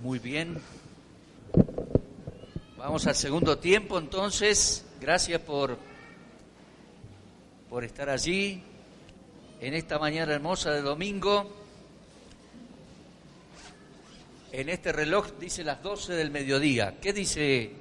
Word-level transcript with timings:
Muy 0.00 0.18
bien. 0.18 0.60
Vamos 2.76 3.06
al 3.06 3.14
segundo 3.14 3.58
tiempo, 3.58 3.98
entonces. 3.98 4.84
Gracias 5.00 5.40
por, 5.40 5.78
por 7.70 7.82
estar 7.82 8.10
allí 8.10 8.62
en 9.58 9.72
esta 9.72 9.98
mañana 9.98 10.34
hermosa 10.34 10.70
de 10.72 10.82
domingo. 10.82 11.50
En 14.52 14.68
este 14.68 14.92
reloj 14.92 15.32
dice 15.40 15.64
las 15.64 15.82
12 15.82 16.12
del 16.12 16.30
mediodía. 16.30 16.98
¿Qué 17.00 17.14
dice 17.14 17.72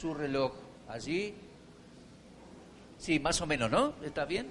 su 0.00 0.14
reloj 0.14 0.52
allí? 0.88 1.34
Sí, 2.96 3.18
más 3.18 3.40
o 3.40 3.46
menos, 3.46 3.70
¿no? 3.70 3.94
¿Está 4.04 4.24
bien? 4.24 4.46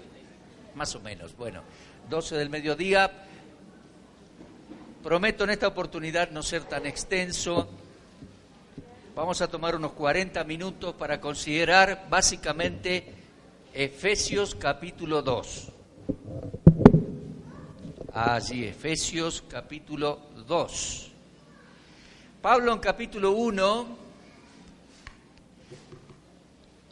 Más 0.76 0.94
o 0.96 1.00
menos. 1.00 1.36
Bueno, 1.38 1.64
12 2.10 2.36
del 2.36 2.50
mediodía. 2.50 3.25
Prometo 5.06 5.44
en 5.44 5.52
esta 5.52 5.68
oportunidad 5.68 6.32
no 6.32 6.42
ser 6.42 6.64
tan 6.64 6.88
extenso. 6.88 7.70
Vamos 9.14 9.40
a 9.40 9.48
tomar 9.48 9.76
unos 9.76 9.92
40 9.92 10.44
minutos 10.46 10.96
para 10.96 11.22
considerar 11.22 12.08
básicamente 12.10 13.14
Efesios 13.72 14.56
capítulo 14.56 15.22
2. 15.22 15.68
Allí, 18.16 18.66
Efesios 18.66 19.44
capítulo 19.48 20.22
2. 20.48 21.12
Pablo 22.42 22.74
en 22.74 22.80
capítulo 22.80 23.34
1 23.34 23.98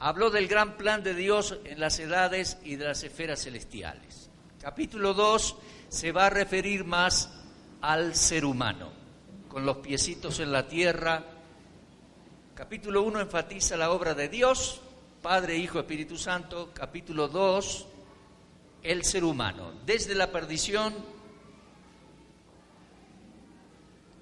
habló 0.01 0.29
del 0.29 0.47
gran 0.47 0.77
plan 0.77 1.01
de 1.01 1.15
Dios 1.15 1.57
en 1.65 1.79
las 1.79 1.97
edades 1.97 2.59
y 2.63 2.75
de 2.75 2.85
las 2.85 3.01
esferas 3.01 3.41
celestiales. 3.41 4.29
Capítulo 4.61 5.15
2 5.15 5.55
se 5.89 6.11
va 6.11 6.27
a 6.27 6.29
referir 6.29 6.85
más 6.85 7.39
al 7.83 8.15
ser 8.15 8.45
humano, 8.45 8.89
con 9.49 9.65
los 9.65 9.77
piecitos 9.77 10.39
en 10.39 10.53
la 10.53 10.69
tierra. 10.69 11.21
Capítulo 12.55 13.03
1 13.03 13.19
enfatiza 13.19 13.75
la 13.75 13.91
obra 13.91 14.13
de 14.13 14.29
Dios, 14.29 14.79
Padre, 15.21 15.57
Hijo, 15.57 15.79
Espíritu 15.79 16.17
Santo. 16.17 16.71
Capítulo 16.73 17.27
2, 17.27 17.85
el 18.83 19.03
ser 19.03 19.25
humano, 19.25 19.73
desde 19.85 20.15
la 20.15 20.31
perdición 20.31 20.93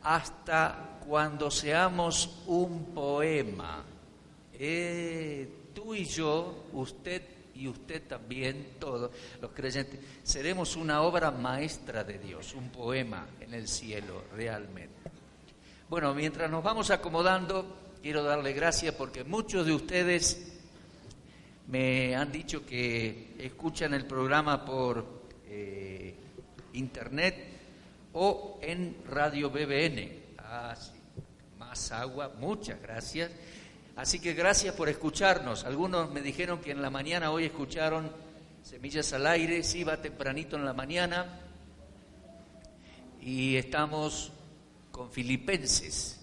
hasta 0.02 0.97
cuando 1.08 1.52
seamos 1.52 2.41
un 2.47 2.86
poema. 2.95 3.83
Eh, 4.53 5.67
tú 5.75 5.93
y 5.93 6.05
yo, 6.05 6.64
usted 6.73 7.21
y 7.55 7.67
usted 7.67 8.03
también, 8.07 8.75
todos 8.80 9.11
los 9.41 9.52
creyentes, 9.52 9.99
seremos 10.23 10.75
una 10.75 11.02
obra 11.02 11.31
maestra 11.31 12.03
de 12.03 12.17
Dios, 12.17 12.53
un 12.53 12.69
poema 12.69 13.27
en 13.39 13.53
el 13.53 13.67
cielo 13.67 14.23
realmente. 14.35 14.95
Bueno, 15.89 16.13
mientras 16.13 16.49
nos 16.49 16.63
vamos 16.63 16.89
acomodando, 16.89 17.91
quiero 18.02 18.23
darle 18.23 18.53
gracias 18.53 18.95
porque 18.95 19.23
muchos 19.23 19.66
de 19.66 19.73
ustedes 19.73 20.59
me 21.67 22.16
han 22.16 22.31
dicho 22.31 22.66
que 22.66 23.35
escuchan 23.39 23.93
el 23.93 24.05
programa 24.05 24.65
por 24.65 25.21
eh, 25.47 26.15
internet 26.73 27.36
o 28.13 28.59
en 28.61 28.97
Radio 29.08 29.49
BBN. 29.49 30.11
Ah, 30.39 30.75
sí, 30.75 30.91
más 31.59 31.91
agua, 31.91 32.31
muchas 32.39 32.81
gracias. 32.81 33.31
Así 33.95 34.20
que 34.20 34.34
gracias 34.34 34.73
por 34.73 34.89
escucharnos. 34.89 35.66
Algunos 35.66 36.11
me 36.11 36.22
dijeron 36.22 36.59
que 36.59 36.72
en 36.72 36.81
la 36.81 36.89
mañana 36.89 37.31
hoy 37.31 37.45
escucharon 37.45 38.09
Semillas 38.64 39.11
al 39.14 39.28
Aire, 39.28 39.64
sí 39.64 39.83
va 39.83 39.98
tempranito 39.98 40.56
en 40.56 40.66
la 40.66 40.73
mañana. 40.73 41.39
Y 43.22 43.56
estamos 43.58 44.31
con 44.92 45.11
Filipenses. 45.11 46.20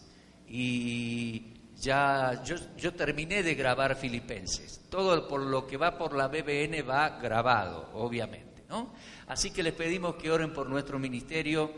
Y 0.48 1.58
ya 1.80 2.42
yo, 2.42 2.94
terminé 2.94 3.42
de 3.42 3.54
grabar 3.54 3.96
Filipenses. 3.96 4.80
Todo 4.88 5.28
por 5.28 5.40
lo 5.40 5.66
que 5.66 5.76
va 5.76 5.98
por 5.98 6.16
la 6.16 6.28
BBN 6.28 6.88
va 6.88 7.18
grabado, 7.20 7.90
obviamente. 7.94 8.64
¿no? 8.68 8.94
Así 9.26 9.50
que 9.50 9.62
les 9.62 9.74
pedimos 9.74 10.14
que 10.14 10.30
oren 10.30 10.54
por 10.54 10.68
nuestro 10.68 10.98
ministerio. 10.98 11.70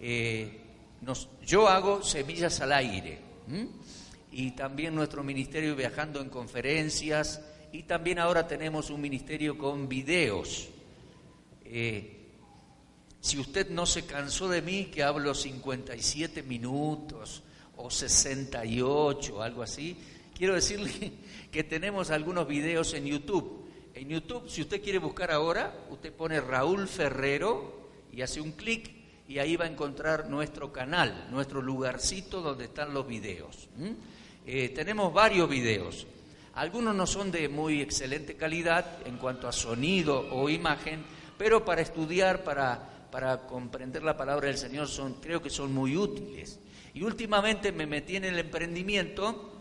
Eh, 0.00 0.62
yo 1.46 1.68
hago 1.68 2.02
Semillas 2.02 2.60
al 2.60 2.72
Aire 2.72 3.20
y 4.30 4.52
también 4.52 4.94
nuestro 4.94 5.22
ministerio 5.22 5.74
viajando 5.74 6.20
en 6.20 6.28
conferencias 6.28 7.40
y 7.72 7.82
también 7.82 8.18
ahora 8.18 8.46
tenemos 8.46 8.90
un 8.90 9.00
ministerio 9.00 9.56
con 9.58 9.88
videos. 9.88 10.68
Eh, 11.64 12.14
si 13.20 13.38
usted 13.38 13.68
no 13.70 13.84
se 13.84 14.06
cansó 14.06 14.48
de 14.48 14.62
mí, 14.62 14.86
que 14.86 15.02
hablo 15.02 15.34
57 15.34 16.42
minutos 16.42 17.42
o 17.76 17.90
68, 17.90 19.42
algo 19.42 19.62
así, 19.62 19.96
quiero 20.36 20.54
decirle 20.54 21.12
que 21.50 21.64
tenemos 21.64 22.10
algunos 22.10 22.46
videos 22.46 22.94
en 22.94 23.06
YouTube. 23.06 23.66
En 23.94 24.08
YouTube, 24.08 24.48
si 24.48 24.62
usted 24.62 24.82
quiere 24.82 24.98
buscar 24.98 25.30
ahora, 25.30 25.74
usted 25.90 26.12
pone 26.12 26.40
Raúl 26.40 26.86
Ferrero 26.86 27.88
y 28.12 28.22
hace 28.22 28.40
un 28.40 28.52
clic 28.52 28.97
y 29.28 29.38
ahí 29.38 29.56
va 29.56 29.66
a 29.66 29.68
encontrar 29.68 30.30
nuestro 30.30 30.72
canal, 30.72 31.28
nuestro 31.30 31.60
lugarcito 31.60 32.40
donde 32.40 32.64
están 32.64 32.94
los 32.94 33.06
videos. 33.06 33.68
Eh, 34.46 34.70
tenemos 34.70 35.12
varios 35.12 35.48
videos. 35.48 36.06
Algunos 36.54 36.94
no 36.94 37.06
son 37.06 37.30
de 37.30 37.46
muy 37.48 37.82
excelente 37.82 38.36
calidad 38.36 39.06
en 39.06 39.18
cuanto 39.18 39.46
a 39.46 39.52
sonido 39.52 40.26
o 40.32 40.48
imagen, 40.48 41.04
pero 41.36 41.62
para 41.62 41.82
estudiar, 41.82 42.42
para, 42.42 43.06
para 43.12 43.46
comprender 43.46 44.02
la 44.02 44.16
palabra 44.16 44.48
del 44.48 44.56
Señor, 44.56 44.88
creo 45.20 45.42
que 45.42 45.50
son 45.50 45.74
muy 45.74 45.94
útiles. 45.94 46.58
Y 46.94 47.02
últimamente 47.02 47.70
me 47.70 47.86
metí 47.86 48.16
en 48.16 48.24
el 48.24 48.38
emprendimiento 48.38 49.52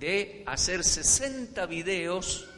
de 0.00 0.42
hacer 0.46 0.82
60 0.82 1.66
videos, 1.66 2.48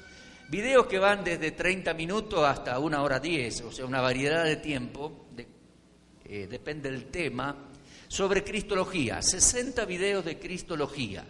videos 0.48 0.86
que 0.86 1.00
van 1.00 1.24
desde 1.24 1.50
30 1.50 1.92
minutos 1.94 2.44
hasta 2.44 2.78
una 2.78 3.02
hora 3.02 3.18
10, 3.18 3.62
o 3.62 3.72
sea, 3.72 3.86
una 3.86 4.00
variedad 4.00 4.44
de 4.44 4.56
tiempo, 4.56 5.26
eh, 6.28 6.46
depende 6.46 6.90
del 6.90 7.06
tema, 7.06 7.56
sobre 8.06 8.44
Cristología, 8.44 9.22
60 9.22 9.84
videos 9.84 10.24
de 10.24 10.38
Cristología. 10.38 11.24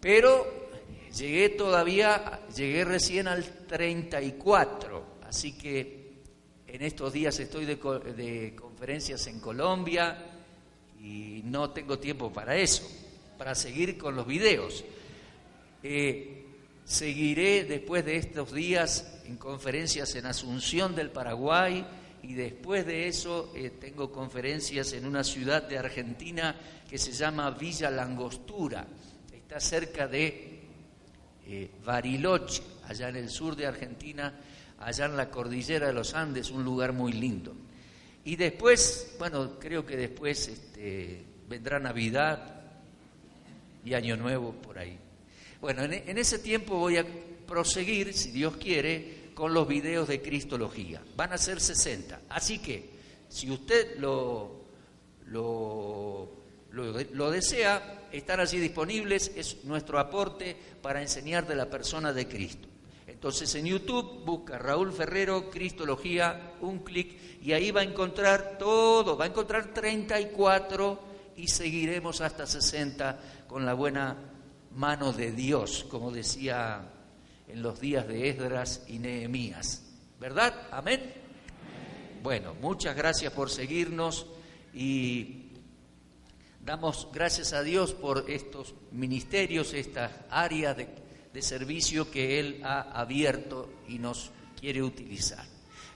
Pero 0.00 0.68
llegué 1.16 1.50
todavía, 1.50 2.40
llegué 2.54 2.84
recién 2.84 3.28
al 3.28 3.44
34, 3.44 5.18
así 5.26 5.56
que 5.56 5.98
en 6.66 6.82
estos 6.82 7.12
días 7.12 7.38
estoy 7.40 7.64
de, 7.64 7.78
conferencias 8.54 9.26
en 9.26 9.40
Colombia 9.40 10.18
y 11.00 11.42
no 11.44 11.70
tengo 11.70 11.98
tiempo 11.98 12.32
para 12.32 12.56
eso, 12.56 12.88
para 13.36 13.54
seguir 13.54 13.96
con 13.96 14.14
los 14.14 14.26
videos. 14.26 14.84
Eh, 15.82 16.44
seguiré 16.84 17.64
después 17.64 18.04
de 18.04 18.16
estos 18.16 18.52
días 18.52 19.20
en 19.26 19.36
conferencias 19.36 20.14
en 20.14 20.26
Asunción 20.26 20.94
del 20.94 21.10
Paraguay, 21.10 21.86
y 22.28 22.34
después 22.34 22.84
de 22.84 23.08
eso 23.08 23.54
eh, 23.56 23.70
tengo 23.80 24.12
conferencias 24.12 24.92
en 24.92 25.06
una 25.06 25.24
ciudad 25.24 25.62
de 25.62 25.78
Argentina 25.78 26.54
que 26.86 26.98
se 26.98 27.12
llama 27.12 27.50
Villa 27.52 27.90
Langostura. 27.90 28.86
Está 29.32 29.58
cerca 29.58 30.06
de 30.06 30.60
eh, 31.46 31.70
Bariloche, 31.82 32.62
allá 32.86 33.08
en 33.08 33.16
el 33.16 33.30
sur 33.30 33.56
de 33.56 33.66
Argentina, 33.66 34.34
allá 34.78 35.06
en 35.06 35.16
la 35.16 35.30
cordillera 35.30 35.86
de 35.86 35.94
los 35.94 36.12
Andes, 36.12 36.50
un 36.50 36.64
lugar 36.64 36.92
muy 36.92 37.14
lindo. 37.14 37.54
Y 38.26 38.36
después, 38.36 39.16
bueno, 39.18 39.58
creo 39.58 39.86
que 39.86 39.96
después 39.96 40.48
este, 40.48 41.24
vendrá 41.48 41.78
Navidad 41.78 42.60
y 43.86 43.94
Año 43.94 44.18
Nuevo 44.18 44.52
por 44.52 44.78
ahí. 44.78 44.98
Bueno, 45.62 45.82
en 45.84 46.18
ese 46.18 46.38
tiempo 46.40 46.76
voy 46.76 46.98
a 46.98 47.06
proseguir, 47.46 48.12
si 48.12 48.32
Dios 48.32 48.58
quiere, 48.58 49.17
con 49.38 49.54
los 49.54 49.68
videos 49.68 50.08
de 50.08 50.20
Cristología. 50.20 51.00
Van 51.14 51.32
a 51.32 51.38
ser 51.38 51.60
60. 51.60 52.22
Así 52.28 52.58
que, 52.58 52.90
si 53.28 53.48
usted 53.48 53.96
lo, 54.00 54.64
lo, 55.26 56.28
lo, 56.72 57.30
desea, 57.30 58.08
están 58.10 58.40
allí 58.40 58.58
disponibles, 58.58 59.30
es 59.36 59.62
nuestro 59.62 60.00
aporte 60.00 60.56
para 60.82 61.00
enseñar 61.00 61.46
de 61.46 61.54
la 61.54 61.70
persona 61.70 62.12
de 62.12 62.26
Cristo. 62.26 62.66
Entonces 63.06 63.54
en 63.54 63.66
YouTube 63.66 64.24
busca 64.24 64.58
Raúl 64.58 64.92
Ferrero, 64.92 65.48
Cristología, 65.50 66.54
un 66.60 66.80
clic 66.80 67.16
y 67.40 67.52
ahí 67.52 67.70
va 67.70 67.82
a 67.82 67.84
encontrar 67.84 68.58
todo, 68.58 69.16
va 69.16 69.26
a 69.26 69.28
encontrar 69.28 69.72
34 69.72 71.00
y 71.36 71.46
seguiremos 71.46 72.20
hasta 72.22 72.44
60 72.44 73.46
con 73.46 73.64
la 73.64 73.74
buena 73.74 74.16
mano 74.74 75.12
de 75.12 75.30
Dios, 75.30 75.86
como 75.88 76.10
decía 76.10 76.97
en 77.48 77.62
los 77.62 77.80
días 77.80 78.06
de 78.06 78.28
Esdras 78.28 78.84
y 78.88 78.98
Nehemías. 78.98 79.82
¿Verdad? 80.20 80.54
Amén. 80.70 81.12
Bueno, 82.22 82.54
muchas 82.60 82.96
gracias 82.96 83.32
por 83.32 83.50
seguirnos 83.50 84.26
y 84.74 85.52
damos 86.64 87.08
gracias 87.12 87.52
a 87.52 87.62
Dios 87.62 87.94
por 87.94 88.28
estos 88.28 88.74
ministerios, 88.92 89.72
estas 89.72 90.12
áreas 90.30 90.76
de, 90.76 90.88
servicio 91.40 92.10
que 92.10 92.40
Él 92.40 92.60
ha 92.64 92.80
abierto 93.00 93.70
y 93.86 94.00
nos 94.00 94.32
quiere 94.60 94.82
utilizar. 94.82 95.46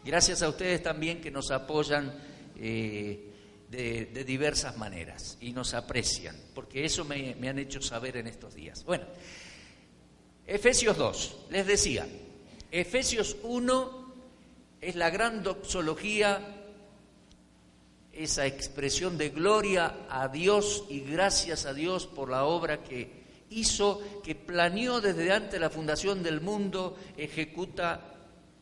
Gracias 0.05 0.41
a 0.41 0.49
ustedes 0.49 0.85
también 0.85 1.21
que 1.21 1.33
nos 1.33 1.51
apoyan 1.51 2.15
eh, 2.57 3.33
de, 3.69 4.25
diversas 4.25 4.79
maneras 4.79 5.37
y 5.41 5.51
nos 5.51 5.75
aprecian, 5.75 6.37
porque 6.55 6.85
eso 6.85 7.05
me, 7.05 7.35
me 7.35 7.49
han 7.49 7.59
hecho 7.59 7.83
saber 7.83 8.19
en 8.19 8.29
estos 8.29 8.55
días. 8.55 8.85
Bueno, 8.85 9.05
Efesios 10.47 10.97
2, 10.97 11.37
les 11.51 11.67
decía, 11.67 12.07
Efesios 12.71 13.37
1 13.43 14.03
es 14.81 14.97
la 14.97 15.11
gran 15.11 15.43
doxología, 15.43 16.59
esa 18.13 18.47
expresión 18.47 19.17
de 19.17 19.31
gloria 19.31 20.07
a 20.11 20.29
Dios 20.29 20.85
y 20.91 21.01
gracias 21.01 21.65
a 21.65 21.73
Dios 21.73 22.07
por 22.07 22.29
la 22.29 22.45
obra 22.45 22.83
que 22.83 23.23
hizo, 23.51 24.03
que 24.23 24.35
planeó 24.35 25.01
desde 25.01 25.33
antes 25.33 25.61
la 25.61 25.71
fundación 25.71 26.23
del 26.23 26.41
mundo, 26.41 26.99
ejecuta 27.17 28.13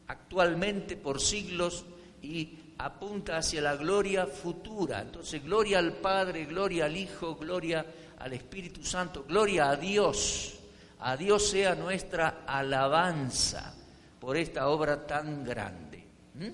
actualmente 0.07 0.97
por 0.97 1.21
siglos 1.21 1.85
y 2.23 2.59
apunta 2.79 3.39
hacia 3.39 3.63
la 3.63 3.77
gloria 3.77 4.27
futura. 4.27 5.01
Entonces, 5.01 5.43
gloria 5.43 5.79
al 5.79 5.95
Padre, 5.95 6.45
gloria 6.45 6.85
al 6.85 6.97
Hijo, 6.97 7.37
gloria 7.37 7.87
al 8.19 8.33
Espíritu 8.33 8.85
Santo, 8.85 9.25
gloria 9.27 9.71
a 9.71 9.77
Dios. 9.77 10.60
A 11.01 11.17
Dios 11.17 11.49
sea 11.49 11.75
nuestra 11.75 12.43
alabanza 12.47 13.75
por 14.21 14.37
esta 14.37 14.69
obra 14.69 15.07
tan 15.07 15.45
grande. 15.45 16.05
¿Mm? 16.35 16.49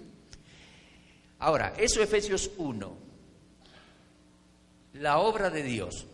Ahora, 1.41 1.75
eso 1.77 2.03
Efesios 2.03 2.51
1, 2.57 2.97
la 4.95 5.19
obra 5.19 5.51
de 5.51 5.63
Dios. 5.63 6.07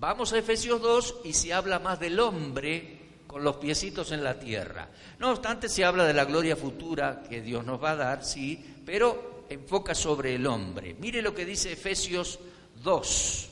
Vamos 0.00 0.32
a 0.32 0.38
Efesios 0.38 0.80
2 0.80 1.20
y 1.24 1.32
se 1.32 1.52
habla 1.52 1.78
más 1.78 2.00
del 2.00 2.18
hombre 2.18 3.00
con 3.26 3.44
los 3.44 3.56
piecitos 3.56 4.12
en 4.12 4.24
la 4.24 4.38
tierra. 4.38 4.88
No 5.18 5.30
obstante, 5.30 5.68
se 5.68 5.84
habla 5.84 6.04
de 6.04 6.14
la 6.14 6.24
gloria 6.24 6.56
futura 6.56 7.22
que 7.28 7.40
Dios 7.40 7.64
nos 7.64 7.82
va 7.82 7.92
a 7.92 7.96
dar, 7.96 8.24
sí, 8.24 8.82
pero 8.84 9.44
enfoca 9.48 9.94
sobre 9.94 10.34
el 10.34 10.46
hombre. 10.46 10.96
Mire 10.98 11.22
lo 11.22 11.34
que 11.34 11.44
dice 11.44 11.72
Efesios 11.72 12.38
2. 12.82 13.48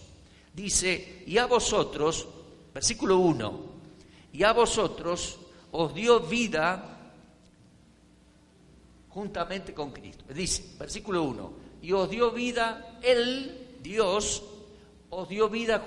Dice, 0.55 1.23
y 1.27 1.39
a 1.39 1.47
vosotros, 1.47 2.29
versículo 2.75 3.19
1, 3.19 3.72
y 4.33 4.43
a 4.45 4.53
vosotros 4.53 5.39
os 5.71 5.95
dio 5.95 6.21
vida 6.21 6.93
juntamente 9.11 9.75
con 9.75 9.91
Cristo. 9.91 10.25
Dice, 10.33 10.77
versículo 10.79 11.23
1, 11.25 11.53
y 11.83 11.93
os 11.93 12.09
dio 12.09 12.31
vida, 12.31 12.99
Él, 13.03 13.79
Dios, 13.83 14.43
os 15.11 15.29
dio 15.29 15.49
vida 15.49 15.85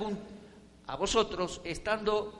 a 0.87 0.95
vosotros 0.95 1.61
estando, 1.63 2.33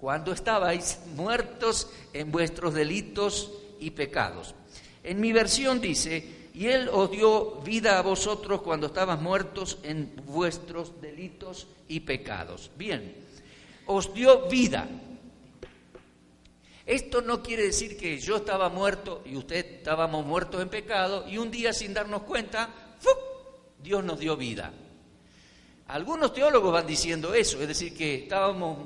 cuando 0.00 0.32
estabais 0.32 1.00
muertos 1.14 1.90
en 2.12 2.30
vuestros 2.32 2.74
delitos 2.74 3.52
y 3.78 3.90
pecados. 3.90 4.54
En 5.02 5.20
mi 5.20 5.32
versión 5.32 5.80
dice, 5.80 6.48
y 6.54 6.68
Él 6.68 6.88
os 6.90 7.10
dio 7.10 7.56
vida 7.56 7.98
a 7.98 8.02
vosotros 8.02 8.62
cuando 8.62 8.86
estabas 8.86 9.20
muertos 9.20 9.78
en 9.82 10.12
vuestros 10.24 11.00
delitos 11.02 11.66
y 11.88 12.00
pecados. 12.00 12.70
Bien, 12.76 13.25
os 13.86 14.12
dio 14.12 14.48
vida. 14.48 14.88
Esto 16.86 17.20
no 17.20 17.42
quiere 17.42 17.64
decir 17.64 17.96
que 17.96 18.18
yo 18.20 18.36
estaba 18.36 18.68
muerto 18.68 19.22
y 19.24 19.36
usted 19.36 19.78
estábamos 19.78 20.24
muertos 20.24 20.62
en 20.62 20.68
pecado 20.68 21.26
y 21.28 21.38
un 21.38 21.50
día 21.50 21.72
sin 21.72 21.92
darnos 21.92 22.22
cuenta, 22.22 22.70
Dios 23.82 24.04
nos 24.04 24.18
dio 24.20 24.36
vida. 24.36 24.72
Algunos 25.88 26.32
teólogos 26.32 26.72
van 26.72 26.86
diciendo 26.86 27.34
eso, 27.34 27.60
es 27.60 27.68
decir, 27.68 27.96
que 27.96 28.22
estábamos 28.24 28.78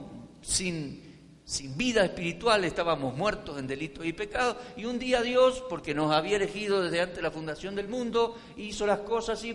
sin, 0.42 1.40
sin 1.44 1.76
vida 1.76 2.04
espiritual, 2.04 2.64
estábamos 2.64 3.14
muertos 3.14 3.58
en 3.58 3.66
delitos 3.66 4.04
y 4.04 4.12
pecados, 4.12 4.56
y 4.76 4.84
un 4.84 4.98
día 4.98 5.22
Dios, 5.22 5.62
porque 5.68 5.94
nos 5.94 6.12
había 6.12 6.36
elegido 6.36 6.82
desde 6.82 7.00
antes 7.00 7.16
de 7.16 7.22
la 7.22 7.30
fundación 7.30 7.74
del 7.74 7.88
mundo, 7.88 8.36
hizo 8.56 8.86
las 8.86 9.00
cosas 9.00 9.42
y 9.44 9.54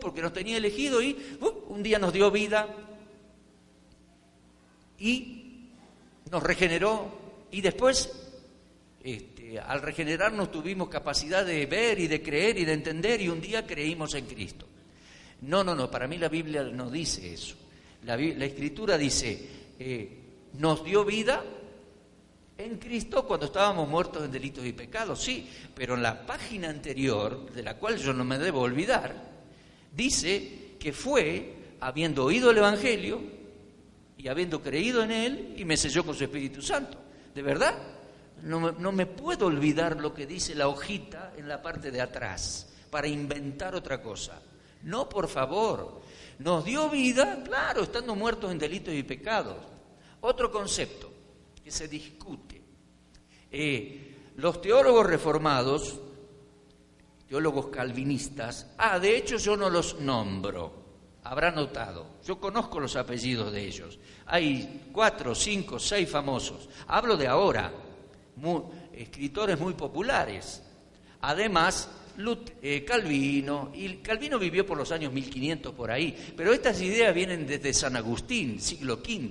porque 0.00 0.22
nos 0.22 0.32
tenía 0.32 0.56
elegido 0.56 1.00
y 1.00 1.16
un 1.68 1.82
día 1.82 1.98
nos 1.98 2.12
dio 2.12 2.30
vida 2.30 2.68
y 4.98 5.68
nos 6.30 6.42
regeneró 6.42 7.46
y 7.50 7.60
después 7.60 8.10
este, 9.02 9.58
al 9.60 9.80
regenerarnos 9.80 10.50
tuvimos 10.50 10.88
capacidad 10.88 11.46
de 11.46 11.66
ver 11.66 11.98
y 11.98 12.08
de 12.08 12.22
creer 12.22 12.58
y 12.58 12.64
de 12.64 12.72
entender 12.72 13.20
y 13.20 13.28
un 13.28 13.40
día 13.40 13.66
creímos 13.66 14.14
en 14.14 14.26
Cristo. 14.26 14.66
No, 15.42 15.62
no, 15.62 15.74
no, 15.74 15.90
para 15.90 16.08
mí 16.08 16.18
la 16.18 16.28
Biblia 16.28 16.64
no 16.64 16.90
dice 16.90 17.32
eso. 17.32 17.56
La, 18.04 18.16
Escritura 18.16 18.98
dice, 18.98 19.48
eh, 19.78 20.18
nos 20.54 20.84
dio 20.84 21.04
vida 21.04 21.44
en 22.56 22.76
Cristo 22.78 23.24
cuando 23.24 23.46
estábamos 23.46 23.88
muertos 23.88 24.24
en 24.24 24.32
delitos 24.32 24.66
y 24.66 24.72
pecados, 24.72 25.22
sí, 25.22 25.48
pero 25.74 25.94
en 25.94 26.02
la 26.02 26.26
página 26.26 26.68
anterior, 26.68 27.50
de 27.52 27.62
la 27.62 27.76
cual 27.76 27.98
yo 27.98 28.12
no 28.12 28.24
me 28.24 28.38
debo 28.38 28.60
olvidar, 28.60 29.14
dice 29.94 30.74
que 30.78 30.92
fue 30.92 31.54
habiendo 31.80 32.24
oído 32.24 32.50
el 32.50 32.58
Evangelio, 32.58 33.37
y 34.18 34.26
habiendo 34.26 34.60
creído 34.60 35.02
en 35.02 35.12
Él 35.12 35.54
y 35.56 35.64
me 35.64 35.76
selló 35.76 36.04
con 36.04 36.14
su 36.14 36.24
Espíritu 36.24 36.60
Santo. 36.60 36.98
¿De 37.32 37.40
verdad? 37.40 37.78
No, 38.42 38.72
no, 38.72 38.92
me 38.92 39.06
puedo 39.06 39.46
olvidar 39.46 40.00
lo 40.00 40.12
que 40.12 40.26
dice 40.26 40.54
la 40.54 40.68
hojita 40.68 41.32
en 41.36 41.48
la 41.48 41.62
parte 41.62 41.90
de 41.90 42.00
atrás 42.00 42.68
para 42.90 43.06
inventar 43.06 43.74
otra 43.74 44.02
cosa. 44.02 44.42
No, 44.82 45.08
por 45.08 45.28
favor. 45.28 46.02
Nos 46.40 46.64
dio 46.64 46.88
vida, 46.88 47.42
claro, 47.44 47.82
estando 47.82 48.14
muertos 48.14 48.50
en 48.50 48.58
delitos 48.58 48.94
y 48.94 49.02
pecados. 49.02 49.56
Otro 50.20 50.50
concepto 50.50 51.12
que 51.62 51.70
se 51.70 51.86
discute. 51.88 52.60
Eh, 53.50 54.16
los 54.36 54.60
teólogos 54.60 55.06
reformados, 55.06 56.00
teólogos 57.28 57.68
calvinistas, 57.68 58.74
ah, 58.78 58.98
de 58.98 59.16
hecho 59.16 59.36
yo 59.36 59.56
no 59.56 59.68
los 59.68 60.00
nombro, 60.00 60.87
habrá 61.24 61.50
notado. 61.50 62.06
Yo 62.26 62.38
conozco 62.38 62.80
los 62.80 62.96
apellidos 62.96 63.52
de 63.52 63.66
ellos. 63.66 63.98
Hay 64.26 64.88
cuatro, 64.92 65.34
cinco, 65.34 65.78
seis 65.78 66.08
famosos. 66.08 66.68
Hablo 66.86 67.16
de 67.16 67.26
ahora, 67.26 67.72
escritores 68.92 69.58
muy 69.58 69.74
populares. 69.74 70.62
Además, 71.20 71.88
eh, 72.62 72.84
Calvino, 72.84 73.70
y 73.74 73.96
Calvino 73.96 74.38
vivió 74.38 74.66
por 74.66 74.76
los 74.76 74.90
años 74.92 75.12
1500 75.12 75.74
por 75.74 75.90
ahí, 75.90 76.16
pero 76.36 76.52
estas 76.52 76.80
ideas 76.80 77.14
vienen 77.14 77.46
desde 77.46 77.72
San 77.72 77.96
Agustín, 77.96 78.60
siglo 78.60 78.94
V. 78.94 79.30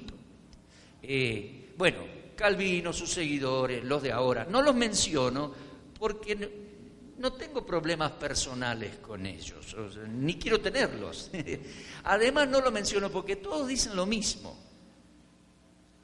Eh, 1.03 1.73
bueno, 1.77 1.99
Calvino, 2.35 2.93
sus 2.93 3.09
seguidores, 3.09 3.83
los 3.83 4.01
de 4.01 4.11
ahora, 4.11 4.45
no 4.49 4.61
los 4.61 4.75
menciono 4.75 5.51
porque 5.97 6.66
no 7.17 7.33
tengo 7.33 7.65
problemas 7.65 8.11
personales 8.13 8.97
con 8.97 9.25
ellos, 9.25 9.75
ni 10.09 10.37
quiero 10.37 10.61
tenerlos. 10.61 11.31
Además 12.03 12.47
no 12.47 12.61
lo 12.61 12.71
menciono 12.71 13.11
porque 13.11 13.35
todos 13.35 13.67
dicen 13.67 13.95
lo 13.95 14.05
mismo, 14.05 14.57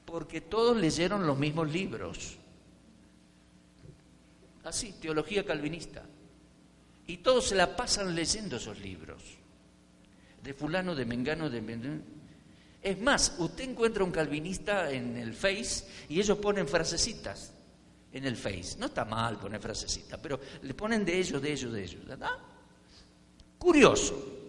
porque 0.06 0.42
todos 0.42 0.76
leyeron 0.78 1.26
los 1.26 1.38
mismos 1.38 1.72
libros. 1.72 2.38
Así, 4.64 4.94
teología 4.94 5.46
calvinista. 5.46 6.04
Y 7.06 7.18
todos 7.18 7.48
se 7.50 7.56
la 7.56 7.76
pasan 7.76 8.16
leyendo 8.16 8.56
esos 8.56 8.80
libros. 8.80 9.22
De 10.42 10.54
fulano, 10.54 10.96
de 10.96 11.06
mengano, 11.06 11.50
de 11.50 11.62
mengano. 11.62 12.02
Es 12.82 13.00
más, 13.00 13.36
usted 13.38 13.70
encuentra 13.70 14.04
un 14.04 14.12
calvinista 14.12 14.92
en 14.92 15.18
el 15.18 15.34
Face 15.34 15.86
y 16.10 16.20
ellos 16.20 16.38
ponen 16.38 16.68
frasecitas 16.68 17.54
en 18.14 18.26
el 18.26 18.38
Face. 18.38 18.78
No 18.78 18.86
está 18.86 19.04
mal 19.06 19.38
poner 19.38 19.60
frasecita, 19.60 20.22
pero 20.22 20.40
le 20.62 20.74
ponen 20.74 21.04
de 21.04 21.20
ellos, 21.20 21.42
de 21.42 21.52
ellos, 21.52 21.74
de 21.74 21.84
ellos. 21.84 22.06
¿verdad? 22.06 22.38
Curioso. 23.58 24.40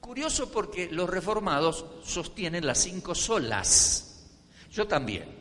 Curioso 0.00 0.50
porque 0.50 0.90
los 0.90 1.08
reformados 1.08 1.84
sostienen 2.04 2.66
las 2.66 2.78
cinco 2.78 3.14
solas. 3.14 4.26
Yo 4.72 4.86
también. 4.86 5.36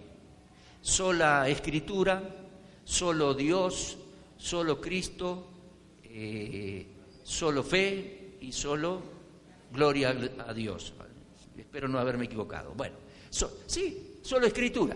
Sola 0.81 1.50
escritura, 1.50 2.22
solo 2.86 3.34
Dios, 3.34 3.98
solo 4.38 4.79
Cristo, 4.79 5.50
eh, 6.03 6.86
solo 7.24 7.63
fe 7.63 8.38
y 8.39 8.51
solo 8.51 9.01
gloria 9.74 10.15
a 10.46 10.53
Dios. 10.53 10.93
Espero 11.57 11.88
no 11.88 12.00
haberme 12.00 12.25
equivocado. 12.25 12.74
Bueno, 12.75 12.96
sí, 13.65 14.19
solo 14.22 14.46
escritura. 14.46 14.96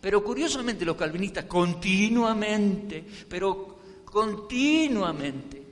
Pero 0.00 0.22
curiosamente 0.22 0.84
los 0.84 0.96
calvinistas 0.96 1.44
continuamente, 1.44 3.04
pero 3.28 3.78
continuamente, 4.04 5.62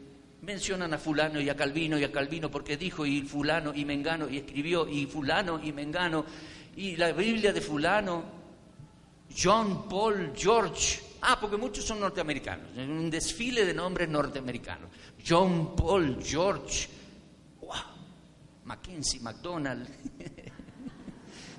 mencionan 0.43 0.95
a 0.95 0.99
fulano 0.99 1.41
y 1.41 1.49
a 1.49 1.57
Calvino 1.57 1.99
y 1.99 2.05
a 2.05 2.13
Calvino 2.13 2.51
porque 2.51 2.77
dijo 2.77 3.05
y 3.05 3.23
fulano 3.23 3.75
y 3.75 3.85
mengano 3.85 4.29
y 4.29 4.39
escribió 4.39 4.89
y 4.89 5.07
fulano 5.07 5.61
y 5.63 5.73
mengano 5.73 6.25
y 6.77 6.95
la 6.97 7.11
Biblia 7.13 7.53
de 7.53 7.61
fulano, 7.61 8.23
John, 9.37 9.89
Paul, 9.89 10.33
George. 10.37 11.01
Ah, 11.23 11.39
porque 11.41 11.57
muchos 11.57 11.85
son 11.85 11.99
norteamericanos, 11.99 12.77
un 12.77 13.11
desfile 13.11 13.65
de 13.65 13.75
nombres 13.75 14.09
norteamericanos. 14.09 14.91
John, 15.27 15.75
Paul, 15.75 16.19
George, 16.23 16.89
wow, 17.63 17.73
Mackenzie, 18.65 19.21
McDonald. 19.21 19.89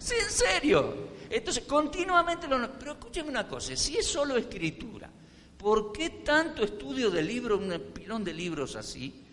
sí, 0.07 0.15
en 0.21 0.31
serio. 0.31 1.07
Entonces, 1.29 1.63
continuamente 1.65 2.47
lo... 2.47 2.71
Pero 2.79 2.93
escúcheme 2.93 3.29
una 3.29 3.47
cosa, 3.47 3.75
si 3.75 3.97
es 3.97 4.07
solo 4.07 4.37
escritura, 4.37 5.09
¿por 5.57 5.91
qué 5.91 6.09
tanto 6.09 6.63
estudio 6.63 7.09
del 7.09 7.27
libro, 7.27 7.59
montón 7.59 8.23
de 8.23 8.33
libros 8.33 8.75
así 8.75 9.23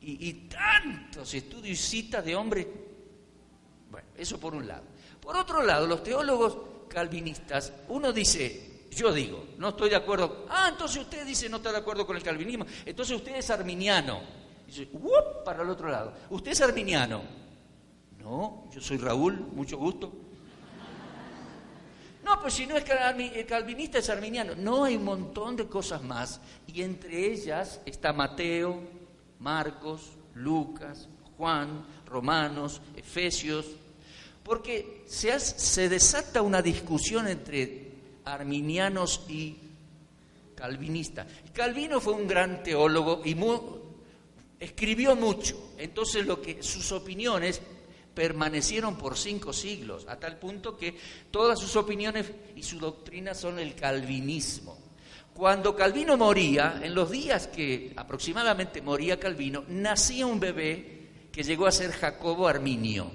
y, 0.00 0.28
y 0.28 0.32
tantos 0.48 1.32
estudios 1.34 1.70
y 1.70 1.76
citas 1.76 2.24
de 2.24 2.36
hombres. 2.36 2.66
Bueno, 3.90 4.08
eso 4.16 4.38
por 4.38 4.54
un 4.54 4.66
lado. 4.66 4.84
Por 5.20 5.36
otro 5.36 5.62
lado, 5.62 5.86
los 5.86 6.02
teólogos 6.02 6.56
calvinistas, 6.88 7.72
uno 7.88 8.12
dice, 8.12 8.86
yo 8.90 9.12
digo, 9.12 9.48
no 9.58 9.70
estoy 9.70 9.90
de 9.90 9.96
acuerdo. 9.96 10.46
Ah, 10.48 10.68
entonces 10.70 11.02
usted 11.02 11.26
dice 11.26 11.48
no 11.48 11.56
está 11.56 11.72
de 11.72 11.78
acuerdo 11.78 12.06
con 12.06 12.16
el 12.16 12.22
calvinismo. 12.22 12.66
Entonces 12.84 13.16
usted 13.16 13.36
es 13.36 13.50
arminiano. 13.50 14.20
Dice, 14.66 14.88
para 15.44 15.62
el 15.62 15.70
otro 15.70 15.88
lado. 15.88 16.12
Usted 16.30 16.52
es 16.52 16.60
arminiano. 16.60 17.22
No, 18.24 18.64
yo 18.72 18.80
soy 18.80 18.96
Raúl, 18.96 19.34
mucho 19.54 19.76
gusto. 19.76 20.10
No, 22.24 22.40
pues 22.40 22.54
si 22.54 22.64
no 22.64 22.74
es 22.74 22.84
calvinista, 23.46 23.98
es 23.98 24.08
arminiano. 24.08 24.54
No, 24.54 24.84
hay 24.84 24.96
un 24.96 25.04
montón 25.04 25.56
de 25.56 25.66
cosas 25.66 26.02
más. 26.02 26.40
Y 26.66 26.80
entre 26.80 27.30
ellas 27.30 27.82
está 27.84 28.14
Mateo, 28.14 28.80
Marcos, 29.40 30.12
Lucas, 30.34 31.06
Juan, 31.36 31.84
Romanos, 32.06 32.80
Efesios. 32.96 33.66
Porque 34.42 35.04
se, 35.06 35.38
se 35.38 35.90
desata 35.90 36.40
una 36.40 36.62
discusión 36.62 37.28
entre 37.28 37.92
arminianos 38.24 39.26
y 39.28 39.58
calvinistas. 40.54 41.26
Calvino 41.52 42.00
fue 42.00 42.14
un 42.14 42.26
gran 42.26 42.62
teólogo 42.62 43.20
y 43.22 43.36
escribió 44.58 45.14
mucho. 45.14 45.74
Entonces 45.76 46.24
lo 46.24 46.40
que 46.40 46.62
sus 46.62 46.90
opiniones 46.92 47.60
permanecieron 48.14 48.96
por 48.96 49.16
cinco 49.16 49.52
siglos, 49.52 50.06
a 50.08 50.18
tal 50.18 50.38
punto 50.38 50.76
que 50.76 50.96
todas 51.30 51.58
sus 51.58 51.74
opiniones 51.76 52.30
y 52.54 52.62
su 52.62 52.78
doctrina 52.78 53.34
son 53.34 53.58
el 53.58 53.74
calvinismo. 53.74 54.78
Cuando 55.34 55.74
Calvino 55.74 56.16
moría, 56.16 56.80
en 56.82 56.94
los 56.94 57.10
días 57.10 57.48
que 57.48 57.92
aproximadamente 57.96 58.80
moría 58.80 59.18
Calvino, 59.18 59.64
nacía 59.66 60.26
un 60.26 60.38
bebé 60.38 61.28
que 61.32 61.42
llegó 61.42 61.66
a 61.66 61.72
ser 61.72 61.90
Jacobo 61.90 62.46
Arminio. 62.46 63.10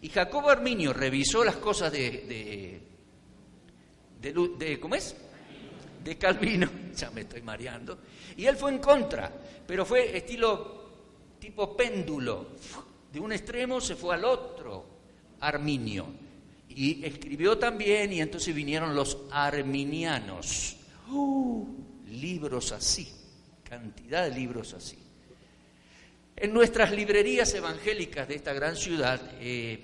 Y 0.00 0.08
Jacobo 0.08 0.48
Arminio 0.48 0.94
revisó 0.94 1.44
las 1.44 1.56
cosas 1.56 1.92
de, 1.92 2.80
de, 4.22 4.32
de, 4.32 4.80
¿cómo 4.80 4.94
es? 4.94 5.14
De 6.02 6.16
Calvino, 6.16 6.70
ya 6.96 7.10
me 7.10 7.20
estoy 7.20 7.42
mareando, 7.42 7.98
y 8.38 8.46
él 8.46 8.56
fue 8.56 8.70
en 8.70 8.78
contra, 8.78 9.30
pero 9.66 9.84
fue 9.84 10.16
estilo 10.16 10.80
tipo 11.38 11.76
péndulo, 11.76 12.52
de 13.12 13.20
un 13.20 13.32
extremo 13.32 13.80
se 13.80 13.96
fue 13.96 14.14
al 14.14 14.24
otro, 14.24 14.86
Arminio. 15.40 16.06
Y 16.68 17.04
escribió 17.04 17.58
también, 17.58 18.12
y 18.12 18.20
entonces 18.20 18.54
vinieron 18.54 18.94
los 18.94 19.18
arminianos. 19.30 20.76
Uh, 21.10 21.66
libros 22.10 22.72
así, 22.72 23.08
cantidad 23.64 24.24
de 24.24 24.34
libros 24.34 24.74
así. 24.74 24.98
En 26.36 26.54
nuestras 26.54 26.92
librerías 26.92 27.52
evangélicas 27.54 28.28
de 28.28 28.36
esta 28.36 28.52
gran 28.52 28.76
ciudad 28.76 29.20
eh, 29.40 29.78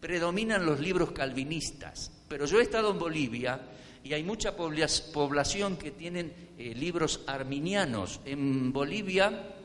predominan 0.00 0.64
los 0.64 0.80
libros 0.80 1.12
calvinistas, 1.12 2.10
pero 2.28 2.46
yo 2.46 2.58
he 2.58 2.62
estado 2.62 2.90
en 2.90 2.98
Bolivia 2.98 3.60
y 4.02 4.14
hay 4.14 4.22
mucha 4.22 4.56
población 4.56 5.76
que 5.76 5.90
tienen 5.90 6.32
eh, 6.56 6.74
libros 6.74 7.20
arminianos. 7.26 8.20
En 8.24 8.72
Bolivia 8.72 9.56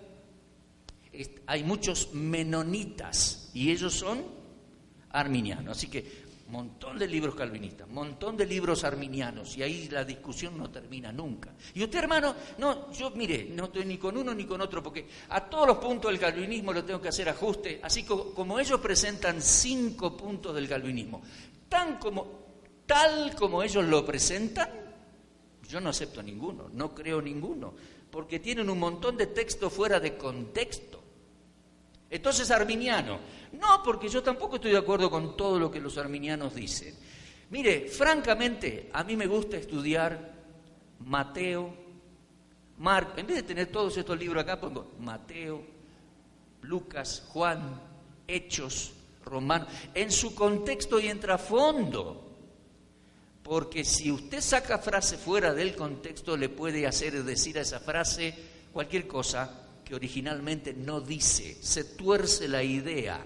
hay 1.48 1.64
muchos 1.64 2.14
menonitas 2.14 3.52
y 3.54 3.72
ellos 3.72 3.94
son 3.94 4.24
arminianos. 5.12 5.78
Así 5.78 5.88
que 5.88 6.26
montón 6.48 7.00
de 7.00 7.08
libros 7.08 7.34
calvinistas, 7.34 7.88
montón 7.90 8.38
de 8.38 8.46
libros 8.46 8.84
arminianos 8.84 9.58
y 9.58 9.64
ahí 9.64 9.90
la 9.90 10.04
discusión 10.04 10.58
no 10.58 10.70
termina 10.70 11.12
nunca. 11.12 11.56
Y 11.74 11.84
usted, 11.84 12.00
hermano, 12.00 12.36
no, 12.60 12.92
yo 12.92 13.12
mire, 13.12 13.48
no 13.52 13.66
estoy 13.66 13.86
ni 13.86 13.98
con 13.98 14.16
uno 14.16 14.34
ni 14.34 14.46
con 14.46 14.62
otro 14.62 14.84
porque 14.84 15.08
a 15.30 15.44
todos 15.46 15.68
los 15.68 15.78
puntos 15.78 16.12
del 16.12 16.20
calvinismo 16.20 16.72
lo 16.72 16.86
tengo 16.86 17.02
que 17.02 17.10
hacer 17.10 17.30
ajuste, 17.30 17.80
así 17.82 18.04
como, 18.04 18.60
ellos 18.60 18.80
presentan 18.80 19.42
cinco 19.42 20.16
puntos 20.16 20.54
del 20.54 20.68
calvinismo, 20.68 21.24
tan 21.68 21.98
como, 21.98 22.46
tal 22.86 23.36
como 23.36 23.64
ellos 23.64 23.84
lo 23.84 24.06
presentan, 24.06 24.70
yo 25.68 25.82
no 25.82 25.90
acepto 25.90 26.22
ninguno, 26.22 26.70
no 26.72 26.94
creo 26.94 27.24
ninguno, 27.24 27.74
porque 28.12 28.40
tienen 28.40 28.70
un 28.70 28.80
montón 28.80 29.18
de 29.18 29.28
texto 29.28 29.72
fuera 29.72 30.00
de 30.00 30.16
contexto. 30.16 31.05
Entonces, 32.16 32.50
arminiano. 32.52 33.20
No, 33.54 33.82
porque 33.84 34.08
yo 34.08 34.24
tampoco 34.24 34.56
estoy 34.56 34.72
de 34.72 34.78
acuerdo 34.78 35.10
con 35.10 35.36
todo 35.36 35.60
lo 35.60 35.70
que 35.70 35.80
los 35.80 35.98
arminianos 35.98 36.56
dicen. 36.56 36.96
Mire, 37.50 37.88
francamente, 37.88 38.90
a 38.94 39.04
mí 39.04 39.16
me 39.16 39.28
gusta 39.28 39.58
estudiar 39.58 40.34
Mateo, 41.00 41.74
Marco. 42.78 43.14
En 43.18 43.28
vez 43.28 43.38
de 43.38 43.44
tener 43.44 43.68
todos 43.68 43.98
estos 43.98 44.18
libros 44.18 44.44
acá, 44.44 44.60
pongo 44.60 44.94
Mateo, 45.00 45.62
Lucas, 46.62 47.24
Juan, 47.28 47.82
Hechos, 48.28 48.94
Romanos, 49.24 49.68
en 49.94 50.12
su 50.12 50.34
contexto 50.34 51.00
y 51.00 51.08
en 51.08 51.20
trasfondo. 51.20 52.22
Porque 53.44 53.84
si 53.84 54.12
usted 54.12 54.42
saca 54.42 54.80
frase 54.80 55.18
fuera 55.18 55.54
del 55.54 55.76
contexto, 55.76 56.36
le 56.36 56.50
puede 56.50 56.88
hacer 56.88 57.24
decir 57.24 57.60
a 57.60 57.62
esa 57.62 57.80
frase 57.80 58.34
cualquier 58.74 59.06
cosa 59.06 59.65
que 59.86 59.96
originalmente 59.96 60.74
no 60.74 61.00
dice, 61.00 61.58
se 61.62 61.84
tuerce 61.84 62.48
la 62.48 62.64
idea. 62.64 63.24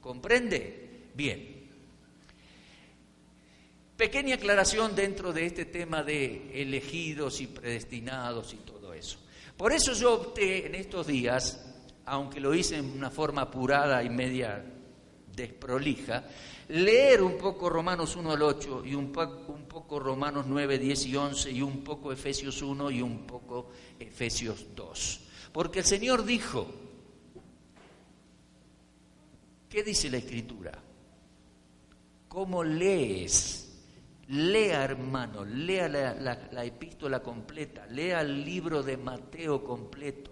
¿Comprende? 0.00 1.10
Bien. 1.14 1.62
Pequeña 3.96 4.36
aclaración 4.36 4.96
dentro 4.96 5.32
de 5.32 5.46
este 5.46 5.66
tema 5.66 6.02
de 6.02 6.60
elegidos 6.60 7.40
y 7.40 7.46
predestinados 7.46 8.54
y 8.54 8.56
todo 8.56 8.94
eso. 8.94 9.18
Por 9.56 9.72
eso 9.72 9.92
yo 9.92 10.14
opté 10.14 10.66
en 10.66 10.74
estos 10.74 11.06
días, 11.06 11.64
aunque 12.06 12.40
lo 12.40 12.54
hice 12.54 12.78
en 12.78 12.86
una 12.86 13.10
forma 13.10 13.42
apurada 13.42 14.02
y 14.02 14.08
media 14.08 14.64
desprolija, 15.36 16.24
leer 16.68 17.22
un 17.22 17.36
poco 17.36 17.68
Romanos 17.68 18.16
1 18.16 18.32
al 18.32 18.42
8 18.42 18.82
y 18.84 18.94
un, 18.94 19.12
poco 19.12 20.00
Romanos 20.00 20.46
9, 20.48 20.78
10 20.78 21.06
y 21.06 21.16
11 21.16 21.50
y 21.50 21.62
un 21.62 21.84
poco 21.84 22.12
Efesios 22.12 22.62
1 22.62 22.90
y 22.90 23.02
un 23.02 23.26
poco 23.26 23.70
Efesios 24.00 24.66
2. 24.74 25.21
Porque 25.52 25.80
el 25.80 25.84
Señor 25.84 26.24
dijo, 26.24 26.66
¿qué 29.68 29.82
dice 29.82 30.10
la 30.10 30.16
Escritura? 30.16 30.72
¿Cómo 32.28 32.64
lees? 32.64 33.58
Lea, 34.28 34.84
hermano, 34.84 35.44
lea 35.44 35.88
la, 35.88 36.64
epístola 36.64 37.22
completa, 37.22 37.86
lea 37.86 38.22
el 38.22 38.42
libro 38.42 38.82
de 38.82 38.96
Mateo 38.96 39.62
completo, 39.62 40.30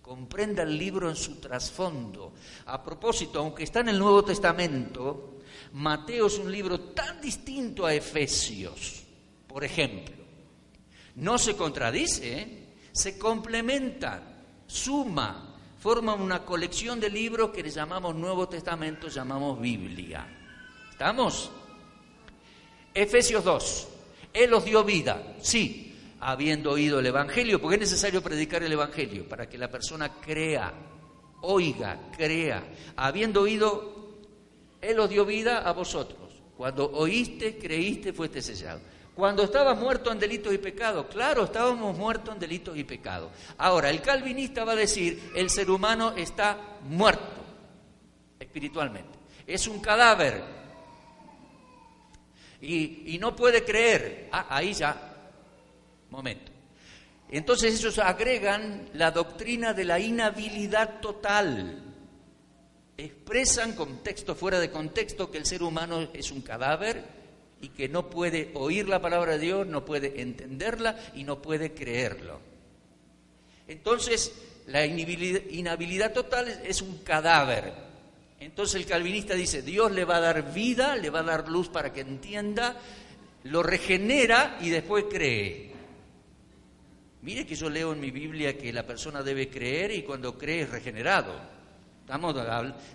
comprenda 0.00 0.62
el 0.62 0.78
libro 0.78 1.08
en 1.08 1.16
su 1.16 1.40
trasfondo. 1.40 2.34
A 2.66 2.80
propósito, 2.80 3.40
aunque 3.40 3.64
está 3.64 3.80
en 3.80 3.88
el 3.88 3.98
Nuevo 3.98 4.24
Testamento, 4.24 5.40
Mateo 5.72 6.28
es 6.28 6.38
un 6.38 6.52
libro 6.52 6.78
tan 6.92 7.20
distinto 7.20 7.84
a 7.84 7.94
Efesios, 7.94 9.02
por 9.48 9.64
ejemplo. 9.64 10.14
No 11.16 11.36
se 11.36 11.56
contradice, 11.56 12.38
¿eh? 12.38 12.74
se 12.92 13.18
complementan 13.18 14.31
suma, 14.72 15.54
forman 15.78 16.20
una 16.20 16.44
colección 16.44 16.98
de 16.98 17.10
libros 17.10 17.50
que 17.50 17.62
le 17.62 17.70
llamamos 17.70 18.14
Nuevo 18.14 18.48
Testamento, 18.48 19.08
llamamos 19.08 19.60
Biblia. 19.60 20.26
¿Estamos? 20.90 21.50
Efesios 22.94 23.44
2. 23.44 23.88
Él 24.32 24.54
os 24.54 24.64
dio 24.64 24.82
vida, 24.82 25.34
sí, 25.42 25.94
habiendo 26.20 26.70
oído 26.70 27.00
el 27.00 27.06
Evangelio, 27.06 27.60
porque 27.60 27.74
es 27.74 27.80
necesario 27.80 28.22
predicar 28.22 28.62
el 28.62 28.72
Evangelio 28.72 29.28
para 29.28 29.46
que 29.46 29.58
la 29.58 29.70
persona 29.70 30.08
crea, 30.20 30.72
oiga, 31.42 32.08
crea. 32.16 32.64
Habiendo 32.96 33.42
oído, 33.42 34.16
Él 34.80 34.98
os 34.98 35.10
dio 35.10 35.26
vida 35.26 35.68
a 35.68 35.72
vosotros. 35.72 36.32
Cuando 36.56 36.90
oíste, 36.92 37.58
creíste, 37.58 38.14
fuiste 38.14 38.40
sellado. 38.40 38.80
Cuando 39.14 39.42
estabas 39.42 39.78
muerto 39.78 40.10
en 40.10 40.18
delitos 40.18 40.54
y 40.54 40.58
pecados, 40.58 41.06
claro, 41.06 41.44
estábamos 41.44 41.96
muertos 41.96 42.32
en 42.32 42.40
delitos 42.40 42.76
y 42.78 42.84
pecados. 42.84 43.30
Ahora, 43.58 43.90
el 43.90 44.00
calvinista 44.00 44.64
va 44.64 44.72
a 44.72 44.76
decir, 44.76 45.32
el 45.36 45.50
ser 45.50 45.70
humano 45.70 46.14
está 46.16 46.58
muerto 46.88 47.44
espiritualmente. 48.40 49.18
Es 49.46 49.66
un 49.66 49.80
cadáver. 49.80 50.42
Y, 52.62 53.18
no 53.20 53.36
puede 53.36 53.64
creer. 53.64 54.28
Ah, 54.32 54.46
ahí 54.48 54.72
ya. 54.72 54.96
Momento. 56.08 56.50
Entonces 57.28 57.78
ellos 57.78 57.98
agregan 57.98 58.88
la 58.94 59.10
doctrina 59.10 59.74
de 59.74 59.84
la 59.84 59.98
inhabilidad 59.98 61.00
total. 61.00 61.82
Expresan 62.96 63.74
con 63.74 64.02
texto 64.02 64.34
fuera 64.34 64.58
de 64.58 64.70
contexto 64.70 65.30
que 65.30 65.38
el 65.38 65.46
ser 65.46 65.62
humano 65.62 66.08
es 66.14 66.30
un 66.30 66.40
cadáver 66.40 67.21
y 67.62 67.68
que 67.68 67.88
no 67.88 68.10
puede 68.10 68.50
oír 68.54 68.88
la 68.88 69.00
palabra 69.00 69.32
de 69.32 69.38
Dios, 69.38 69.66
no 69.66 69.84
puede 69.84 70.20
entenderla 70.20 70.98
y 71.14 71.24
no 71.24 71.40
puede 71.40 71.72
creerlo. 71.72 72.40
Entonces, 73.68 74.32
la 74.66 74.84
inhabilidad 74.84 76.12
total 76.12 76.48
es 76.64 76.82
un 76.82 76.98
cadáver. 76.98 77.72
Entonces 78.40 78.80
el 78.80 78.86
calvinista 78.86 79.34
dice, 79.34 79.62
Dios 79.62 79.92
le 79.92 80.04
va 80.04 80.16
a 80.16 80.20
dar 80.20 80.52
vida, 80.52 80.96
le 80.96 81.10
va 81.10 81.20
a 81.20 81.22
dar 81.22 81.48
luz 81.48 81.68
para 81.68 81.92
que 81.92 82.00
entienda, 82.00 82.76
lo 83.44 83.62
regenera 83.62 84.58
y 84.60 84.70
después 84.70 85.04
cree. 85.08 85.70
Mire 87.22 87.46
que 87.46 87.54
yo 87.54 87.70
leo 87.70 87.92
en 87.92 88.00
mi 88.00 88.10
Biblia 88.10 88.58
que 88.58 88.72
la 88.72 88.84
persona 88.84 89.22
debe 89.22 89.48
creer 89.48 89.92
y 89.92 90.02
cuando 90.02 90.36
cree 90.36 90.62
es 90.62 90.70
regenerado. 90.70 91.61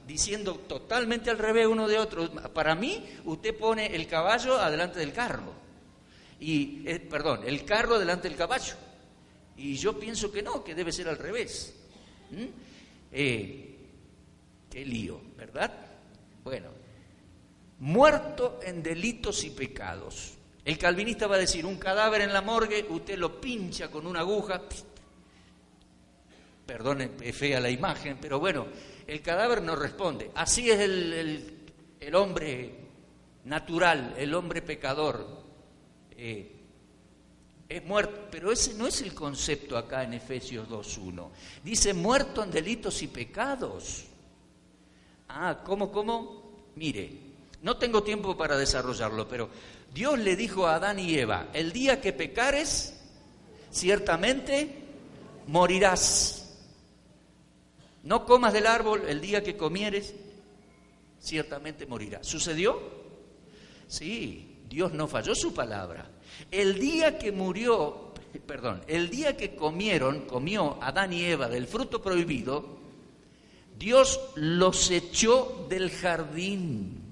Diciendo 0.06 0.56
totalmente 0.68 1.30
al 1.30 1.38
revés 1.38 1.68
uno 1.68 1.88
de 1.88 1.98
otro. 1.98 2.30
Para 2.54 2.76
mí, 2.76 3.04
usted 3.26 3.56
pone 3.58 3.96
el 3.96 4.08
caballo 4.08 4.60
adelante 4.60 5.00
del 5.00 5.14
carro. 5.14 5.54
Y, 6.40 6.84
eh, 6.86 7.00
perdón, 7.00 7.42
el 7.46 7.66
carro 7.66 7.98
delante 7.98 8.28
del 8.30 8.38
caballo. 8.38 8.76
Y 9.58 9.76
yo 9.76 9.98
pienso 10.00 10.32
que 10.32 10.44
no, 10.44 10.64
que 10.64 10.76
debe 10.76 10.92
ser 10.92 11.08
al 11.08 11.18
revés. 11.18 11.74
¿Mm? 12.30 12.46
Eh, 13.12 13.76
qué 14.70 14.86
lío, 14.86 15.20
¿verdad? 15.36 15.72
Bueno, 16.44 16.70
muerto 17.80 18.60
en 18.64 18.84
delitos 18.84 19.44
y 19.44 19.50
pecados. 19.50 20.34
El 20.64 20.78
calvinista 20.78 21.28
va 21.28 21.38
a 21.38 21.40
decir, 21.40 21.66
un 21.66 21.78
cadáver 21.78 22.22
en 22.22 22.34
la 22.34 22.42
morgue, 22.42 22.86
usted 22.90 23.18
lo 23.18 23.40
pincha 23.40 23.90
con 23.90 24.06
una 24.06 24.20
aguja, 24.20 24.62
perdone, 26.68 27.12
es 27.22 27.36
fea 27.36 27.60
la 27.60 27.70
imagen, 27.70 28.18
pero 28.22 28.40
bueno, 28.40 28.68
el 29.08 29.22
cadáver 29.22 29.62
no 29.62 29.76
responde. 29.76 30.32
Así 30.36 30.70
es 30.70 30.80
el, 30.80 32.16
hombre 32.16 32.76
natural, 33.46 34.14
el 34.18 34.36
hombre 34.36 34.62
pecador. 34.62 35.26
Eh, 36.16 36.52
es 37.70 37.84
muerto, 37.84 38.28
pero 38.32 38.52
ese 38.52 38.74
no 38.76 38.88
es 38.88 39.02
el 39.02 39.14
concepto 39.14 39.78
acá 39.78 40.04
en 40.04 40.14
Efesios 40.14 40.70
2.1. 40.70 41.30
Dice 41.64 41.94
muerto 41.94 42.44
en 42.44 42.52
delitos 42.52 43.02
y 43.02 43.08
pecados. 43.08 44.06
Ah, 45.30 45.62
¿cómo, 45.64 45.92
cómo? 45.92 46.44
Mire, 46.76 47.12
no 47.64 47.78
tengo 47.78 48.04
tiempo 48.04 48.38
para 48.38 48.58
desarrollarlo, 48.58 49.28
pero 49.28 49.50
Dios 49.94 50.20
le 50.20 50.36
dijo 50.36 50.68
a 50.68 50.76
Adán 50.76 51.00
y 51.00 51.18
Eva, 51.18 51.48
el 51.54 51.72
día 51.72 52.00
que 52.00 52.14
pecares, 52.14 53.00
ciertamente 53.72 54.84
morirás. 55.48 56.47
No 58.08 58.26
comas 58.26 58.54
del 58.54 58.68
árbol 58.68 59.04
el 59.10 59.20
día 59.20 59.44
que 59.44 59.58
comieres, 59.58 60.16
ciertamente 61.20 61.86
morirás. 61.86 62.26
¿Sucedió? 62.26 62.80
Sí, 63.86 64.62
Dios 64.70 64.94
no 64.94 65.10
falló 65.10 65.36
su 65.36 65.54
palabra. 65.54 66.10
El 66.50 66.80
día 66.80 67.20
que 67.20 67.34
murió, 67.34 68.14
perdón, 68.48 68.82
el 68.88 69.10
día 69.10 69.36
que 69.36 69.58
comieron, 69.58 70.22
comió 70.22 70.82
Adán 70.82 71.12
y 71.12 71.26
Eva 71.26 71.50
del 71.50 71.68
fruto 71.68 72.02
prohibido, 72.02 72.78
Dios 73.78 74.22
los 74.36 74.90
echó 74.90 75.68
del 75.70 75.92
jardín. 75.92 77.04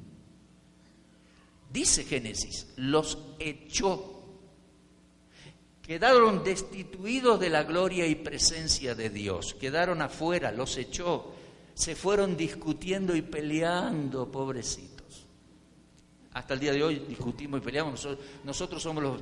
Dice 1.73 2.05
Génesis, 2.05 2.71
los 2.77 3.17
echó. 3.37 4.14
Quedaron 5.85 6.43
destituidos 6.43 7.39
de 7.39 7.49
la 7.49 7.63
gloria 7.63 8.07
y 8.07 8.15
presencia 8.15 8.95
de 8.95 9.09
Dios, 9.09 9.53
quedaron 9.53 10.01
afuera, 10.01 10.51
los 10.51 10.77
echó, 10.77 11.33
se 11.75 11.95
fueron 11.95 12.35
discutiendo 12.35 13.15
y 13.15 13.21
peleando, 13.21 14.31
pobrecitos. 14.31 15.27
Hasta 16.33 16.55
el 16.55 16.59
día 16.59 16.71
de 16.73 16.83
hoy 16.83 16.99
discutimos 17.07 17.61
y 17.61 17.63
peleamos, 17.63 18.07
nosotros 18.43 18.81
somos 18.81 19.03
los 19.03 19.21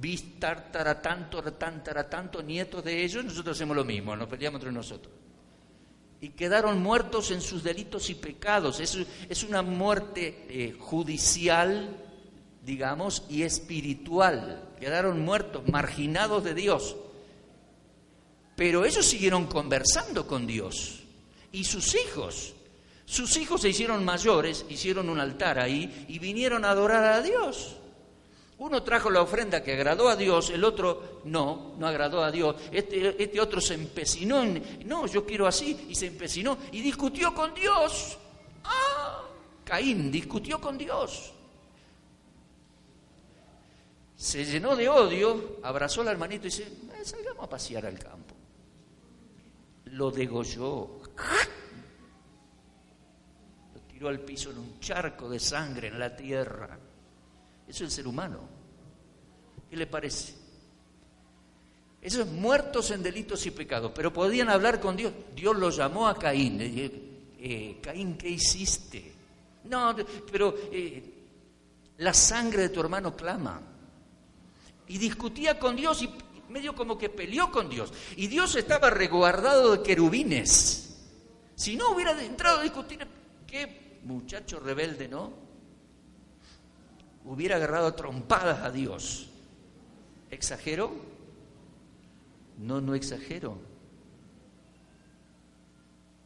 bis 0.00 0.40
tanto, 0.40 1.42
tanto 2.08 2.42
nietos 2.42 2.82
de 2.82 3.04
ellos, 3.04 3.22
nosotros 3.22 3.56
hacemos 3.56 3.76
lo 3.76 3.84
mismo, 3.84 4.16
nos 4.16 4.28
peleamos 4.28 4.58
entre 4.60 4.72
nosotros 4.72 5.12
y 6.20 6.30
quedaron 6.30 6.82
muertos 6.82 7.30
en 7.30 7.40
sus 7.40 7.62
delitos 7.62 8.10
y 8.10 8.14
pecados. 8.14 8.78
Es, 8.80 8.98
es 9.28 9.42
una 9.42 9.62
muerte 9.62 10.46
eh, 10.48 10.76
judicial, 10.78 11.96
digamos, 12.62 13.24
y 13.30 13.42
espiritual. 13.42 14.69
Quedaron 14.80 15.20
muertos, 15.20 15.68
marginados 15.68 16.42
de 16.42 16.54
Dios. 16.54 16.96
Pero 18.56 18.84
ellos 18.84 19.06
siguieron 19.06 19.46
conversando 19.46 20.26
con 20.26 20.46
Dios. 20.46 21.00
Y 21.52 21.64
sus 21.64 21.94
hijos, 21.94 22.54
sus 23.04 23.36
hijos 23.36 23.60
se 23.60 23.68
hicieron 23.68 24.04
mayores, 24.04 24.64
hicieron 24.68 25.08
un 25.08 25.20
altar 25.20 25.58
ahí 25.58 26.06
y 26.08 26.18
vinieron 26.18 26.64
a 26.64 26.70
adorar 26.70 27.04
a 27.04 27.22
Dios. 27.22 27.76
Uno 28.58 28.82
trajo 28.82 29.08
la 29.10 29.22
ofrenda 29.22 29.62
que 29.62 29.72
agradó 29.72 30.08
a 30.08 30.16
Dios, 30.16 30.50
el 30.50 30.64
otro 30.64 31.22
no, 31.24 31.74
no 31.78 31.86
agradó 31.86 32.22
a 32.22 32.30
Dios. 32.30 32.56
Este, 32.70 33.22
este, 33.22 33.40
otro 33.40 33.60
se 33.60 33.72
empecinó 33.72 34.42
en, 34.42 34.86
no, 34.86 35.06
yo 35.06 35.24
quiero 35.24 35.46
así, 35.46 35.86
y 35.88 35.94
se 35.94 36.08
empecinó 36.08 36.58
y 36.70 36.82
discutió 36.82 37.34
con 37.34 37.54
Dios. 37.54 38.18
¡Ah! 38.64 39.22
Caín 39.64 40.12
discutió 40.12 40.60
con 40.60 40.76
Dios. 40.76 41.32
Se 44.20 44.44
llenó 44.44 44.76
de 44.76 44.86
odio, 44.86 45.60
abrazó 45.62 46.02
al 46.02 46.08
hermanito 46.08 46.46
y 46.46 46.50
dice, 46.50 46.64
eh, 46.64 47.04
salgamos 47.04 47.42
a 47.42 47.48
pasear 47.48 47.86
al 47.86 47.98
campo. 47.98 48.34
Lo 49.86 50.10
degolló. 50.10 51.00
Lo 53.72 53.80
tiró 53.88 54.08
al 54.08 54.20
piso 54.20 54.50
en 54.50 54.58
un 54.58 54.78
charco 54.78 55.26
de 55.26 55.40
sangre 55.40 55.88
en 55.88 55.98
la 55.98 56.14
tierra. 56.14 56.78
Eso 57.66 57.78
es 57.78 57.80
el 57.80 57.90
ser 57.90 58.06
humano. 58.06 58.40
¿Qué 59.70 59.76
le 59.76 59.86
parece? 59.86 60.34
Esos 62.02 62.26
muertos 62.26 62.90
en 62.90 63.02
delitos 63.02 63.46
y 63.46 63.52
pecados, 63.52 63.90
pero 63.94 64.12
podían 64.12 64.50
hablar 64.50 64.80
con 64.80 64.96
Dios. 64.96 65.14
Dios 65.34 65.56
los 65.56 65.78
llamó 65.78 66.06
a 66.06 66.18
Caín. 66.18 66.58
Eh, 66.60 67.78
Caín, 67.82 68.18
¿qué 68.18 68.28
hiciste? 68.28 69.14
No, 69.64 69.96
pero 70.30 70.54
eh, 70.70 71.14
la 71.96 72.12
sangre 72.12 72.64
de 72.64 72.68
tu 72.68 72.80
hermano 72.80 73.16
clama. 73.16 73.69
Y 74.90 74.98
discutía 74.98 75.58
con 75.58 75.76
Dios 75.76 76.02
y 76.02 76.10
medio 76.48 76.74
como 76.74 76.98
que 76.98 77.08
peleó 77.08 77.50
con 77.50 77.70
Dios. 77.70 77.92
Y 78.16 78.26
Dios 78.26 78.56
estaba 78.56 78.90
reguardado 78.90 79.76
de 79.76 79.82
querubines. 79.82 80.98
Si 81.54 81.76
no 81.76 81.92
hubiera 81.92 82.20
entrado 82.22 82.58
a 82.58 82.62
discutir, 82.62 83.06
qué 83.46 84.00
muchacho 84.04 84.58
rebelde, 84.58 85.08
¿no? 85.08 85.50
hubiera 87.24 87.56
agarrado 87.56 87.94
trompadas 87.94 88.62
a 88.62 88.70
Dios. 88.70 89.28
¿Exagero? 90.30 90.92
No, 92.58 92.80
no 92.80 92.94
exagero. 92.94 93.58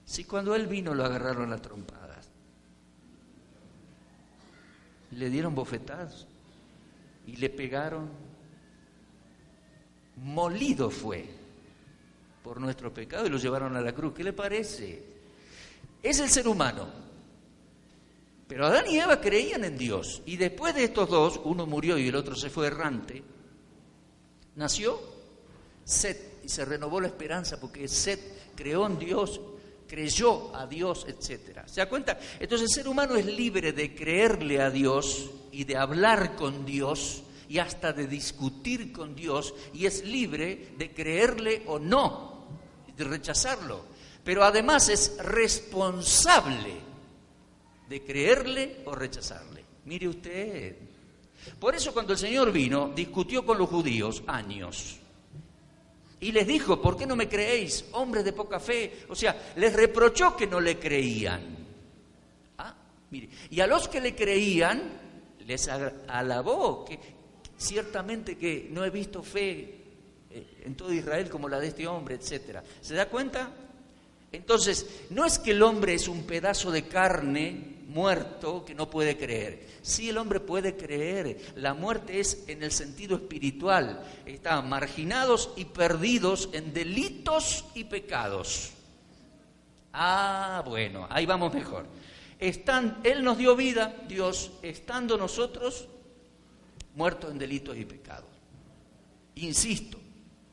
Si 0.05 0.25
cuando 0.25 0.55
Él 0.55 0.67
vino 0.67 0.95
lo 0.95 1.05
agarraron 1.05 1.53
a 1.53 1.59
trompadas, 1.59 2.29
le 5.11 5.31
dieron 5.31 5.55
bofetadas 5.55 6.27
y 7.27 7.37
le 7.37 7.49
pegaron, 7.49 8.11
molido 10.17 10.91
fue 10.91 11.29
por 12.43 12.61
nuestro 12.61 12.93
pecado 12.93 13.27
y 13.27 13.31
lo 13.31 13.39
llevaron 13.39 13.77
a 13.77 13.81
la 13.81 13.95
cruz. 13.95 14.15
¿Qué 14.15 14.23
le 14.23 14.33
parece? 14.33 15.03
Es 16.03 16.21
el 16.21 16.29
ser 16.29 16.47
humano. 16.47 16.87
Pero 18.47 18.67
Adán 18.67 18.85
y 18.89 18.99
Eva 18.99 19.21
creían 19.21 19.65
en 19.65 19.79
Dios. 19.79 20.23
Y 20.27 20.37
después 20.37 20.75
de 20.75 20.85
estos 20.85 21.09
dos, 21.09 21.41
uno 21.45 21.67
murió 21.67 21.97
y 21.97 22.09
el 22.09 22.15
otro 22.15 22.37
se 22.37 22.51
fue 22.51 22.67
errante, 22.67 23.23
nació 24.57 25.01
Set 25.85 26.41
y 26.45 26.49
se 26.49 26.65
renovó 26.65 27.01
la 27.01 27.09
esperanza 27.09 27.59
porque 27.59 27.89
Set 27.89 28.21
creó 28.55 28.87
en 28.87 28.99
Dios, 28.99 29.41
creyó 29.87 30.55
a 30.55 30.67
Dios, 30.67 31.07
etc. 31.09 31.61
¿Se 31.67 31.81
da 31.81 31.89
cuenta? 31.89 32.19
Entonces 32.39 32.69
el 32.69 32.75
ser 32.75 32.89
humano 32.89 33.17
es 33.17 33.27
libre 33.27 33.73
de 33.73 33.95
creerle 33.95 34.61
a 34.61 34.71
Dios 34.71 35.31
y 35.53 35.65
de 35.65 35.77
hablar 35.77 36.37
con 36.37 36.65
Dios 36.65 37.24
y 37.49 37.59
hasta 37.59 37.93
de 37.93 38.07
discutir 38.07 38.93
con 38.93 39.15
Dios 39.15 39.55
y 39.73 39.87
es 39.87 40.05
libre 40.05 40.73
de 40.77 40.93
creerle 40.93 41.63
o 41.67 41.79
no, 41.79 42.47
de 42.97 43.05
rechazarlo. 43.05 43.85
Pero 44.25 44.43
además 44.43 44.89
es 44.89 45.19
responsable 45.19 46.75
de 47.89 48.03
creerle 48.03 48.81
o 48.87 48.95
rechazarle. 48.95 49.65
Mire 49.85 50.09
usted. 50.09 50.77
Por 51.59 51.75
eso 51.75 51.93
cuando 51.93 52.13
el 52.15 52.19
Señor 52.19 52.51
vino, 52.51 52.93
discutió 52.95 53.45
con 53.45 53.59
los 53.59 53.69
judíos 53.69 54.23
años. 54.27 54.99
Y 56.21 56.33
les 56.33 56.47
dijo, 56.47 56.81
¿por 56.81 56.97
qué 56.97 57.07
no 57.07 57.17
me 57.17 57.29
creéis, 57.29 57.85
hombres 57.93 58.25
de 58.25 58.33
poca 58.33 58.59
fe? 58.59 59.05
O 59.11 59.15
sea, 59.15 59.53
les 59.57 59.75
reprochó 59.75 60.35
que 60.35 60.47
no 60.47 60.59
le 60.59 60.79
creían. 60.79 61.43
Ah, 62.57 62.75
mire. 63.11 63.29
Y 63.51 63.61
a 63.61 63.67
los 63.67 63.89
que 63.89 64.01
le 64.01 64.15
creían, 64.15 65.01
les 65.47 65.69
alabó, 65.69 66.87
que 66.87 66.99
ciertamente 67.57 68.37
que 68.37 68.69
no 68.71 68.85
he 68.85 68.91
visto 68.91 69.23
fe 69.23 69.85
eh, 70.31 70.63
en 70.65 70.75
todo 70.75 70.93
Israel 70.93 71.29
como 71.29 71.49
la 71.49 71.61
de 71.61 71.69
este 71.69 71.87
hombre, 71.87 72.17
etc. 72.17 72.59
¿Se 72.81 72.95
da 72.95 73.09
cuenta? 73.09 73.51
Entonces, 74.33 75.05
no 75.11 75.25
es 75.25 75.39
que 75.39 75.53
el 75.53 75.63
hombre 75.63 75.95
es 75.95 76.09
un 76.09 76.25
pedazo 76.25 76.71
de 76.73 76.89
carne 76.89 77.75
muerto 77.87 78.65
que 78.65 78.75
no 78.75 78.91
puede 78.91 79.17
creer. 79.17 79.67
Sí, 79.83 80.09
el 80.09 80.19
hombre 80.19 80.41
puede 80.41 80.77
creer. 80.77 81.53
La 81.57 81.75
muerte 81.75 82.19
es 82.19 82.45
en 82.49 82.63
el 82.63 82.73
sentido 82.73 83.17
espiritual. 83.17 84.05
Están 84.27 84.69
marginados 84.69 85.51
y 85.57 85.67
perdidos 85.67 86.49
en 86.53 86.73
delitos 86.73 87.65
y 87.75 87.85
pecados. 87.85 88.73
Ah, 89.93 90.65
bueno, 90.67 91.07
ahí 91.11 91.27
vamos 91.27 91.55
mejor. 91.55 91.87
Él 92.41 93.23
nos 93.23 93.39
dio 93.39 93.55
vida, 93.55 93.95
Dios, 94.09 94.51
estando 94.63 95.17
nosotros 95.17 95.87
muertos 96.95 97.31
en 97.31 97.39
delitos 97.39 97.77
y 97.77 97.85
pecados. 97.85 98.31
Insisto, 99.37 99.99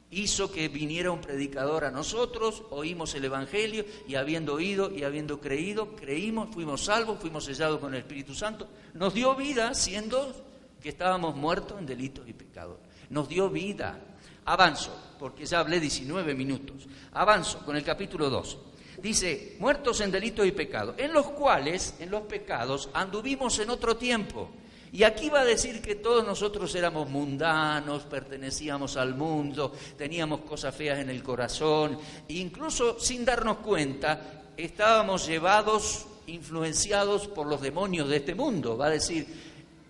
hizo 0.09 0.51
que 0.51 0.67
viniera 0.67 1.11
un 1.11 1.21
predicador 1.21 1.85
a 1.85 1.91
nosotros, 1.91 2.63
oímos 2.69 3.13
el 3.15 3.25
Evangelio 3.25 3.85
y 4.07 4.15
habiendo 4.15 4.55
oído 4.55 4.91
y 4.91 5.03
habiendo 5.03 5.39
creído, 5.39 5.95
creímos, 5.95 6.49
fuimos 6.53 6.85
salvos, 6.85 7.19
fuimos 7.19 7.45
sellados 7.45 7.79
con 7.79 7.93
el 7.93 8.01
Espíritu 8.01 8.33
Santo, 8.33 8.67
nos 8.93 9.13
dio 9.13 9.35
vida 9.35 9.73
siendo 9.73 10.33
que 10.81 10.89
estábamos 10.89 11.35
muertos 11.35 11.79
en 11.79 11.85
delitos 11.85 12.27
y 12.27 12.33
pecados. 12.33 12.77
Nos 13.09 13.29
dio 13.29 13.49
vida. 13.49 13.99
Avanzo, 14.45 14.91
porque 15.19 15.45
ya 15.45 15.59
hablé 15.59 15.79
19 15.79 16.33
minutos. 16.33 16.87
Avanzo 17.13 17.59
con 17.59 17.75
el 17.75 17.83
capítulo 17.83 18.29
2. 18.29 18.57
Dice, 19.01 19.55
muertos 19.59 20.01
en 20.01 20.11
delitos 20.11 20.45
y 20.45 20.51
pecados, 20.51 20.95
en 20.97 21.13
los 21.13 21.27
cuales, 21.27 21.95
en 21.99 22.09
los 22.09 22.23
pecados, 22.23 22.89
anduvimos 22.93 23.59
en 23.59 23.69
otro 23.69 23.95
tiempo 23.95 24.49
y 24.93 25.03
aquí 25.03 25.29
va 25.29 25.41
a 25.41 25.45
decir 25.45 25.81
que 25.81 25.95
todos 25.95 26.25
nosotros 26.25 26.75
éramos 26.75 27.09
mundanos, 27.09 28.03
pertenecíamos 28.03 28.97
al 28.97 29.15
mundo, 29.15 29.71
teníamos 29.97 30.41
cosas 30.41 30.75
feas 30.75 30.99
en 30.99 31.09
el 31.09 31.23
corazón, 31.23 31.97
e 32.27 32.33
incluso 32.33 32.99
sin 32.99 33.23
darnos 33.23 33.57
cuenta 33.57 34.43
estábamos 34.57 35.25
llevados, 35.27 36.05
influenciados 36.27 37.29
por 37.29 37.47
los 37.47 37.61
demonios 37.61 38.09
de 38.09 38.17
este 38.17 38.35
mundo. 38.35 38.75
Va 38.77 38.87
a 38.87 38.89
decir, 38.89 39.25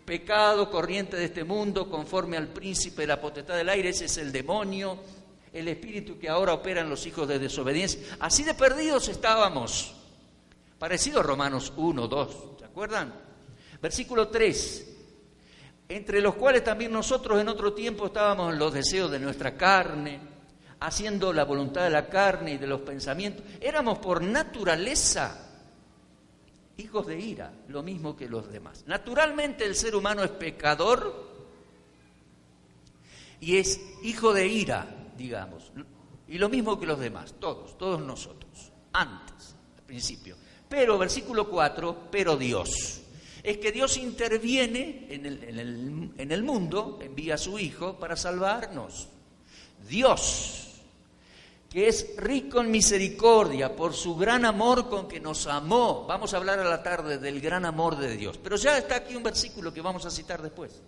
pecado 0.05 0.69
corriente 0.69 1.17
de 1.17 1.25
este 1.25 1.43
mundo, 1.43 1.89
conforme 1.89 2.37
al 2.37 2.49
príncipe 2.49 3.01
de 3.01 3.07
la 3.07 3.19
potestad 3.19 3.55
del 3.55 3.69
aire, 3.69 3.89
ese 3.89 4.05
es 4.05 4.17
el 4.17 4.31
demonio, 4.31 4.99
el 5.51 5.67
espíritu 5.67 6.19
que 6.19 6.29
ahora 6.29 6.53
opera 6.53 6.81
en 6.81 6.89
los 6.89 7.07
hijos 7.07 7.27
de 7.27 7.39
desobediencia. 7.39 8.01
Así 8.19 8.43
de 8.43 8.53
perdidos 8.53 9.07
estábamos. 9.07 9.95
Parecido 10.77 11.21
a 11.21 11.23
Romanos 11.23 11.73
1, 11.75 12.07
2, 12.07 12.37
¿se 12.59 12.65
acuerdan? 12.65 13.13
Versículo 13.81 14.27
3 14.27 14.89
entre 15.95 16.21
los 16.21 16.35
cuales 16.35 16.63
también 16.63 16.91
nosotros 16.91 17.41
en 17.41 17.49
otro 17.49 17.73
tiempo 17.73 18.05
estábamos 18.05 18.53
en 18.53 18.59
los 18.59 18.73
deseos 18.73 19.11
de 19.11 19.19
nuestra 19.19 19.57
carne, 19.57 20.19
haciendo 20.79 21.33
la 21.33 21.43
voluntad 21.43 21.83
de 21.83 21.89
la 21.89 22.07
carne 22.07 22.53
y 22.53 22.57
de 22.57 22.67
los 22.67 22.81
pensamientos. 22.81 23.45
Éramos 23.59 23.99
por 23.99 24.21
naturaleza 24.21 25.49
hijos 26.77 27.05
de 27.05 27.19
ira, 27.19 27.51
lo 27.67 27.83
mismo 27.83 28.15
que 28.15 28.29
los 28.29 28.49
demás. 28.49 28.85
Naturalmente 28.87 29.65
el 29.65 29.75
ser 29.75 29.95
humano 29.95 30.23
es 30.23 30.31
pecador 30.31 31.29
y 33.41 33.57
es 33.57 33.79
hijo 34.03 34.33
de 34.33 34.47
ira, 34.47 34.87
digamos, 35.17 35.71
y 36.27 36.37
lo 36.37 36.47
mismo 36.47 36.79
que 36.79 36.85
los 36.85 36.99
demás, 36.99 37.35
todos, 37.37 37.77
todos 37.77 38.01
nosotros, 38.01 38.71
antes, 38.93 39.55
al 39.77 39.83
principio. 39.83 40.37
Pero, 40.69 40.97
versículo 40.97 41.49
4, 41.49 42.07
pero 42.09 42.37
Dios 42.37 43.01
es 43.43 43.57
que 43.57 43.71
Dios 43.71 43.97
interviene 43.97 45.07
en 45.09 46.31
el, 46.31 46.43
mundo, 46.43 46.99
envía 47.01 47.35
a 47.35 47.37
su 47.37 47.57
Hijo 47.57 47.97
para 47.97 48.15
salvarnos. 48.15 49.07
Dios, 49.87 50.81
que 51.69 51.87
es 51.87 52.15
rico 52.17 52.61
en 52.61 52.69
misericordia 52.69 53.75
por 53.75 53.93
su 53.93 54.15
gran 54.15 54.45
amor 54.45 54.89
con 54.89 55.07
que 55.07 55.19
nos 55.19 55.47
amó. 55.47 56.05
Vamos 56.07 56.33
a 56.33 56.37
hablar 56.37 56.59
a 56.59 56.65
la 56.65 56.83
tarde 56.83 57.17
del 57.17 57.41
gran 57.41 57.65
amor 57.65 57.97
de 57.97 58.15
Dios. 58.15 58.37
Pero 58.37 58.57
ya 58.57 58.77
está 58.77 58.97
aquí 58.97 59.15
un 59.15 59.23
versículo 59.23 59.73
que 59.73 59.81
vamos 59.81 60.05
a 60.05 60.11
citar 60.11 60.41
después. 60.41 60.79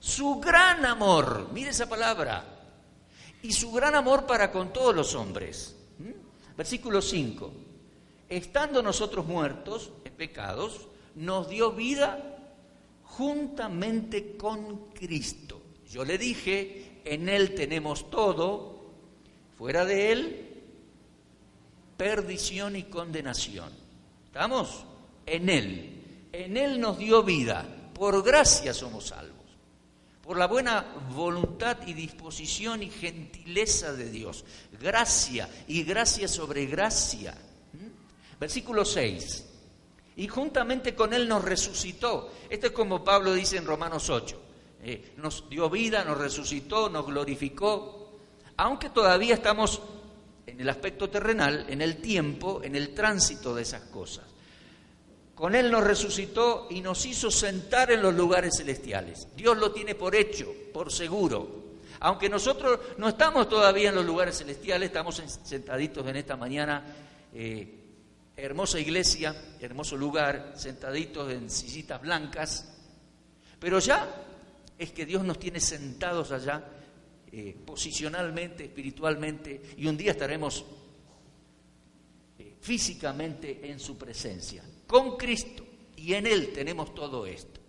Su 0.00 0.40
gran 0.40 0.84
amor, 0.86 1.48
mire 1.52 1.70
esa 1.70 1.88
palabra, 1.88 2.44
y 3.42 3.52
su 3.52 3.70
gran 3.70 3.94
amor 3.94 4.24
para 4.24 4.50
con 4.50 4.72
todos 4.72 4.94
los 4.94 5.14
hombres. 5.14 5.76
Versículo 6.56 7.02
5. 7.02 7.52
Estando 8.28 8.82
nosotros 8.82 9.26
muertos 9.26 9.90
en 10.04 10.14
pecados, 10.14 10.88
nos 11.16 11.48
dio 11.48 11.72
vida 11.72 12.32
juntamente 13.04 14.36
con 14.36 14.90
Cristo. 14.92 15.60
Yo 15.90 16.04
le 16.04 16.16
dije, 16.16 17.00
en 17.04 17.28
Él 17.28 17.54
tenemos 17.54 18.10
todo, 18.10 18.92
fuera 19.56 19.84
de 19.84 20.12
Él, 20.12 20.62
perdición 21.96 22.76
y 22.76 22.84
condenación. 22.84 23.70
¿Estamos? 24.26 24.84
En 25.26 25.48
Él. 25.48 26.28
En 26.32 26.56
Él 26.56 26.80
nos 26.80 26.98
dio 26.98 27.22
vida. 27.22 27.66
Por 27.94 28.22
gracia 28.22 28.72
somos 28.72 29.08
salvos. 29.08 29.36
Por 30.22 30.38
la 30.38 30.46
buena 30.46 30.86
voluntad 31.14 31.78
y 31.86 31.92
disposición 31.92 32.82
y 32.82 32.88
gentileza 32.88 33.92
de 33.92 34.10
Dios. 34.10 34.44
Gracia 34.80 35.48
y 35.68 35.82
gracia 35.82 36.28
sobre 36.28 36.64
gracia. 36.66 37.34
¿Mm? 37.72 38.38
Versículo 38.40 38.84
6 38.84 39.51
y 40.16 40.28
juntamente 40.28 40.94
con 40.94 41.12
Él 41.12 41.28
nos 41.28 41.44
resucitó. 41.44 42.30
Esto 42.48 42.66
es 42.66 42.72
como 42.72 43.02
Pablo 43.02 43.32
dice 43.32 43.56
en 43.56 43.66
Romanos 43.66 44.10
8. 44.10 44.40
Eh, 44.84 45.14
nos 45.18 45.48
dio 45.48 45.70
vida, 45.70 46.04
nos 46.04 46.18
resucitó, 46.18 46.90
nos 46.90 47.06
glorificó, 47.06 48.18
aunque 48.56 48.90
todavía 48.90 49.34
estamos 49.34 49.80
en 50.46 50.60
el 50.60 50.68
aspecto 50.68 51.08
terrenal, 51.08 51.66
en 51.68 51.80
el 51.80 51.98
tiempo, 51.98 52.60
en 52.62 52.74
el 52.74 52.92
tránsito 52.92 53.54
de 53.54 53.62
esas 53.62 53.82
cosas. 53.82 54.24
Con 55.34 55.54
Él 55.54 55.70
nos 55.70 55.84
resucitó 55.84 56.66
y 56.70 56.80
nos 56.80 57.06
hizo 57.06 57.30
sentar 57.30 57.90
en 57.90 58.02
los 58.02 58.14
lugares 58.14 58.56
celestiales. 58.58 59.28
Dios 59.34 59.56
lo 59.56 59.72
tiene 59.72 59.94
por 59.94 60.14
hecho, 60.14 60.52
por 60.72 60.92
seguro. 60.92 61.62
Aunque 62.00 62.28
nosotros 62.28 62.80
no 62.98 63.08
estamos 63.08 63.48
todavía 63.48 63.90
en 63.90 63.94
los 63.94 64.04
lugares 64.04 64.38
celestiales, 64.38 64.88
estamos 64.88 65.22
sentaditos 65.44 66.06
en 66.06 66.16
esta 66.16 66.36
mañana. 66.36 66.84
Eh, 67.32 67.81
hermosa 68.36 68.80
iglesia, 68.80 69.34
hermoso 69.60 69.96
lugar, 69.96 70.52
sentaditos 70.56 71.30
en 71.32 71.50
sillitas 71.50 72.00
blancas, 72.00 72.78
pero 73.58 73.78
ya 73.78 74.26
es 74.78 74.92
que 74.92 75.06
Dios 75.06 75.24
nos 75.24 75.38
tiene 75.38 75.60
sentados 75.60 76.32
allá 76.32 76.64
eh, 77.30 77.56
posicionalmente, 77.64 78.64
espiritualmente, 78.64 79.62
y 79.76 79.86
un 79.86 79.96
día 79.96 80.10
estaremos 80.10 80.64
eh, 82.38 82.56
físicamente 82.60 83.70
en 83.70 83.78
su 83.78 83.96
presencia, 83.96 84.62
con 84.86 85.16
Cristo, 85.16 85.64
y 85.96 86.14
en 86.14 86.26
Él 86.26 86.52
tenemos 86.52 86.94
todo 86.94 87.24
esto. 87.26 87.61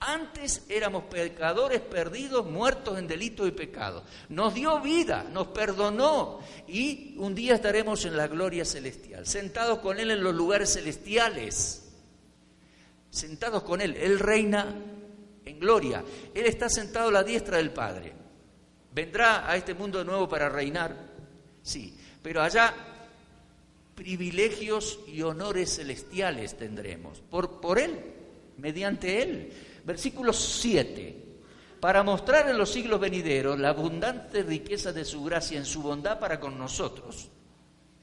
Antes 0.00 0.64
éramos 0.68 1.04
pecadores 1.04 1.80
perdidos, 1.80 2.44
muertos 2.44 2.98
en 2.98 3.06
delito 3.06 3.46
y 3.46 3.52
pecado. 3.52 4.04
Nos 4.28 4.52
dio 4.54 4.80
vida, 4.80 5.24
nos 5.24 5.48
perdonó 5.48 6.40
y 6.68 7.14
un 7.18 7.34
día 7.34 7.54
estaremos 7.54 8.04
en 8.04 8.16
la 8.16 8.26
gloria 8.26 8.64
celestial, 8.64 9.26
sentados 9.26 9.78
con 9.78 9.98
Él 9.98 10.10
en 10.10 10.22
los 10.22 10.34
lugares 10.34 10.74
celestiales. 10.74 11.80
Sentados 13.10 13.62
con 13.62 13.80
Él. 13.80 13.96
Él 13.96 14.18
reina 14.18 14.74
en 15.44 15.58
gloria. 15.58 16.04
Él 16.34 16.46
está 16.46 16.68
sentado 16.68 17.08
a 17.08 17.12
la 17.12 17.22
diestra 17.22 17.58
del 17.58 17.70
Padre. 17.70 18.12
¿Vendrá 18.92 19.48
a 19.48 19.56
este 19.56 19.74
mundo 19.74 20.04
nuevo 20.04 20.28
para 20.28 20.48
reinar? 20.48 20.96
Sí, 21.62 21.96
pero 22.22 22.42
allá 22.42 22.74
privilegios 23.94 24.98
y 25.06 25.22
honores 25.22 25.76
celestiales 25.76 26.56
tendremos. 26.56 27.20
Por, 27.20 27.60
por 27.60 27.78
Él, 27.78 28.00
mediante 28.58 29.22
Él 29.22 29.52
versículo 29.84 30.32
7, 30.32 31.24
para 31.80 32.02
mostrar 32.02 32.48
en 32.48 32.56
los 32.56 32.70
siglos 32.70 32.98
venideros 32.98 33.58
la 33.58 33.70
abundante 33.70 34.42
riqueza 34.42 34.92
de 34.92 35.04
su 35.04 35.22
gracia 35.24 35.58
en 35.58 35.66
su 35.66 35.82
bondad 35.82 36.18
para 36.18 36.40
con 36.40 36.58
nosotros, 36.58 37.28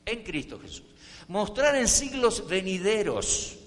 en 0.06 0.24
Cristo 0.24 0.60
Jesús. 0.60 0.84
Mostrar 1.28 1.76
en 1.76 1.88
siglos 1.88 2.48
venideros, 2.48 3.58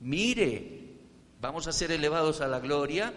mire, 0.00 0.96
vamos 1.40 1.66
a 1.66 1.72
ser 1.72 1.92
elevados 1.92 2.40
a 2.40 2.48
la 2.48 2.60
gloria, 2.60 3.14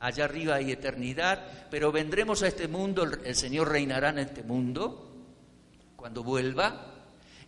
allá 0.00 0.24
arriba 0.24 0.56
hay 0.56 0.72
eternidad, 0.72 1.68
pero 1.70 1.92
vendremos 1.92 2.42
a 2.42 2.48
este 2.48 2.68
mundo, 2.68 3.04
el 3.04 3.34
Señor 3.34 3.70
reinará 3.70 4.10
en 4.10 4.18
este 4.18 4.42
mundo 4.42 5.06
cuando 5.96 6.22
vuelva, 6.22 6.86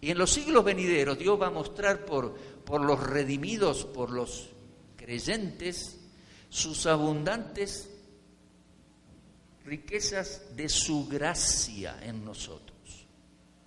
y 0.01 0.11
en 0.11 0.19
los 0.19 0.31
siglos 0.31 0.65
venideros 0.65 1.19
Dios 1.19 1.41
va 1.41 1.49
a 1.49 1.51
mostrar 1.51 2.05
por, 2.05 2.35
por 2.65 2.83
los 2.83 3.01
redimidos, 3.01 3.85
por 3.85 4.11
los 4.11 4.52
creyentes 5.03 5.99
sus 6.49 6.87
abundantes 6.87 7.91
riquezas 9.65 10.55
de 10.55 10.69
su 10.69 11.09
gracia 11.09 11.99
en 12.03 12.25
nosotros, 12.25 13.07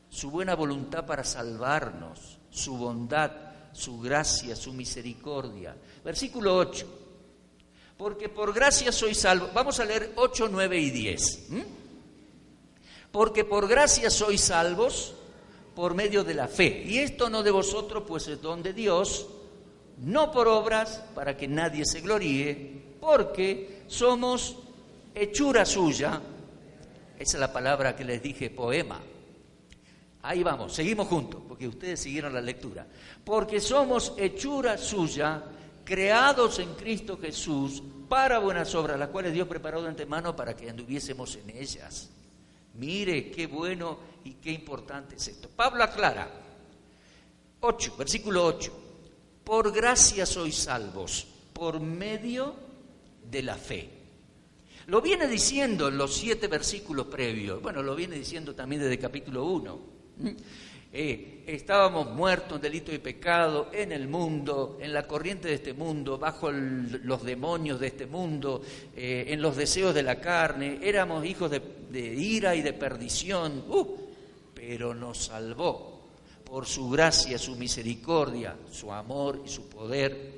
su 0.09 0.31
buena 0.31 0.55
voluntad 0.55 1.05
para 1.05 1.25
salvarnos, 1.25 2.37
su 2.49 2.77
bondad, 2.77 3.31
su 3.73 3.99
gracia, 3.99 4.55
su 4.55 4.71
misericordia. 4.71 5.75
Versículo 6.05 6.55
8. 6.57 6.87
Porque 7.97 8.29
por 8.29 8.53
gracia 8.53 8.91
soy 8.93 9.13
salvo. 9.13 9.49
Vamos 9.53 9.79
a 9.79 9.85
leer 9.85 10.13
8, 10.15 10.47
9 10.49 10.79
y 10.79 10.89
10. 10.89 11.47
Porque 13.11 13.43
por 13.43 13.67
gracia 13.67 14.09
sois 14.09 14.39
salvos 14.39 15.13
por 15.75 15.93
medio 15.93 16.23
de 16.23 16.33
la 16.33 16.47
fe. 16.47 16.83
Y 16.85 16.99
esto 16.99 17.29
no 17.29 17.43
de 17.43 17.51
vosotros, 17.51 18.03
pues 18.07 18.27
es 18.29 18.41
don 18.41 18.63
de 18.63 18.71
Dios 18.71 19.27
no 19.97 20.31
por 20.31 20.47
obras, 20.47 21.03
para 21.13 21.35
que 21.37 21.47
nadie 21.47 21.85
se 21.85 22.01
gloríe, 22.01 22.97
porque 22.99 23.83
somos 23.87 24.57
hechura 25.13 25.65
suya. 25.65 26.21
Esa 27.17 27.37
es 27.37 27.39
la 27.39 27.53
palabra 27.53 27.95
que 27.95 28.03
les 28.03 28.21
dije, 28.21 28.49
poema. 28.49 29.01
Ahí 30.23 30.43
vamos, 30.43 30.73
seguimos 30.73 31.07
juntos, 31.07 31.41
porque 31.47 31.67
ustedes 31.67 31.99
siguieron 31.99 32.33
la 32.33 32.41
lectura. 32.41 32.85
Porque 33.23 33.59
somos 33.59 34.13
hechura 34.17 34.77
suya, 34.77 35.43
creados 35.83 36.59
en 36.59 36.73
Cristo 36.73 37.17
Jesús 37.21 37.81
para 38.09 38.39
buenas 38.39 38.73
obras, 38.75 38.99
las 38.99 39.09
cuales 39.09 39.33
Dios 39.33 39.47
preparó 39.47 39.81
de 39.81 39.89
antemano 39.89 40.35
para 40.35 40.55
que 40.55 40.69
anduviésemos 40.69 41.35
en 41.35 41.51
ellas. 41.51 42.09
Mire 42.73 43.31
qué 43.31 43.47
bueno 43.47 43.99
y 44.23 44.33
qué 44.33 44.51
importante 44.51 45.15
es 45.15 45.27
esto. 45.27 45.49
Pablo 45.55 45.83
aclara, 45.83 46.27
8, 47.61 47.95
versículo 47.97 48.45
8, 48.45 48.84
por 49.45 49.71
gracia 49.71 50.25
sois 50.25 50.57
salvos, 50.57 51.25
por 51.53 51.79
medio 51.79 52.55
de 53.29 53.43
la 53.43 53.55
fe. 53.55 53.89
Lo 54.87 55.01
viene 55.01 55.27
diciendo 55.27 55.87
en 55.87 55.97
los 55.97 56.13
siete 56.13 56.47
versículos 56.47 57.07
previos, 57.07 57.61
bueno, 57.61 57.81
lo 57.81 57.95
viene 57.95 58.17
diciendo 58.17 58.53
también 58.53 58.81
desde 58.81 58.99
capítulo 58.99 59.45
1. 59.45 59.79
Eh, 60.97 61.43
estábamos 61.47 62.09
muertos 62.11 62.55
en 62.55 62.61
delito 62.61 62.93
y 62.93 62.99
pecado, 62.99 63.69
en 63.73 63.91
el 63.91 64.07
mundo, 64.07 64.77
en 64.79 64.93
la 64.93 65.05
corriente 65.05 65.49
de 65.49 65.55
este 65.55 65.73
mundo, 65.73 66.17
bajo 66.17 66.49
los 66.51 67.23
demonios 67.23 67.79
de 67.79 67.87
este 67.87 68.05
mundo, 68.05 68.61
eh, 68.95 69.25
en 69.27 69.41
los 69.41 69.57
deseos 69.57 69.93
de 69.93 70.03
la 70.03 70.21
carne, 70.21 70.79
éramos 70.81 71.25
hijos 71.25 71.51
de, 71.51 71.61
ira 72.15 72.55
y 72.55 72.61
de 72.61 72.73
perdición, 72.73 73.65
uh, 73.67 73.97
pero 74.53 74.93
nos 74.93 75.25
salvó 75.25 75.94
por 76.45 76.65
su 76.65 76.89
gracia, 76.89 77.37
su 77.37 77.55
misericordia, 77.55 78.55
su 78.71 78.91
amor 78.93 79.41
y 79.45 79.49
su 79.49 79.67
poder. 79.67 80.33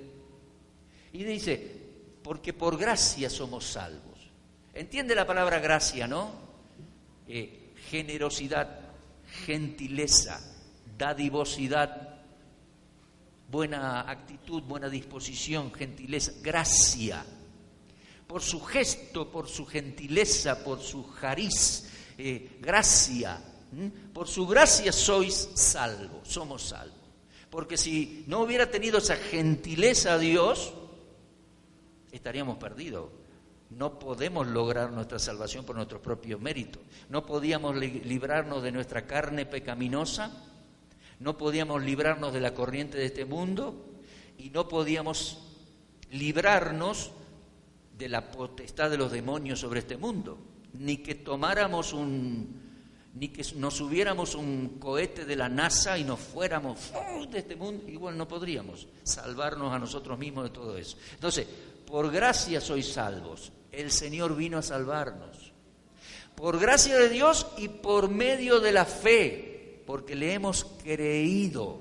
Y 1.13 1.23
dice, 1.23 1.77
porque 2.23 2.53
por 2.53 2.77
gracia 2.77 3.29
somos 3.29 3.65
salvos. 3.65 4.17
¿Entiende 4.73 5.15
la 5.15 5.25
palabra 5.25 5.59
gracia, 5.59 6.07
no? 6.07 6.31
Eh, 7.27 7.73
generosidad, 7.89 8.79
gentileza, 9.45 10.39
dadivosidad, 10.97 12.19
buena 13.49 14.09
actitud, 14.09 14.63
buena 14.63 14.89
disposición, 14.89 15.71
gentileza, 15.73 16.33
gracia. 16.41 17.25
Por 18.27 18.41
su 18.41 18.61
gesto, 18.61 19.31
por 19.31 19.47
su 19.47 19.65
gentileza, 19.65 20.63
por 20.63 20.79
su 20.81 21.03
jariz, 21.05 21.89
eh, 22.17 22.57
gracia. 22.59 23.41
Por 24.13 24.27
su 24.27 24.47
gracia 24.47 24.91
sois 24.91 25.49
salvos, 25.55 26.27
somos 26.27 26.63
salvos. 26.63 26.97
Porque 27.49 27.77
si 27.77 28.23
no 28.27 28.41
hubiera 28.41 28.69
tenido 28.69 28.97
esa 28.97 29.15
gentileza 29.15 30.17
Dios, 30.17 30.73
estaríamos 32.11 32.57
perdidos. 32.57 33.09
No 33.69 33.99
podemos 33.99 34.47
lograr 34.47 34.91
nuestra 34.91 35.19
salvación 35.19 35.65
por 35.65 35.75
nuestro 35.75 36.01
propio 36.01 36.39
mérito. 36.39 36.79
No 37.09 37.25
podíamos 37.25 37.75
librarnos 37.75 38.63
de 38.63 38.71
nuestra 38.71 39.05
carne 39.05 39.45
pecaminosa, 39.45 40.31
no 41.19 41.37
podíamos 41.37 41.83
librarnos 41.83 42.33
de 42.33 42.39
la 42.39 42.53
corriente 42.53 42.97
de 42.97 43.05
este 43.05 43.25
mundo 43.25 43.85
y 44.37 44.49
no 44.51 44.67
podíamos 44.67 45.39
librarnos 46.11 47.11
de 47.97 48.07
la 48.07 48.31
potestad 48.31 48.89
de 48.89 48.97
los 48.97 49.11
demonios 49.11 49.59
sobre 49.59 49.79
este 49.79 49.97
mundo, 49.97 50.37
ni 50.73 50.97
que 50.97 51.15
tomáramos 51.15 51.91
un, 51.91 52.66
ni 53.19 53.29
que 53.29 53.43
nos 53.55 53.73
subiéramos 53.73 54.35
un 54.35 54.77
cohete 54.79 55.25
de 55.25 55.35
la 55.35 55.49
NASA 55.49 55.97
y 55.97 56.03
nos 56.03 56.19
fuéramos 56.19 56.91
de 57.31 57.39
este 57.39 57.55
mundo, 57.55 57.87
igual 57.89 58.17
no 58.17 58.27
podríamos 58.27 58.87
salvarnos 59.03 59.73
a 59.73 59.79
nosotros 59.79 60.19
mismos 60.19 60.43
de 60.45 60.49
todo 60.51 60.77
eso. 60.77 60.97
Entonces, 61.13 61.47
por 61.87 62.11
gracia 62.11 62.61
sois 62.61 62.93
salvos, 62.93 63.51
el 63.71 63.91
Señor 63.91 64.35
vino 64.35 64.59
a 64.59 64.61
salvarnos. 64.61 65.51
Por 66.35 66.59
gracia 66.59 66.95
de 66.95 67.09
Dios 67.09 67.47
y 67.57 67.69
por 67.69 68.09
medio 68.09 68.59
de 68.59 68.71
la 68.71 68.85
fe, 68.85 69.81
porque 69.87 70.15
le 70.15 70.33
hemos 70.33 70.65
creído, 70.83 71.79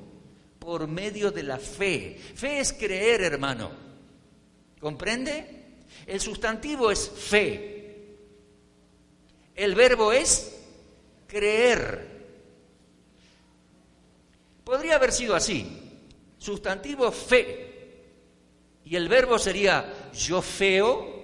por 0.59 0.89
medio 0.89 1.31
de 1.31 1.43
la 1.43 1.59
fe. 1.59 2.19
Fe 2.35 2.61
es 2.61 2.73
creer, 2.73 3.21
hermano. 3.21 3.71
¿Comprende? 4.81 5.75
El 6.07 6.21
sustantivo 6.21 6.91
es 6.91 7.11
fe. 7.11 8.17
El 9.55 9.75
verbo 9.75 10.13
es 10.13 10.56
creer. 11.27 12.17
Podría 14.65 14.97
haber 14.97 15.13
sido 15.13 15.35
así. 15.35 15.67
Sustantivo 16.39 17.11
fe. 17.13 17.73
Y 18.85 18.97
el 18.97 19.09
verbo 19.09 19.39
sería 19.39 20.11
yo 20.13 20.41
feo 20.43 21.17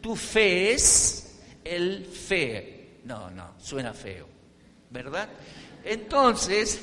tu 0.00 0.16
fe 0.16 0.72
es 0.72 1.40
el 1.64 2.04
fe. 2.06 3.00
No, 3.04 3.30
no, 3.30 3.54
suena 3.58 3.92
feo, 3.92 4.26
¿verdad? 4.90 5.28
Entonces, 5.84 6.80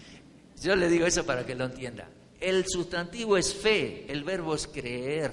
yo 0.62 0.76
le 0.76 0.88
digo 0.88 1.06
eso 1.06 1.24
para 1.24 1.44
que 1.44 1.54
lo 1.54 1.64
entienda. 1.64 2.08
El 2.40 2.66
sustantivo 2.66 3.36
es 3.36 3.54
fe, 3.54 4.06
el 4.08 4.24
verbo 4.24 4.54
es 4.54 4.66
creer. 4.66 5.32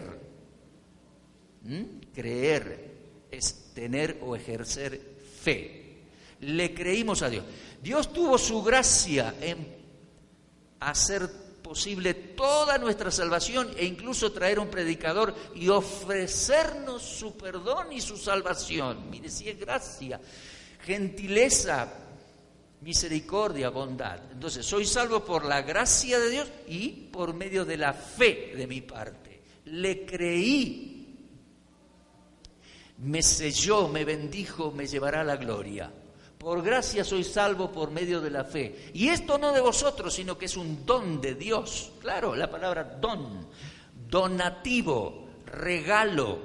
¿Mm? 1.63 1.83
Creer 2.13 2.91
es 3.31 3.71
tener 3.73 4.19
o 4.21 4.35
ejercer 4.35 4.99
fe. 5.41 5.82
Le 6.43 6.73
creímos 6.73 7.21
a 7.21 7.29
Dios. 7.29 7.45
Dios 7.81 8.13
tuvo 8.13 8.37
su 8.37 8.61
gracia 8.63 9.35
en 9.41 9.75
hacer 10.79 11.29
posible 11.63 12.13
toda 12.13 12.77
nuestra 12.77 13.09
salvación 13.09 13.71
e 13.77 13.85
incluso 13.85 14.31
traer 14.31 14.59
un 14.59 14.67
predicador 14.67 15.33
y 15.55 15.69
ofrecernos 15.69 17.01
su 17.01 17.35
perdón 17.35 17.91
y 17.91 18.01
su 18.01 18.17
salvación. 18.17 19.09
Mire, 19.09 19.29
si 19.29 19.49
es 19.49 19.57
gracia, 19.57 20.19
gentileza, 20.81 21.91
misericordia, 22.81 23.69
bondad. 23.69 24.19
Entonces, 24.31 24.65
soy 24.65 24.85
salvo 24.85 25.23
por 25.23 25.45
la 25.45 25.61
gracia 25.61 26.19
de 26.19 26.29
Dios 26.29 26.47
y 26.67 26.89
por 26.89 27.33
medio 27.33 27.65
de 27.65 27.77
la 27.77 27.93
fe 27.93 28.53
de 28.55 28.67
mi 28.67 28.81
parte. 28.81 29.41
Le 29.65 30.05
creí, 30.05 31.17
me 32.99 33.23
selló, 33.23 33.87
me 33.87 34.03
bendijo, 34.03 34.71
me 34.71 34.85
llevará 34.85 35.21
a 35.21 35.23
la 35.23 35.37
gloria. 35.37 35.91
Por 36.43 36.61
gracia 36.61 37.05
soy 37.05 37.23
salvo 37.23 37.71
por 37.71 37.89
medio 37.89 38.19
de 38.19 38.29
la 38.29 38.43
fe. 38.43 38.91
Y 38.93 39.07
esto 39.07 39.37
no 39.37 39.53
de 39.53 39.61
vosotros, 39.61 40.13
sino 40.13 40.37
que 40.37 40.47
es 40.47 40.57
un 40.57 40.85
don 40.85 41.21
de 41.21 41.35
Dios. 41.35 41.93
Claro, 42.01 42.35
la 42.35 42.51
palabra 42.51 42.83
don, 42.83 43.47
donativo, 44.09 45.29
regalo. 45.45 46.39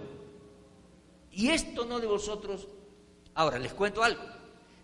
Y 1.33 1.49
esto 1.49 1.85
no 1.85 1.99
de 1.99 2.07
vosotros. 2.07 2.69
Ahora, 3.35 3.59
les 3.59 3.73
cuento 3.73 4.05
algo. 4.05 4.23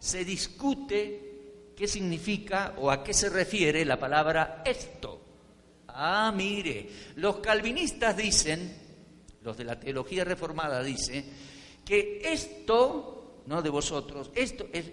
Se 0.00 0.24
discute 0.24 1.72
qué 1.76 1.86
significa 1.86 2.74
o 2.78 2.90
a 2.90 3.04
qué 3.04 3.14
se 3.14 3.28
refiere 3.28 3.84
la 3.84 4.00
palabra 4.00 4.64
esto. 4.66 5.20
Ah, 5.86 6.32
mire, 6.34 6.90
los 7.14 7.36
calvinistas 7.36 8.16
dicen, 8.16 8.76
los 9.42 9.56
de 9.56 9.62
la 9.62 9.78
teología 9.78 10.24
reformada 10.24 10.82
dicen, 10.82 11.24
que 11.84 12.20
esto, 12.24 13.13
no 13.46 13.62
de 13.62 13.70
vosotros, 13.70 14.30
esto 14.34 14.66
es 14.72 14.84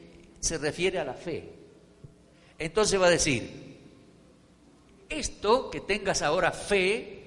se 0.42 0.58
refiere 0.58 1.00
a 1.00 1.06
la 1.06 1.14
fe. 1.14 1.50
Entonces 2.58 3.00
va 3.00 3.08
a 3.08 3.12
decir, 3.12 3.78
esto 5.08 5.70
que 5.70 5.82
tengas 5.82 6.22
ahora 6.22 6.52
fe 6.52 7.22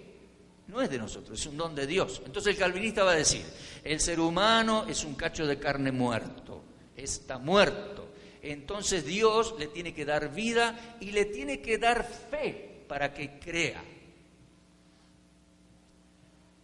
no 0.67 0.83
es 0.83 0.91
de 0.91 0.99
nosotros, 0.99 1.41
es 1.41 1.47
un 1.47 1.57
don 1.57 1.75
de 1.75 1.87
Dios. 1.87 2.21
Entonces 2.27 2.55
el 2.55 2.59
calvinista 2.59 3.05
va 3.05 3.13
a 3.13 3.17
decir, 3.17 3.45
el 3.83 4.01
ser 4.01 4.21
humano 4.21 4.85
es 4.89 5.05
un 5.05 5.15
cacho 5.15 5.47
de 5.47 5.59
carne 5.59 5.93
muerto, 5.93 6.63
está 6.97 7.39
muerto. 7.39 8.09
Entonces 8.43 9.07
Dios 9.07 9.55
le 9.59 9.69
tiene 9.69 9.95
que 9.95 10.05
dar 10.05 10.35
vida 10.35 10.97
y 11.01 11.13
le 11.13 11.25
tiene 11.27 11.61
que 11.61 11.79
dar 11.79 12.05
fe 12.05 12.85
para 12.89 13.15
que 13.15 13.39
crea. 13.39 13.83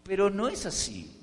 Pero 0.02 0.30
no 0.30 0.48
es 0.48 0.66
así. 0.66 1.19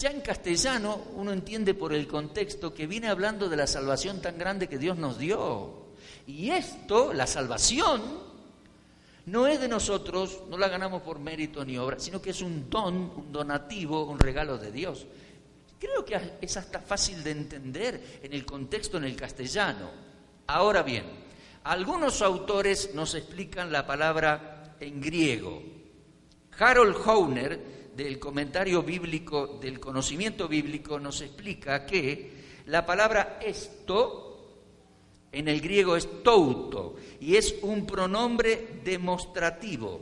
Ya 0.00 0.10
en 0.10 0.22
castellano 0.22 0.98
uno 1.16 1.30
entiende 1.30 1.74
por 1.74 1.92
el 1.92 2.08
contexto 2.08 2.72
que 2.72 2.86
viene 2.86 3.08
hablando 3.08 3.50
de 3.50 3.56
la 3.58 3.66
salvación 3.66 4.22
tan 4.22 4.38
grande 4.38 4.66
que 4.66 4.78
Dios 4.78 4.96
nos 4.96 5.18
dio. 5.18 5.90
Y 6.26 6.48
esto, 6.48 7.12
la 7.12 7.26
salvación, 7.26 8.00
no 9.26 9.46
es 9.46 9.60
de 9.60 9.68
nosotros, 9.68 10.44
no 10.48 10.56
la 10.56 10.68
ganamos 10.68 11.02
por 11.02 11.18
mérito 11.18 11.66
ni 11.66 11.76
obra, 11.76 11.98
sino 11.98 12.22
que 12.22 12.30
es 12.30 12.40
un 12.40 12.70
don, 12.70 13.12
un 13.14 13.30
donativo, 13.30 14.06
un 14.06 14.18
regalo 14.18 14.56
de 14.56 14.72
Dios. 14.72 15.06
Creo 15.78 16.02
que 16.02 16.18
es 16.40 16.56
hasta 16.56 16.80
fácil 16.80 17.22
de 17.22 17.32
entender 17.32 18.20
en 18.22 18.32
el 18.32 18.46
contexto 18.46 18.96
en 18.96 19.04
el 19.04 19.16
castellano. 19.16 19.90
Ahora 20.46 20.82
bien, 20.82 21.04
algunos 21.64 22.22
autores 22.22 22.94
nos 22.94 23.14
explican 23.14 23.70
la 23.70 23.86
palabra 23.86 24.76
en 24.80 24.98
griego. 24.98 25.62
Harold 26.58 26.96
Hauner 27.04 27.79
del 28.04 28.18
comentario 28.18 28.82
bíblico, 28.82 29.58
del 29.60 29.78
conocimiento 29.78 30.48
bíblico, 30.48 30.98
nos 30.98 31.20
explica 31.20 31.84
que 31.84 32.30
la 32.66 32.86
palabra 32.86 33.38
esto 33.44 34.56
en 35.30 35.48
el 35.48 35.60
griego 35.60 35.96
es 35.96 36.22
touto 36.22 36.96
y 37.20 37.36
es 37.36 37.56
un 37.62 37.84
pronombre 37.84 38.80
demostrativo. 38.82 40.00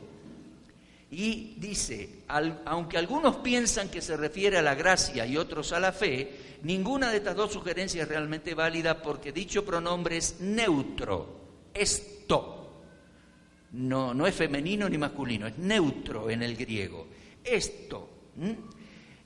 Y 1.11 1.55
dice, 1.57 2.21
aunque 2.65 2.97
algunos 2.97 3.37
piensan 3.37 3.89
que 3.89 4.01
se 4.01 4.15
refiere 4.15 4.57
a 4.57 4.61
la 4.61 4.75
gracia 4.75 5.25
y 5.25 5.35
otros 5.35 5.73
a 5.73 5.79
la 5.79 5.91
fe, 5.91 6.57
ninguna 6.63 7.11
de 7.11 7.17
estas 7.17 7.35
dos 7.35 7.51
sugerencias 7.51 8.03
es 8.03 8.09
realmente 8.09 8.53
válida 8.53 9.01
porque 9.01 9.33
dicho 9.33 9.65
pronombre 9.65 10.17
es 10.17 10.39
neutro, 10.39 11.27
esto. 11.73 12.55
No, 13.73 14.13
no 14.13 14.25
es 14.25 14.33
femenino 14.33 14.87
ni 14.87 14.97
masculino, 14.97 15.47
es 15.47 15.57
neutro 15.57 16.29
en 16.29 16.43
el 16.43 16.55
griego 16.55 17.18
esto. 17.43 18.09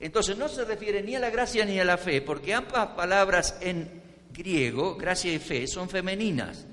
Entonces 0.00 0.36
no 0.36 0.48
se 0.48 0.64
refiere 0.64 1.02
ni 1.02 1.14
a 1.14 1.20
la 1.20 1.30
gracia 1.30 1.64
ni 1.64 1.78
a 1.78 1.84
la 1.84 1.96
fe, 1.96 2.20
porque 2.20 2.52
ambas 2.52 2.88
palabras 2.88 3.56
en 3.60 4.02
griego, 4.32 4.96
gracia 4.96 5.32
y 5.32 5.38
fe, 5.38 5.66
son 5.66 5.88
femeninas. 5.88 6.66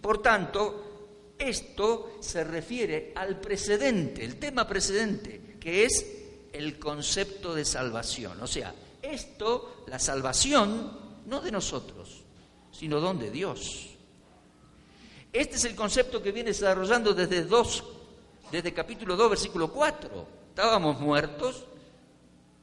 Por 0.00 0.22
tanto, 0.22 1.34
esto 1.38 2.18
se 2.20 2.44
refiere 2.44 3.12
al 3.14 3.40
precedente, 3.40 4.24
el 4.24 4.36
tema 4.36 4.66
precedente, 4.66 5.56
que 5.58 5.84
es 5.84 6.06
el 6.52 6.78
concepto 6.78 7.54
de 7.54 7.64
salvación. 7.64 8.40
O 8.40 8.46
sea, 8.46 8.74
esto, 9.02 9.84
la 9.86 9.98
salvación, 9.98 11.08
no 11.26 11.40
de 11.40 11.52
nosotros, 11.52 12.22
sino 12.72 13.00
don 13.00 13.18
de 13.18 13.30
Dios. 13.30 13.90
Este 15.32 15.56
es 15.56 15.64
el 15.64 15.74
concepto 15.74 16.22
que 16.22 16.32
viene 16.32 16.50
desarrollando 16.50 17.14
desde, 17.14 17.44
dos, 17.44 17.84
desde 18.50 18.72
capítulo 18.72 19.16
2, 19.16 19.30
versículo 19.30 19.72
4. 19.72 20.26
Estábamos 20.48 21.00
muertos, 21.00 21.64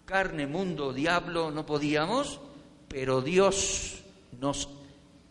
carne, 0.05 0.47
mundo, 0.47 0.93
diablo, 0.93 1.51
no 1.51 1.65
podíamos, 1.65 2.39
pero 2.87 3.21
Dios 3.21 3.99
nos, 4.39 4.69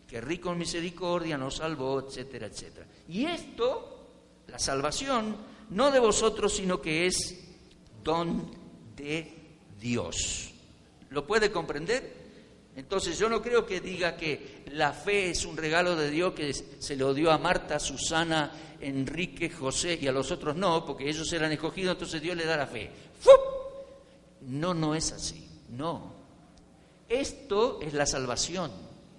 que 0.07 0.21
rico 0.21 0.51
en 0.51 0.59
misericordia, 0.59 1.37
nos 1.37 1.57
salvó, 1.57 1.99
etcétera, 1.99 2.47
etcétera. 2.47 2.87
Y 3.07 3.25
esto, 3.25 4.07
la 4.47 4.59
salvación, 4.59 5.35
no 5.69 5.91
de 5.91 5.99
vosotros, 5.99 6.53
sino 6.53 6.81
que 6.81 7.07
es 7.07 7.45
don 8.03 8.51
de 8.95 9.33
Dios. 9.79 10.51
¿Lo 11.09 11.25
puede 11.25 11.51
comprender? 11.51 12.14
Entonces 12.75 13.17
yo 13.17 13.29
no 13.29 13.41
creo 13.41 13.65
que 13.65 13.79
diga 13.79 14.17
que 14.17 14.65
la 14.71 14.91
fe 14.91 15.29
es 15.29 15.45
un 15.45 15.55
regalo 15.55 15.95
de 15.95 16.11
Dios 16.11 16.33
que 16.33 16.53
se 16.53 16.95
lo 16.97 17.13
dio 17.13 17.31
a 17.31 17.37
Marta, 17.37 17.79
Susana, 17.79 18.51
Enrique, 18.81 19.49
José 19.49 19.97
y 20.01 20.07
a 20.07 20.11
los 20.11 20.29
otros 20.31 20.57
no, 20.57 20.85
porque 20.85 21.09
ellos 21.09 21.31
eran 21.31 21.53
escogidos, 21.53 21.93
entonces 21.93 22.21
Dios 22.21 22.35
le 22.35 22.45
da 22.45 22.57
la 22.57 22.67
fe. 22.67 22.91
No, 24.41 24.73
no 24.73 24.93
es 24.93 25.13
así, 25.13 25.47
no. 25.69 26.13
Esto 27.07 27.79
es 27.81 27.93
la 27.93 28.05
salvación, 28.05 28.71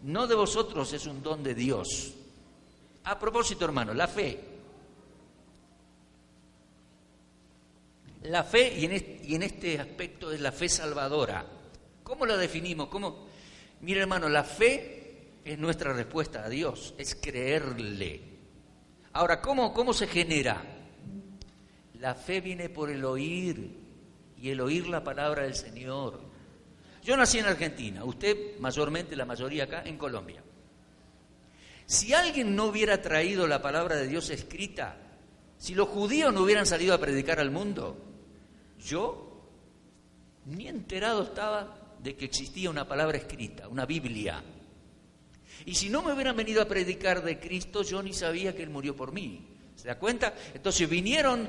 no 0.02 0.26
de 0.26 0.34
vosotros, 0.34 0.92
es 0.92 1.06
un 1.06 1.22
don 1.22 1.42
de 1.42 1.54
Dios. 1.54 2.12
A 3.04 3.18
propósito, 3.18 3.64
hermano, 3.64 3.94
la 3.94 4.06
fe. 4.06 4.38
La 8.24 8.44
fe, 8.44 8.76
y 8.76 9.34
en 9.34 9.42
este 9.42 9.80
aspecto 9.80 10.30
es 10.30 10.40
la 10.40 10.52
fe 10.52 10.68
salvadora. 10.68 11.46
¿Cómo 12.02 12.26
la 12.26 12.36
definimos? 12.36 12.88
¿Cómo? 12.88 13.25
Mira, 13.86 14.00
hermano, 14.00 14.28
la 14.28 14.42
fe 14.42 15.28
es 15.44 15.56
nuestra 15.60 15.92
respuesta 15.92 16.44
a 16.44 16.48
Dios, 16.48 16.92
es 16.98 17.14
creerle. 17.14 18.20
Ahora, 19.12 19.40
¿cómo, 19.40 19.72
cómo 19.72 19.92
se 19.92 20.08
genera? 20.08 20.60
La 22.00 22.16
fe 22.16 22.40
viene 22.40 22.68
por 22.68 22.90
el 22.90 23.04
oír 23.04 23.78
y 24.36 24.50
el 24.50 24.60
oír 24.60 24.88
la 24.88 25.04
palabra 25.04 25.44
del 25.44 25.54
Señor. 25.54 26.20
Yo 27.04 27.16
nací 27.16 27.38
en 27.38 27.46
Argentina, 27.46 28.04
usted 28.04 28.58
mayormente, 28.58 29.14
la 29.14 29.24
mayoría 29.24 29.62
acá, 29.62 29.82
en 29.84 29.96
Colombia. 29.96 30.42
Si 31.84 32.12
alguien 32.12 32.56
no 32.56 32.64
hubiera 32.64 33.00
traído 33.00 33.46
la 33.46 33.62
palabra 33.62 33.94
de 33.94 34.08
Dios 34.08 34.30
escrita, 34.30 34.96
si 35.58 35.76
los 35.76 35.88
judíos 35.88 36.34
no 36.34 36.42
hubieran 36.42 36.66
salido 36.66 36.92
a 36.92 36.98
predicar 36.98 37.38
al 37.38 37.52
mundo, 37.52 37.96
yo 38.80 39.48
ni 40.44 40.66
enterado 40.66 41.22
estaba 41.22 41.85
de 42.02 42.14
que 42.14 42.24
existía 42.24 42.70
una 42.70 42.86
palabra 42.86 43.18
escrita, 43.18 43.68
una 43.68 43.86
Biblia. 43.86 44.42
Y 45.64 45.74
si 45.74 45.88
no 45.88 46.02
me 46.02 46.12
hubieran 46.12 46.36
venido 46.36 46.62
a 46.62 46.66
predicar 46.66 47.22
de 47.22 47.38
Cristo, 47.38 47.82
yo 47.82 48.02
ni 48.02 48.12
sabía 48.12 48.54
que 48.54 48.62
Él 48.62 48.70
murió 48.70 48.94
por 48.94 49.12
mí. 49.12 49.46
¿Se 49.74 49.88
da 49.88 49.98
cuenta? 49.98 50.34
Entonces 50.54 50.88
vinieron 50.88 51.48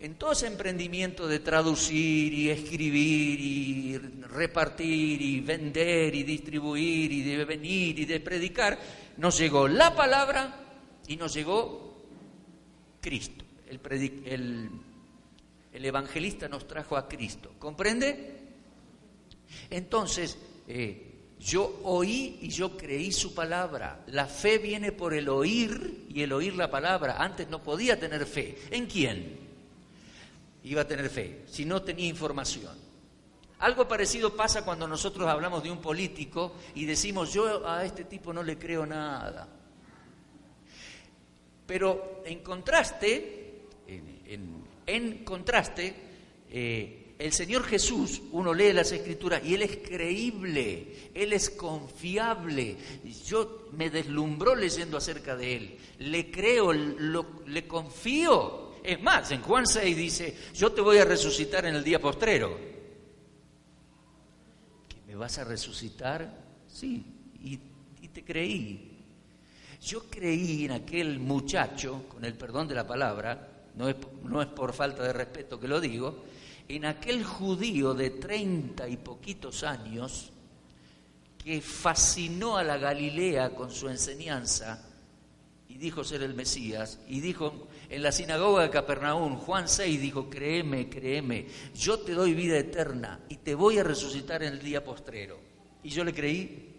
en 0.00 0.16
todo 0.16 0.32
ese 0.32 0.46
emprendimiento 0.46 1.26
de 1.26 1.38
traducir 1.38 2.34
y 2.34 2.50
escribir 2.50 3.40
y 3.40 3.98
repartir 4.28 5.22
y 5.22 5.40
vender 5.40 6.14
y 6.14 6.24
distribuir 6.24 7.10
y 7.10 7.22
de 7.22 7.44
venir 7.44 7.98
y 7.98 8.04
de 8.04 8.20
predicar, 8.20 8.78
nos 9.16 9.38
llegó 9.38 9.66
la 9.68 9.94
palabra 9.94 10.60
y 11.06 11.16
nos 11.16 11.32
llegó 11.32 12.02
Cristo. 13.00 13.44
El, 13.66 14.70
el 15.72 15.84
evangelista 15.84 16.48
nos 16.48 16.66
trajo 16.66 16.96
a 16.96 17.08
Cristo. 17.08 17.52
¿Comprende? 17.58 18.33
Entonces, 19.70 20.38
eh, 20.68 21.14
yo 21.38 21.80
oí 21.84 22.38
y 22.40 22.48
yo 22.48 22.76
creí 22.76 23.12
su 23.12 23.34
palabra. 23.34 24.02
La 24.06 24.26
fe 24.26 24.58
viene 24.58 24.92
por 24.92 25.12
el 25.14 25.28
oír 25.28 26.06
y 26.08 26.22
el 26.22 26.32
oír 26.32 26.54
la 26.54 26.70
palabra. 26.70 27.16
Antes 27.18 27.48
no 27.48 27.62
podía 27.62 27.98
tener 27.98 28.24
fe. 28.26 28.58
¿En 28.70 28.86
quién? 28.86 29.38
Iba 30.64 30.82
a 30.82 30.88
tener 30.88 31.10
fe, 31.10 31.42
si 31.46 31.64
no 31.66 31.82
tenía 31.82 32.08
información. 32.08 32.72
Algo 33.58 33.86
parecido 33.86 34.34
pasa 34.34 34.64
cuando 34.64 34.88
nosotros 34.88 35.28
hablamos 35.28 35.62
de 35.62 35.70
un 35.70 35.78
político 35.78 36.56
y 36.74 36.86
decimos, 36.86 37.32
yo 37.32 37.66
a 37.68 37.84
este 37.84 38.04
tipo 38.04 38.32
no 38.32 38.42
le 38.42 38.58
creo 38.58 38.86
nada. 38.86 39.48
Pero 41.66 42.22
en 42.24 42.40
contraste, 42.40 43.66
en, 44.86 45.24
contraste, 45.24 45.94
eh, 46.50 47.03
el 47.24 47.32
Señor 47.32 47.64
Jesús, 47.64 48.20
uno 48.32 48.52
lee 48.52 48.74
las 48.74 48.92
escrituras 48.92 49.42
y 49.42 49.54
Él 49.54 49.62
es 49.62 49.78
creíble, 49.78 51.08
Él 51.14 51.32
es 51.32 51.48
confiable. 51.48 52.76
Yo 53.26 53.70
me 53.72 53.88
deslumbró 53.88 54.54
leyendo 54.54 54.98
acerca 54.98 55.34
de 55.34 55.56
Él. 55.56 55.78
Le 56.00 56.30
creo, 56.30 56.74
le 56.74 57.66
confío. 57.66 58.74
Es 58.84 59.00
más, 59.00 59.30
en 59.30 59.40
Juan 59.40 59.66
6 59.66 59.96
dice, 59.96 60.36
yo 60.54 60.72
te 60.72 60.82
voy 60.82 60.98
a 60.98 61.06
resucitar 61.06 61.64
en 61.64 61.76
el 61.76 61.82
día 61.82 61.98
postrero. 61.98 62.58
¿Que 64.86 65.00
me 65.06 65.16
vas 65.16 65.38
a 65.38 65.44
resucitar? 65.44 66.30
Sí, 66.68 67.06
y, 67.42 67.58
y 68.02 68.08
te 68.08 68.22
creí. 68.22 69.02
Yo 69.80 70.10
creí 70.10 70.66
en 70.66 70.72
aquel 70.72 71.20
muchacho, 71.20 72.04
con 72.06 72.22
el 72.26 72.34
perdón 72.34 72.68
de 72.68 72.74
la 72.74 72.86
palabra, 72.86 73.48
no 73.76 73.88
es, 73.88 73.96
no 74.24 74.42
es 74.42 74.48
por 74.48 74.74
falta 74.74 75.02
de 75.02 75.14
respeto 75.14 75.58
que 75.58 75.68
lo 75.68 75.80
digo, 75.80 76.22
en 76.68 76.84
aquel 76.84 77.24
judío 77.24 77.94
de 77.94 78.10
treinta 78.10 78.88
y 78.88 78.96
poquitos 78.96 79.62
años 79.64 80.30
que 81.42 81.60
fascinó 81.60 82.56
a 82.56 82.64
la 82.64 82.78
Galilea 82.78 83.54
con 83.54 83.70
su 83.70 83.88
enseñanza 83.88 84.82
y 85.68 85.76
dijo 85.76 86.04
ser 86.04 86.22
el 86.22 86.34
Mesías, 86.34 87.00
y 87.08 87.20
dijo 87.20 87.66
en 87.90 88.02
la 88.02 88.12
sinagoga 88.12 88.62
de 88.62 88.70
Capernaum, 88.70 89.36
Juan 89.36 89.68
6 89.68 90.00
dijo, 90.00 90.30
créeme, 90.30 90.88
créeme, 90.88 91.46
yo 91.74 91.98
te 91.98 92.12
doy 92.12 92.32
vida 92.32 92.56
eterna 92.56 93.20
y 93.28 93.36
te 93.36 93.54
voy 93.54 93.78
a 93.78 93.84
resucitar 93.84 94.42
en 94.42 94.54
el 94.54 94.60
día 94.60 94.84
postrero. 94.84 95.38
Y 95.82 95.90
yo 95.90 96.04
le 96.04 96.14
creí, 96.14 96.70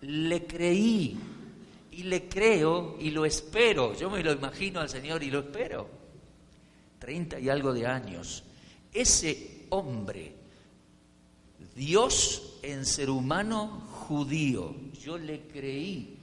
le 0.00 0.46
creí 0.46 1.18
y 1.92 2.02
le 2.04 2.26
creo 2.26 2.96
y 2.98 3.10
lo 3.10 3.24
espero. 3.24 3.94
Yo 3.94 4.10
me 4.10 4.22
lo 4.22 4.32
imagino 4.32 4.80
al 4.80 4.88
Señor 4.88 5.22
y 5.22 5.30
lo 5.30 5.40
espero. 5.40 5.88
Treinta 6.98 7.38
y 7.38 7.48
algo 7.48 7.72
de 7.72 7.86
años 7.86 8.42
ese 9.00 9.66
hombre, 9.70 10.32
Dios 11.74 12.58
en 12.62 12.84
ser 12.84 13.10
humano 13.10 13.86
judío, 13.90 14.74
yo 15.02 15.18
le 15.18 15.42
creí 15.42 16.16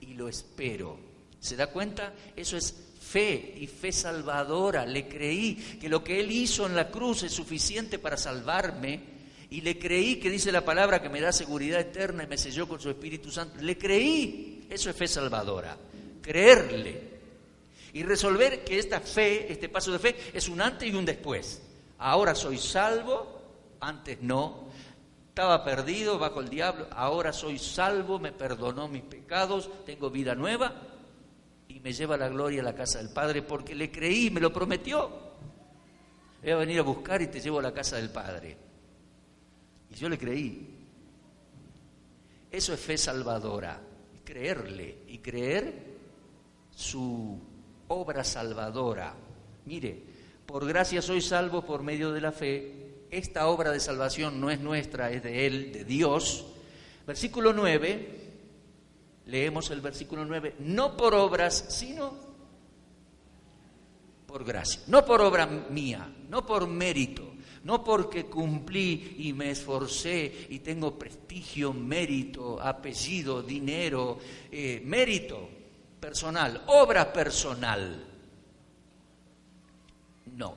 y 0.00 0.14
lo 0.14 0.28
espero. 0.28 0.98
¿Se 1.40 1.56
da 1.56 1.66
cuenta? 1.66 2.14
Eso 2.34 2.56
es 2.56 2.74
fe 3.00 3.54
y 3.58 3.66
fe 3.66 3.92
salvadora. 3.92 4.86
Le 4.86 5.08
creí 5.08 5.56
que 5.80 5.88
lo 5.88 6.02
que 6.02 6.20
Él 6.20 6.30
hizo 6.30 6.66
en 6.66 6.74
la 6.76 6.90
cruz 6.90 7.22
es 7.24 7.32
suficiente 7.32 7.98
para 7.98 8.16
salvarme. 8.16 9.14
Y 9.50 9.60
le 9.60 9.78
creí 9.78 10.16
que 10.16 10.30
dice 10.30 10.50
la 10.50 10.64
palabra 10.64 11.02
que 11.02 11.08
me 11.08 11.20
da 11.20 11.32
seguridad 11.32 11.80
eterna 11.80 12.24
y 12.24 12.26
me 12.26 12.38
selló 12.38 12.66
con 12.66 12.80
su 12.80 12.90
Espíritu 12.90 13.30
Santo. 13.30 13.60
Le 13.60 13.76
creí. 13.76 14.66
Eso 14.70 14.90
es 14.90 14.96
fe 14.96 15.06
salvadora. 15.06 15.76
Creerle 16.22 17.13
y 17.94 18.02
resolver 18.02 18.64
que 18.64 18.80
esta 18.80 19.00
fe, 19.00 19.50
este 19.50 19.68
paso 19.68 19.92
de 19.92 20.00
fe, 20.00 20.16
es 20.34 20.48
un 20.48 20.60
antes 20.60 20.92
y 20.92 20.94
un 20.94 21.04
después. 21.04 21.62
Ahora 21.98 22.34
soy 22.34 22.58
salvo, 22.58 23.40
antes 23.80 24.20
no. 24.20 24.64
Estaba 25.28 25.64
perdido 25.64 26.18
bajo 26.18 26.40
el 26.40 26.48
diablo, 26.48 26.88
ahora 26.90 27.32
soy 27.32 27.56
salvo, 27.56 28.18
me 28.18 28.32
perdonó 28.32 28.88
mis 28.88 29.02
pecados, 29.02 29.70
tengo 29.86 30.10
vida 30.10 30.34
nueva 30.34 30.74
y 31.68 31.78
me 31.78 31.92
lleva 31.92 32.16
a 32.16 32.18
la 32.18 32.28
gloria 32.28 32.62
a 32.62 32.64
la 32.64 32.74
casa 32.74 32.98
del 32.98 33.10
Padre 33.10 33.42
porque 33.42 33.76
le 33.76 33.92
creí, 33.92 34.28
me 34.28 34.40
lo 34.40 34.52
prometió. 34.52 35.10
Voy 36.42 36.50
a 36.50 36.56
venir 36.56 36.80
a 36.80 36.82
buscar 36.82 37.22
y 37.22 37.28
te 37.28 37.40
llevo 37.40 37.60
a 37.60 37.62
la 37.62 37.72
casa 37.72 37.94
del 37.94 38.10
Padre. 38.10 38.56
Y 39.90 39.94
yo 39.94 40.08
le 40.08 40.18
creí. 40.18 40.68
Eso 42.50 42.74
es 42.74 42.80
fe 42.80 42.98
salvadora, 42.98 43.80
creerle 44.24 44.98
y 45.06 45.18
creer 45.18 45.94
su 46.74 47.53
obra 47.88 48.24
salvadora. 48.24 49.14
Mire, 49.66 50.02
por 50.46 50.66
gracia 50.66 51.02
soy 51.02 51.20
salvo 51.20 51.62
por 51.62 51.82
medio 51.82 52.12
de 52.12 52.20
la 52.20 52.32
fe. 52.32 53.06
Esta 53.10 53.46
obra 53.46 53.70
de 53.70 53.80
salvación 53.80 54.40
no 54.40 54.50
es 54.50 54.60
nuestra, 54.60 55.10
es 55.10 55.22
de 55.22 55.46
Él, 55.46 55.72
de 55.72 55.84
Dios. 55.84 56.46
Versículo 57.06 57.52
9, 57.52 58.08
leemos 59.26 59.70
el 59.70 59.80
versículo 59.80 60.24
9, 60.24 60.56
no 60.60 60.96
por 60.96 61.14
obras, 61.14 61.66
sino 61.68 62.14
por 64.26 64.44
gracia, 64.44 64.82
no 64.88 65.04
por 65.04 65.20
obra 65.20 65.46
mía, 65.46 66.12
no 66.28 66.44
por 66.44 66.66
mérito, 66.66 67.34
no 67.62 67.84
porque 67.84 68.24
cumplí 68.24 69.16
y 69.18 69.32
me 69.32 69.50
esforcé 69.50 70.46
y 70.48 70.58
tengo 70.58 70.98
prestigio, 70.98 71.72
mérito, 71.72 72.60
apellido, 72.60 73.42
dinero, 73.42 74.18
eh, 74.50 74.82
mérito 74.84 75.48
personal, 76.04 76.60
obra 76.66 77.10
personal. 77.10 78.04
No. 80.36 80.54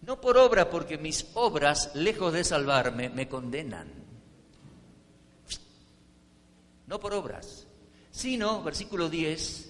No 0.00 0.18
por 0.18 0.38
obra, 0.38 0.70
porque 0.70 0.96
mis 0.96 1.26
obras, 1.34 1.94
lejos 1.94 2.32
de 2.32 2.44
salvarme, 2.44 3.10
me 3.10 3.28
condenan. 3.28 3.92
No 6.86 6.98
por 6.98 7.12
obras, 7.12 7.66
sino, 8.10 8.62
versículo 8.62 9.10
10, 9.10 9.68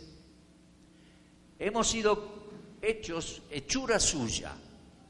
hemos 1.58 1.88
sido 1.88 2.28
hechos, 2.80 3.42
hechura 3.50 3.98
suya, 3.98 4.54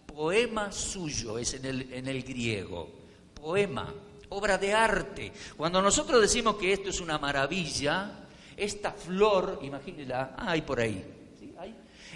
poema 0.06 0.72
suyo, 0.72 1.36
es 1.36 1.52
en 1.52 1.66
el, 1.66 1.92
en 1.92 2.08
el 2.08 2.22
griego, 2.22 2.88
poema, 3.34 3.92
obra 4.30 4.56
de 4.56 4.72
arte. 4.72 5.30
Cuando 5.58 5.82
nosotros 5.82 6.22
decimos 6.22 6.56
que 6.56 6.72
esto 6.72 6.88
es 6.88 7.02
una 7.02 7.18
maravilla, 7.18 8.24
esta 8.58 8.92
flor, 8.92 9.60
imagínela, 9.62 10.34
ah, 10.36 10.50
hay 10.50 10.62
por 10.62 10.80
ahí, 10.80 11.04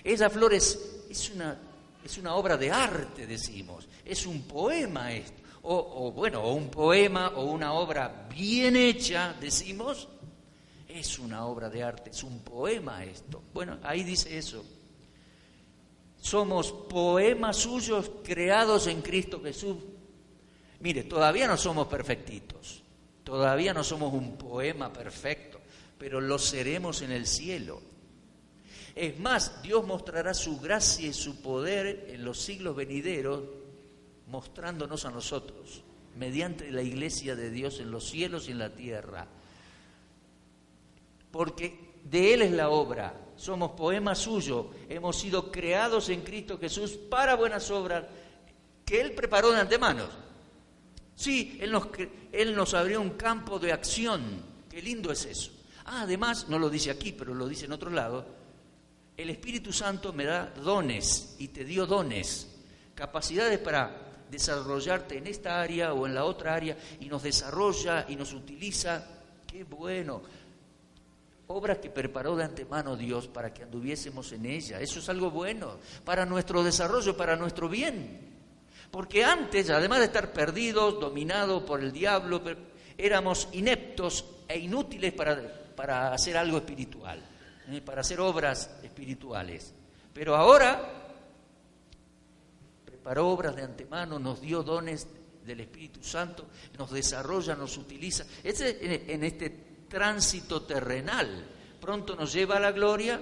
esa 0.05 0.29
flor 0.29 0.53
es, 0.53 1.05
es, 1.09 1.31
una, 1.31 1.57
es 2.05 2.19
una 2.19 2.35
obra 2.35 2.57
de 2.57 2.71
arte, 2.71 3.27
decimos, 3.27 3.89
es 4.05 4.27
un 4.27 4.43
poema 4.43 5.13
esto, 5.13 5.43
o, 5.63 6.07
o 6.07 6.13
bueno, 6.13 6.43
o 6.43 6.55
un 6.55 6.69
poema 6.71 7.33
o 7.37 7.45
una 7.45 7.73
obra 7.75 8.27
bien 8.29 8.75
hecha, 8.75 9.35
decimos, 9.41 10.09
es 10.89 11.19
una 11.19 11.47
obra 11.47 11.71
de 11.71 11.83
arte, 11.83 12.11
es 12.11 12.23
un 12.23 12.41
poema 12.41 13.05
esto. 13.05 13.43
Bueno, 13.55 13.79
ahí 13.83 14.03
dice 14.03 14.37
eso. 14.37 14.65
Somos 16.21 16.71
poemas 16.73 17.57
suyos 17.57 18.11
creados 18.23 18.87
en 18.87 19.01
Cristo 19.03 19.41
Jesús. 19.43 19.77
Mire, 20.81 21.05
todavía 21.05 21.47
no 21.47 21.57
somos 21.57 21.87
perfectitos, 21.87 22.83
todavía 23.25 23.73
no 23.73 23.85
somos 23.85 24.13
un 24.13 24.37
poema 24.37 24.93
perfecto, 24.93 25.61
pero 26.03 26.21
lo 26.21 26.37
seremos 26.37 27.01
en 27.03 27.13
el 27.13 27.29
cielo. 27.29 27.81
Es 28.97 29.21
más, 29.21 29.63
Dios 29.63 29.87
mostrará 29.87 30.35
su 30.35 30.59
gracia 30.59 31.07
y 31.07 31.13
su 31.13 31.41
poder 31.41 32.09
en 32.09 32.25
los 32.25 32.41
siglos 32.41 32.75
venideros, 32.75 33.45
mostrándonos 34.27 35.05
a 35.05 35.13
nosotros, 35.13 35.85
mediante 36.17 36.73
la 36.73 36.83
iglesia 36.83 37.37
de 37.37 37.51
Dios 37.51 37.79
en 37.79 37.93
los 37.93 38.11
cielos 38.11 38.49
y 38.49 38.51
en 38.51 38.59
la 38.59 38.75
tierra 38.75 39.29
porque 41.31 41.93
de 42.05 42.35
Él 42.35 42.43
es 42.43 42.51
la 42.51 42.69
obra, 42.69 43.15
somos 43.37 43.71
poema 43.73 44.15
suyo, 44.15 44.71
hemos 44.89 45.17
sido 45.17 45.53
creados 45.53 46.09
en 46.11 46.21
Cristo 46.21 46.59
Jesús 46.59 46.93
para 46.93 47.37
buenas 47.37 47.71
obras 47.71 48.05
que 48.85 49.01
Él 49.01 49.13
preparó 49.13 49.51
de 49.51 49.61
antemano. 49.61 50.05
Sí, 51.15 51.59
Él 51.61 51.73
nos, 51.73 51.89
Él 52.33 52.55
nos 52.55 52.75
abrió 52.75 53.01
un 53.01 53.11
campo 53.11 53.61
de 53.61 53.73
acción, 53.73 54.23
qué 54.69 54.83
lindo 54.83 55.11
es 55.11 55.25
eso. 55.25 55.62
Ah, 55.95 56.05
además, 56.05 56.49
no 56.49 56.59
lo 56.59 56.71
dice 56.71 56.91
aquí, 56.91 57.13
pero 57.13 57.35
lo 57.35 57.47
dice 57.47 57.67
en 57.67 57.73
otro 57.73 57.91
lado, 57.91 58.25
el 59.15 59.29
Espíritu 59.29 59.75
Santo 59.75 60.15
me 60.15 60.25
da 60.25 60.47
dones 60.47 61.37
y 61.39 61.49
te 61.49 61.67
dio 61.67 61.85
dones, 61.85 62.49
capacidades 62.95 63.59
para 63.59 64.25
desarrollarte 64.31 65.19
en 65.19 65.27
esta 65.27 65.61
área 65.61 65.93
o 65.93 66.07
en 66.07 66.15
la 66.15 66.25
otra 66.25 66.55
área 66.55 66.79
y 66.99 67.11
nos 67.11 67.23
desarrolla 67.23 68.07
y 68.09 68.17
nos 68.17 68.33
utiliza. 68.33 69.07
Qué 69.47 69.65
bueno 69.65 70.23
obras 71.49 71.77
que 71.77 71.91
preparó 71.91 72.37
de 72.37 72.45
antemano 72.45 72.97
Dios 72.97 73.29
para 73.29 73.53
que 73.53 73.65
anduviésemos 73.65 74.33
en 74.33 74.47
ella. 74.47 74.81
Eso 74.81 74.99
es 74.99 75.11
algo 75.11 75.31
bueno 75.31 75.77
para 76.07 76.25
nuestro 76.25 76.65
desarrollo, 76.65 77.15
para 77.15 77.37
nuestro 77.37 77.69
bien. 77.69 78.33
Porque 78.91 79.27
antes, 79.27 79.69
además 79.69 79.99
de 79.99 80.07
estar 80.07 80.33
perdidos, 80.33 80.99
dominados 80.99 81.65
por 81.65 81.81
el 81.81 81.93
diablo, 81.93 82.41
éramos 82.97 83.51
ineptos 83.53 84.25
e 84.49 84.59
inútiles 84.59 85.13
para, 85.13 85.62
para 85.75 86.13
hacer 86.13 86.37
algo 86.37 86.59
espiritual, 86.59 87.23
¿eh? 87.71 87.81
para 87.81 88.01
hacer 88.03 88.21
obras 88.21 88.71
espirituales. 88.83 89.73
Pero 90.13 90.37
ahora 90.37 91.11
preparó 92.85 93.29
obras 93.29 93.57
de 93.57 93.63
antemano, 93.63 94.19
nos 94.19 94.41
dio 94.41 94.63
dones 94.63 95.09
del 95.45 95.61
Espíritu 95.61 96.03
Santo, 96.03 96.47
nos 96.79 96.91
desarrolla, 96.91 97.55
nos 97.55 97.77
utiliza. 97.77 98.25
en 98.45 99.25
este 99.25 99.51
tránsito 99.89 100.63
terrenal. 100.63 101.45
Pronto 101.81 102.17
nos 102.17 102.33
lleva 102.33 102.57
a 102.57 102.61
la 102.61 102.73
gloria 102.73 103.21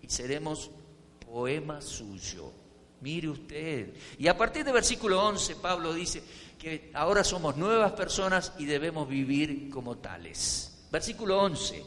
y 0.00 0.08
seremos 0.08 0.70
poema 1.18 1.80
suyo. 1.80 2.52
Mire 3.00 3.28
usted. 3.28 3.94
Y 4.18 4.28
a 4.28 4.36
partir 4.36 4.64
del 4.64 4.74
versículo 4.74 5.22
11, 5.26 5.56
Pablo 5.56 5.92
dice 5.92 6.22
que 6.58 6.90
ahora 6.94 7.24
somos 7.24 7.56
nuevas 7.56 7.92
personas 7.92 8.52
y 8.58 8.66
debemos 8.66 9.08
vivir 9.08 9.70
como 9.70 9.98
tales. 9.98 10.79
Versículo 10.90 11.40
11. 11.40 11.84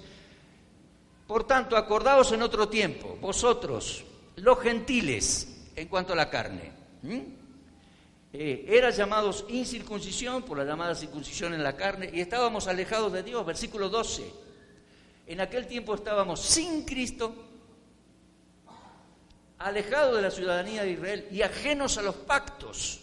Por 1.27 1.45
tanto, 1.45 1.75
acordaos 1.75 2.31
en 2.31 2.41
otro 2.41 2.69
tiempo, 2.69 3.17
vosotros, 3.19 4.03
los 4.37 4.59
gentiles, 4.59 5.69
en 5.75 5.87
cuanto 5.87 6.13
a 6.13 6.15
la 6.15 6.29
carne. 6.29 6.71
Eran 8.31 8.91
llamados 8.91 9.45
incircuncisión 9.49 10.43
por 10.43 10.57
la 10.57 10.65
llamada 10.65 10.95
circuncisión 10.95 11.53
en 11.53 11.63
la 11.63 11.75
carne 11.75 12.09
y 12.13 12.19
estábamos 12.21 12.67
alejados 12.67 13.13
de 13.13 13.23
Dios. 13.23 13.45
Versículo 13.45 13.89
12. 13.89 14.23
En 15.27 15.39
aquel 15.39 15.67
tiempo 15.67 15.95
estábamos 15.95 16.41
sin 16.41 16.83
Cristo, 16.83 17.33
alejados 19.59 20.15
de 20.17 20.21
la 20.21 20.31
ciudadanía 20.31 20.83
de 20.83 20.91
Israel 20.91 21.27
y 21.31 21.41
ajenos 21.41 21.97
a 21.97 22.01
los 22.01 22.15
pactos. 22.15 22.99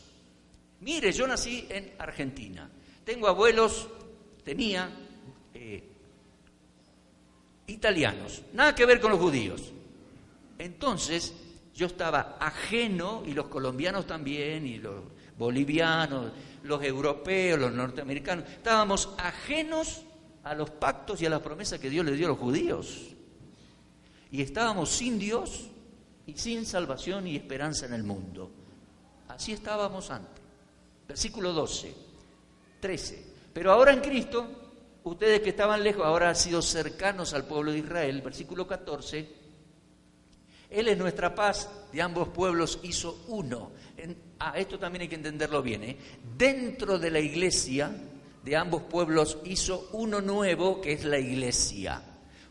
Mire, 0.81 1.13
yo 1.13 1.27
nací 1.27 1.67
en 1.71 1.95
Argentina. 1.99 2.71
Tengo 3.05 3.29
abuelos, 3.29 3.89
tenía 4.45 4.91
italianos, 7.71 8.43
nada 8.53 8.75
que 8.75 8.87
ver 8.87 9.01
con 9.01 9.11
los 9.11 9.21
judíos. 9.21 9.73
Entonces, 10.59 11.35
yo 11.75 11.87
estaba 11.87 12.37
ajeno, 12.41 13.23
y 13.27 13.33
los 13.33 13.47
colombianos 13.47 14.07
también, 14.07 14.67
y 14.67 14.79
los 14.79 15.03
bolivianos, 15.39 16.33
los 16.65 16.83
europeos, 16.83 17.59
los 17.59 17.73
norteamericanos, 17.73 18.45
estábamos 18.49 19.11
ajenos 19.17 20.03
a 20.45 20.55
los 20.55 20.71
pactos 20.71 21.23
y 21.23 21.27
a 21.27 21.31
las 21.31 21.41
promesas 21.41 21.79
que 21.79 21.89
Dios 21.89 22.05
le 22.05 22.13
dio 22.13 22.27
a 22.27 22.31
los 22.31 22.39
judíos. 22.39 23.09
Y 24.31 24.43
estábamos 24.43 24.91
sin 24.91 25.19
Dios 25.19 25.69
y 26.27 26.35
sin 26.35 26.67
salvación 26.67 27.27
y 27.27 27.37
esperanza 27.37 27.87
en 27.87 27.95
el 27.95 28.05
mundo. 28.05 28.51
Así 29.29 29.53
estábamos 29.53 30.11
antes. 30.11 30.43
Versículo 31.09 31.53
12, 31.53 31.95
13. 32.81 33.27
Pero 33.53 33.73
ahora 33.73 33.93
en 33.93 34.01
Cristo, 34.01 34.60
ustedes 35.11 35.41
que 35.41 35.51
estaban 35.51 35.83
lejos, 35.83 36.05
ahora 36.05 36.31
han 36.31 36.37
sido 36.37 36.63
cercanos 36.63 37.35
al 37.35 37.45
pueblo 37.45 37.73
de 37.73 37.79
Israel. 37.79 38.23
Versículo 38.23 38.67
14. 38.67 39.41
Él 40.71 40.89
es 40.89 40.97
nuestra 40.97 41.35
paz, 41.35 41.69
de 41.93 42.01
ambos 42.01 42.29
pueblos 42.29 42.79
hizo 42.83 43.25
uno 43.29 43.73
ah, 44.39 44.55
esto 44.57 44.79
también 44.79 45.03
hay 45.03 45.09
que 45.09 45.15
entenderlo 45.17 45.63
bien, 45.63 45.85
¿eh? 45.85 45.97
dentro 46.37 46.99
de 46.99 47.11
la 47.11 47.21
iglesia 47.21 47.91
de 48.43 48.57
ambos 48.57 48.83
pueblos 48.83 49.39
hizo 49.45 49.91
uno 49.93 50.21
nuevo 50.21 50.81
que 50.81 50.93
es 50.93 51.05
la 51.05 51.19
iglesia, 51.19 52.03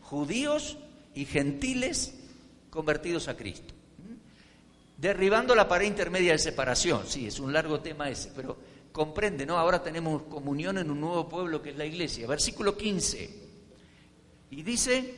judíos 0.02 0.78
y 1.14 1.24
gentiles 1.24 2.14
convertidos 2.70 3.28
a 3.28 3.36
Cristo. 3.36 3.74
Derribando 4.96 5.54
la 5.54 5.66
pared 5.66 5.86
intermedia 5.86 6.32
de 6.32 6.38
separación, 6.38 7.06
sí, 7.06 7.26
es 7.26 7.40
un 7.40 7.52
largo 7.52 7.80
tema 7.80 8.10
ese, 8.10 8.30
pero 8.36 8.58
comprende, 8.92 9.46
¿no? 9.46 9.58
Ahora 9.58 9.82
tenemos 9.82 10.22
comunión 10.22 10.78
en 10.78 10.90
un 10.90 11.00
nuevo 11.00 11.28
pueblo 11.28 11.62
que 11.62 11.70
es 11.70 11.76
la 11.76 11.84
iglesia. 11.84 12.26
Versículo 12.26 12.76
15. 12.76 13.40
Y 14.50 14.62
dice, 14.62 15.14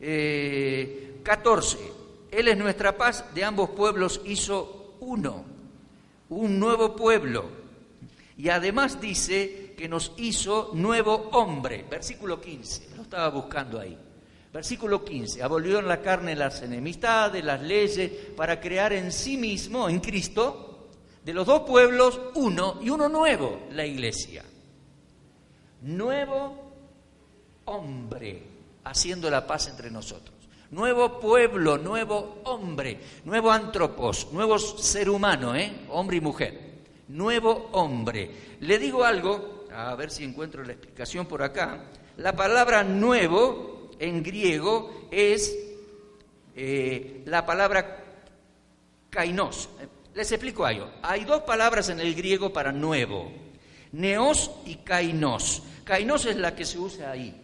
eh, 0.00 1.20
14, 1.22 1.78
Él 2.30 2.48
es 2.48 2.56
nuestra 2.56 2.96
paz, 2.96 3.24
de 3.34 3.44
ambos 3.44 3.70
pueblos 3.70 4.20
hizo 4.24 4.96
uno, 5.00 5.44
un 6.28 6.58
nuevo 6.58 6.94
pueblo. 6.94 7.64
Y 8.36 8.48
además 8.48 9.00
dice 9.00 9.74
que 9.76 9.88
nos 9.88 10.12
hizo 10.16 10.70
nuevo 10.74 11.30
hombre. 11.32 11.84
Versículo 11.88 12.40
15, 12.40 12.96
lo 12.96 13.02
estaba 13.02 13.28
buscando 13.30 13.80
ahí. 13.80 13.96
Versículo 14.52 15.04
15, 15.04 15.42
abolió 15.42 15.80
en 15.80 15.88
la 15.88 16.00
carne 16.00 16.36
las 16.36 16.62
enemistades, 16.62 17.44
las 17.44 17.60
leyes, 17.60 18.10
para 18.36 18.60
crear 18.60 18.92
en 18.92 19.10
sí 19.10 19.36
mismo, 19.36 19.88
en 19.88 19.98
Cristo, 19.98 20.73
de 21.24 21.34
los 21.34 21.46
dos 21.46 21.62
pueblos, 21.62 22.20
uno 22.34 22.78
y 22.82 22.90
uno 22.90 23.08
nuevo, 23.08 23.66
la 23.72 23.86
iglesia. 23.86 24.44
Nuevo 25.82 26.72
hombre, 27.66 28.42
haciendo 28.84 29.30
la 29.30 29.46
paz 29.46 29.68
entre 29.68 29.90
nosotros 29.90 30.34
nuevo 30.74 31.20
pueblo, 31.20 31.78
nuevo 31.78 32.40
hombre, 32.44 32.98
nuevo 33.24 33.50
antropos, 33.52 34.28
nuevo 34.32 34.58
ser 34.58 35.08
humano, 35.08 35.54
¿eh? 35.54 35.72
hombre 35.90 36.16
y 36.16 36.20
mujer, 36.20 36.60
nuevo 37.08 37.68
hombre. 37.72 38.30
Le 38.60 38.78
digo 38.78 39.04
algo, 39.04 39.66
a 39.72 39.94
ver 39.94 40.10
si 40.10 40.24
encuentro 40.24 40.64
la 40.64 40.72
explicación 40.72 41.26
por 41.26 41.42
acá. 41.42 41.84
La 42.16 42.34
palabra 42.34 42.82
nuevo 42.82 43.90
en 43.98 44.22
griego 44.22 45.08
es 45.10 45.54
eh, 46.56 47.22
la 47.26 47.46
palabra 47.46 48.04
kainos. 49.10 49.68
Les 50.14 50.30
explico 50.30 50.64
algo. 50.64 50.90
Hay 51.02 51.24
dos 51.24 51.42
palabras 51.42 51.88
en 51.88 52.00
el 52.00 52.14
griego 52.14 52.52
para 52.52 52.72
nuevo, 52.72 53.32
neos 53.92 54.50
y 54.64 54.76
kainos. 54.76 55.62
Kainos 55.84 56.26
es 56.26 56.36
la 56.36 56.54
que 56.54 56.64
se 56.64 56.78
usa 56.78 57.10
ahí. 57.10 57.40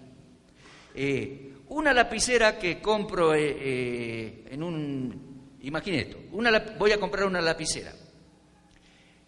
Eh, 0.95 1.55
una 1.69 1.93
lapicera 1.93 2.59
que 2.59 2.81
compro 2.81 3.35
eh, 3.35 3.57
eh, 3.61 4.49
en 4.51 4.63
un... 4.63 5.59
Imagínate, 5.63 6.29
voy 6.79 6.93
a 6.93 6.99
comprar 6.99 7.27
una 7.27 7.41
lapicera. 7.41 7.93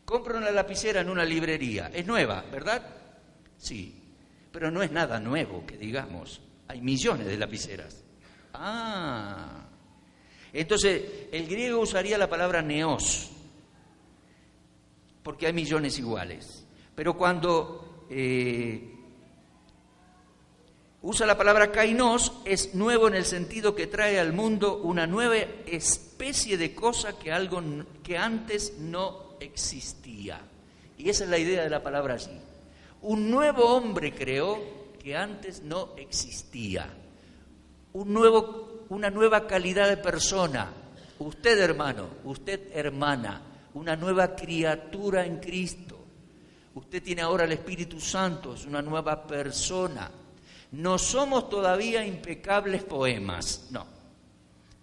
Compro 0.05 0.39
una 0.39 0.51
lapicera 0.51 1.01
en 1.01 1.11
una 1.11 1.25
librería. 1.25 1.91
Es 1.93 2.07
nueva, 2.07 2.45
¿verdad? 2.51 2.83
Sí, 3.59 4.03
pero 4.51 4.71
no 4.71 4.83
es 4.83 4.91
nada 4.91 5.21
nuevo, 5.21 5.65
que 5.67 5.77
digamos. 5.77 6.41
Hay 6.69 6.81
millones 6.81 7.27
de 7.27 7.37
lapiceras. 7.37 8.03
Ah, 8.55 9.69
entonces 10.53 11.03
el 11.33 11.47
griego 11.47 11.81
usaría 11.81 12.19
la 12.19 12.29
palabra 12.29 12.63
neos, 12.63 13.31
porque 15.23 15.47
hay 15.47 15.53
millones 15.53 15.99
iguales. 15.99 16.67
Pero 16.95 17.17
cuando 17.17 18.05
eh, 18.11 18.93
usa 21.03 21.27
la 21.27 21.39
palabra 21.39 21.73
kainos, 21.73 22.33
es 22.45 22.75
nuevo 22.75 23.09
en 23.09 23.15
el 23.15 23.25
sentido 23.25 23.75
que 23.75 23.87
trae 23.87 24.21
al 24.21 24.33
mundo 24.33 24.79
una 24.79 25.07
nueva 25.07 25.37
especie 25.37 26.57
de 26.57 26.75
cosa 26.75 27.19
que, 27.19 27.33
algo, 27.33 27.63
que 28.03 28.19
antes 28.19 28.79
no 28.79 29.37
existía. 29.41 30.41
Y 30.99 31.09
esa 31.09 31.25
es 31.25 31.31
la 31.31 31.39
idea 31.39 31.63
de 31.65 31.71
la 31.71 31.83
palabra 31.83 32.15
allí. 32.15 32.39
Un 33.03 33.31
nuevo 33.31 33.65
hombre 33.65 34.15
creó 34.15 34.61
que 35.03 35.17
antes 35.17 35.63
no 35.63 35.91
existía. 35.97 36.89
Un 37.93 38.13
nuevo, 38.13 38.72
una 38.93 39.09
nueva 39.09 39.47
calidad 39.47 39.89
de 39.89 39.97
persona. 39.97 40.71
Usted 41.19 41.59
hermano, 41.59 42.09
usted 42.25 42.69
hermana, 42.75 43.41
una 43.73 43.97
nueva 43.97 44.37
criatura 44.37 45.25
en 45.25 45.39
Cristo. 45.39 45.99
Usted 46.75 47.03
tiene 47.03 47.23
ahora 47.23 47.45
el 47.45 47.53
Espíritu 47.53 47.99
Santo, 48.01 48.55
es 48.55 48.67
una 48.67 48.83
nueva 48.83 49.27
persona. 49.27 50.11
No 50.73 50.99
somos 50.99 51.49
todavía 51.49 52.05
impecables 52.05 52.83
poemas, 52.83 53.69
no. 53.71 53.87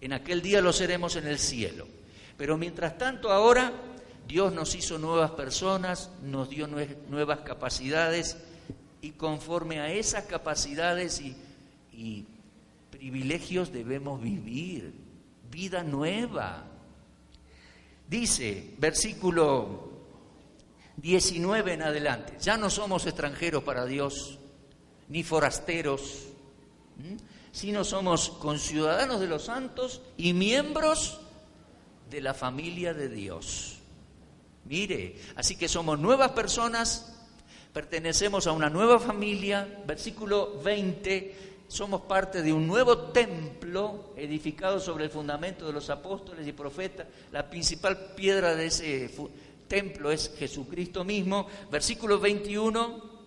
En 0.00 0.12
aquel 0.12 0.42
día 0.42 0.60
lo 0.60 0.72
seremos 0.72 1.14
en 1.14 1.28
el 1.28 1.38
cielo. 1.38 1.86
Pero 2.36 2.58
mientras 2.58 2.98
tanto 2.98 3.30
ahora 3.30 3.72
Dios 4.26 4.52
nos 4.52 4.74
hizo 4.74 4.98
nuevas 4.98 5.30
personas, 5.32 6.10
nos 6.22 6.50
dio 6.50 6.66
nuevas 6.66 7.40
capacidades 7.40 8.38
y 9.02 9.12
conforme 9.12 9.78
a 9.78 9.92
esas 9.92 10.24
capacidades 10.24 11.20
y, 11.20 12.26
privilegios 13.00 13.72
debemos 13.72 14.20
vivir 14.20 14.92
vida 15.50 15.82
nueva. 15.82 16.66
Dice, 18.06 18.74
versículo 18.76 19.88
19 20.98 21.72
en 21.72 21.82
adelante, 21.82 22.34
ya 22.38 22.58
no 22.58 22.68
somos 22.68 23.06
extranjeros 23.06 23.64
para 23.64 23.86
Dios, 23.86 24.38
ni 25.08 25.22
forasteros, 25.22 26.26
sino 27.52 27.84
somos 27.84 28.28
conciudadanos 28.28 29.18
de 29.18 29.28
los 29.28 29.44
santos 29.46 30.02
y 30.18 30.34
miembros 30.34 31.22
de 32.10 32.20
la 32.20 32.34
familia 32.34 32.92
de 32.92 33.08
Dios. 33.08 33.78
Mire, 34.66 35.16
así 35.36 35.56
que 35.56 35.68
somos 35.68 35.98
nuevas 35.98 36.32
personas, 36.32 37.16
pertenecemos 37.72 38.46
a 38.46 38.52
una 38.52 38.68
nueva 38.68 38.98
familia. 38.98 39.66
Versículo 39.86 40.60
20, 40.62 41.49
somos 41.70 42.00
parte 42.00 42.42
de 42.42 42.52
un 42.52 42.66
nuevo 42.66 42.98
templo 43.12 44.12
edificado 44.16 44.80
sobre 44.80 45.04
el 45.04 45.10
fundamento 45.10 45.68
de 45.68 45.72
los 45.72 45.88
apóstoles 45.88 46.44
y 46.44 46.50
profetas. 46.50 47.06
La 47.30 47.48
principal 47.48 48.12
piedra 48.16 48.56
de 48.56 48.66
ese 48.66 49.08
templo 49.68 50.10
es 50.10 50.32
Jesucristo 50.36 51.04
mismo. 51.04 51.46
Versículo 51.70 52.18
21, 52.18 53.20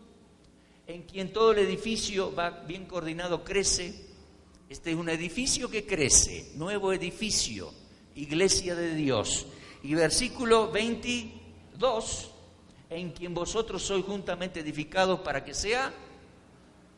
en 0.88 1.04
quien 1.04 1.32
todo 1.32 1.54
el 1.54 1.60
edificio 1.60 2.36
va 2.36 2.50
bien 2.50 2.86
coordinado, 2.86 3.46
crece. 3.46 4.10
Este 4.68 4.92
es 4.92 4.98
un 4.98 5.08
edificio 5.08 5.70
que 5.70 5.86
crece, 5.86 6.52
nuevo 6.56 6.92
edificio, 6.92 7.72
iglesia 8.14 8.76
de 8.76 8.94
Dios. 8.94 9.46
Y 9.84 9.94
versículo 9.94 10.70
22, 10.70 12.30
en 12.90 13.12
quien 13.12 13.34
vosotros 13.34 13.84
sois 13.84 14.04
juntamente 14.04 14.60
edificados 14.60 15.22
para 15.22 15.46
que 15.46 15.54
sea 15.54 15.94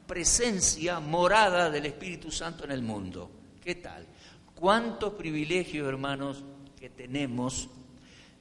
presencia, 0.05 0.99
morada 0.99 1.69
del 1.69 1.85
Espíritu 1.85 2.31
Santo 2.31 2.63
en 2.65 2.71
el 2.71 2.81
mundo. 2.81 3.29
¿Qué 3.63 3.75
tal? 3.75 4.05
¿Cuántos 4.53 5.13
privilegios, 5.13 5.87
hermanos, 5.87 6.43
que 6.79 6.89
tenemos? 6.89 7.69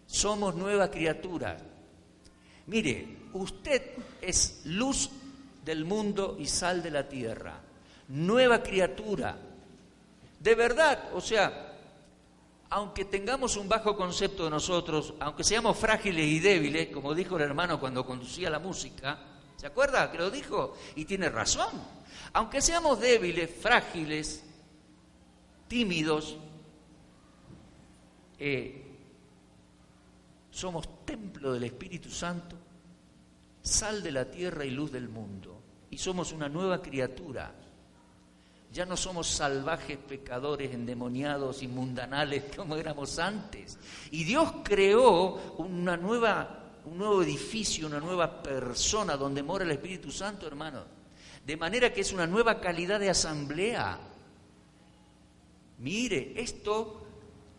Somos 0.06 0.54
nueva 0.54 0.90
criatura. 0.90 1.56
Mire, 2.66 3.16
usted 3.32 3.82
es 4.20 4.62
luz 4.66 5.10
del 5.64 5.84
mundo 5.84 6.36
y 6.38 6.46
sal 6.46 6.82
de 6.82 6.90
la 6.90 7.08
tierra. 7.08 7.60
Nueva 8.08 8.62
criatura. 8.62 9.36
De 10.38 10.54
verdad, 10.54 11.10
o 11.14 11.20
sea, 11.20 11.72
aunque 12.70 13.04
tengamos 13.04 13.56
un 13.56 13.68
bajo 13.68 13.96
concepto 13.96 14.44
de 14.44 14.50
nosotros, 14.50 15.14
aunque 15.20 15.44
seamos 15.44 15.76
frágiles 15.76 16.26
y 16.26 16.40
débiles, 16.40 16.88
como 16.88 17.14
dijo 17.14 17.36
el 17.36 17.42
hermano 17.42 17.80
cuando 17.80 18.04
conducía 18.04 18.50
la 18.50 18.58
música, 18.58 19.18
¿se 19.64 19.68
acuerda 19.68 20.12
que 20.12 20.18
lo 20.18 20.30
dijo? 20.30 20.76
Y 20.94 21.06
tiene 21.06 21.30
razón. 21.30 21.70
Aunque 22.34 22.60
seamos 22.60 23.00
débiles, 23.00 23.48
frágiles, 23.48 24.44
tímidos, 25.66 26.36
eh, 28.38 28.84
somos 30.50 31.06
templo 31.06 31.54
del 31.54 31.64
Espíritu 31.64 32.10
Santo, 32.10 32.58
sal 33.62 34.02
de 34.02 34.12
la 34.12 34.30
tierra 34.30 34.66
y 34.66 34.70
luz 34.70 34.92
del 34.92 35.08
mundo, 35.08 35.62
y 35.88 35.96
somos 35.96 36.32
una 36.32 36.50
nueva 36.50 36.82
criatura 36.82 37.54
ya 38.74 38.84
no 38.84 38.96
somos 38.96 39.28
salvajes 39.28 39.96
pecadores, 39.96 40.74
endemoniados 40.74 41.62
y 41.62 41.68
mundanales 41.68 42.42
como 42.56 42.74
éramos 42.74 43.20
antes. 43.20 43.78
Y 44.10 44.24
Dios 44.24 44.52
creó 44.64 45.54
una 45.58 45.96
nueva, 45.96 46.63
un 46.86 46.98
nuevo 46.98 47.22
edificio, 47.22 47.86
una 47.86 48.00
nueva 48.00 48.42
persona 48.42 49.16
donde 49.16 49.42
mora 49.42 49.64
el 49.64 49.70
Espíritu 49.70 50.10
Santo, 50.10 50.46
hermano. 50.46 50.84
De 51.44 51.56
manera 51.56 51.92
que 51.92 52.00
es 52.00 52.12
una 52.12 52.26
nueva 52.26 52.60
calidad 52.60 53.00
de 53.00 53.10
asamblea. 53.10 53.98
Mire, 55.78 56.32
esto 56.36 57.06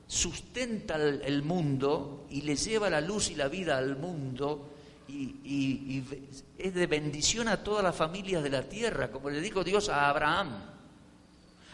sustenta 0.07 0.95
el 0.95 1.43
mundo 1.43 2.28
y 2.30 2.41
le 2.41 2.55
lleva 2.55 2.89
la 2.89 3.01
luz 3.01 3.30
y 3.30 3.36
la 3.36 3.47
vida 3.47 3.78
al 3.78 3.97
mundo 3.97 4.71
y, 5.07 5.36
y, 5.43 6.03
es 6.57 6.73
de 6.73 6.88
bendición 6.88 7.47
a 7.47 7.63
todas 7.63 7.84
las 7.84 7.95
familias 7.95 8.43
de 8.43 8.49
la 8.49 8.63
tierra, 8.63 9.11
como 9.11 9.30
le 9.30 9.41
dijo 9.41 9.63
Dios 9.63 9.89
a 9.89 10.09
Abraham. 10.09 10.76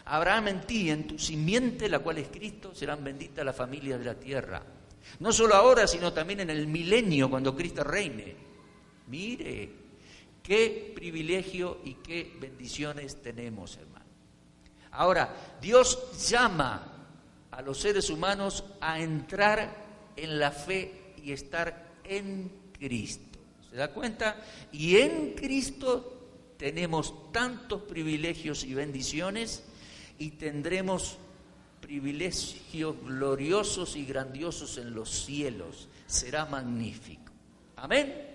Abraham 0.04 0.48
en 0.48 0.60
ti, 0.62 0.90
en 0.90 1.06
tu 1.06 1.18
simiente, 1.18 1.88
la 1.88 2.00
cual 2.00 2.18
es 2.18 2.28
Cristo, 2.28 2.74
serán 2.74 3.04
benditas 3.04 3.44
las 3.44 3.56
familias 3.56 3.98
de 3.98 4.04
la 4.04 4.14
tierra. 4.14 4.62
No 5.20 5.32
solo 5.32 5.54
ahora, 5.54 5.86
sino 5.86 6.12
también 6.12 6.40
en 6.40 6.50
el 6.50 6.66
milenio, 6.66 7.30
cuando 7.30 7.54
Cristo 7.54 7.84
reine. 7.84 8.34
Mire, 9.08 9.70
qué 10.42 10.92
privilegio 10.94 11.80
y 11.84 11.94
qué 11.94 12.36
bendiciones 12.40 13.20
tenemos, 13.22 13.76
hermano. 13.76 14.06
Ahora, 14.92 15.56
Dios 15.60 16.28
llama 16.28 16.92
a 17.50 17.62
los 17.62 17.78
seres 17.80 18.10
humanos 18.10 18.64
a 18.80 19.00
entrar 19.00 19.74
en 20.16 20.38
la 20.38 20.50
fe 20.50 21.14
y 21.22 21.32
estar 21.32 21.92
en 22.04 22.50
Cristo. 22.78 23.38
¿Se 23.70 23.76
da 23.76 23.88
cuenta? 23.88 24.36
Y 24.70 24.96
en 24.96 25.34
Cristo 25.34 26.54
tenemos 26.58 27.32
tantos 27.32 27.82
privilegios 27.82 28.64
y 28.64 28.74
bendiciones 28.74 29.64
y 30.18 30.32
tendremos 30.32 31.18
privilegios 31.82 32.96
gloriosos 33.04 33.96
y 33.96 34.06
grandiosos 34.06 34.78
en 34.78 34.94
los 34.94 35.10
cielos. 35.10 35.88
Será 36.06 36.46
magnífico. 36.46 37.30
Amén. 37.76 38.30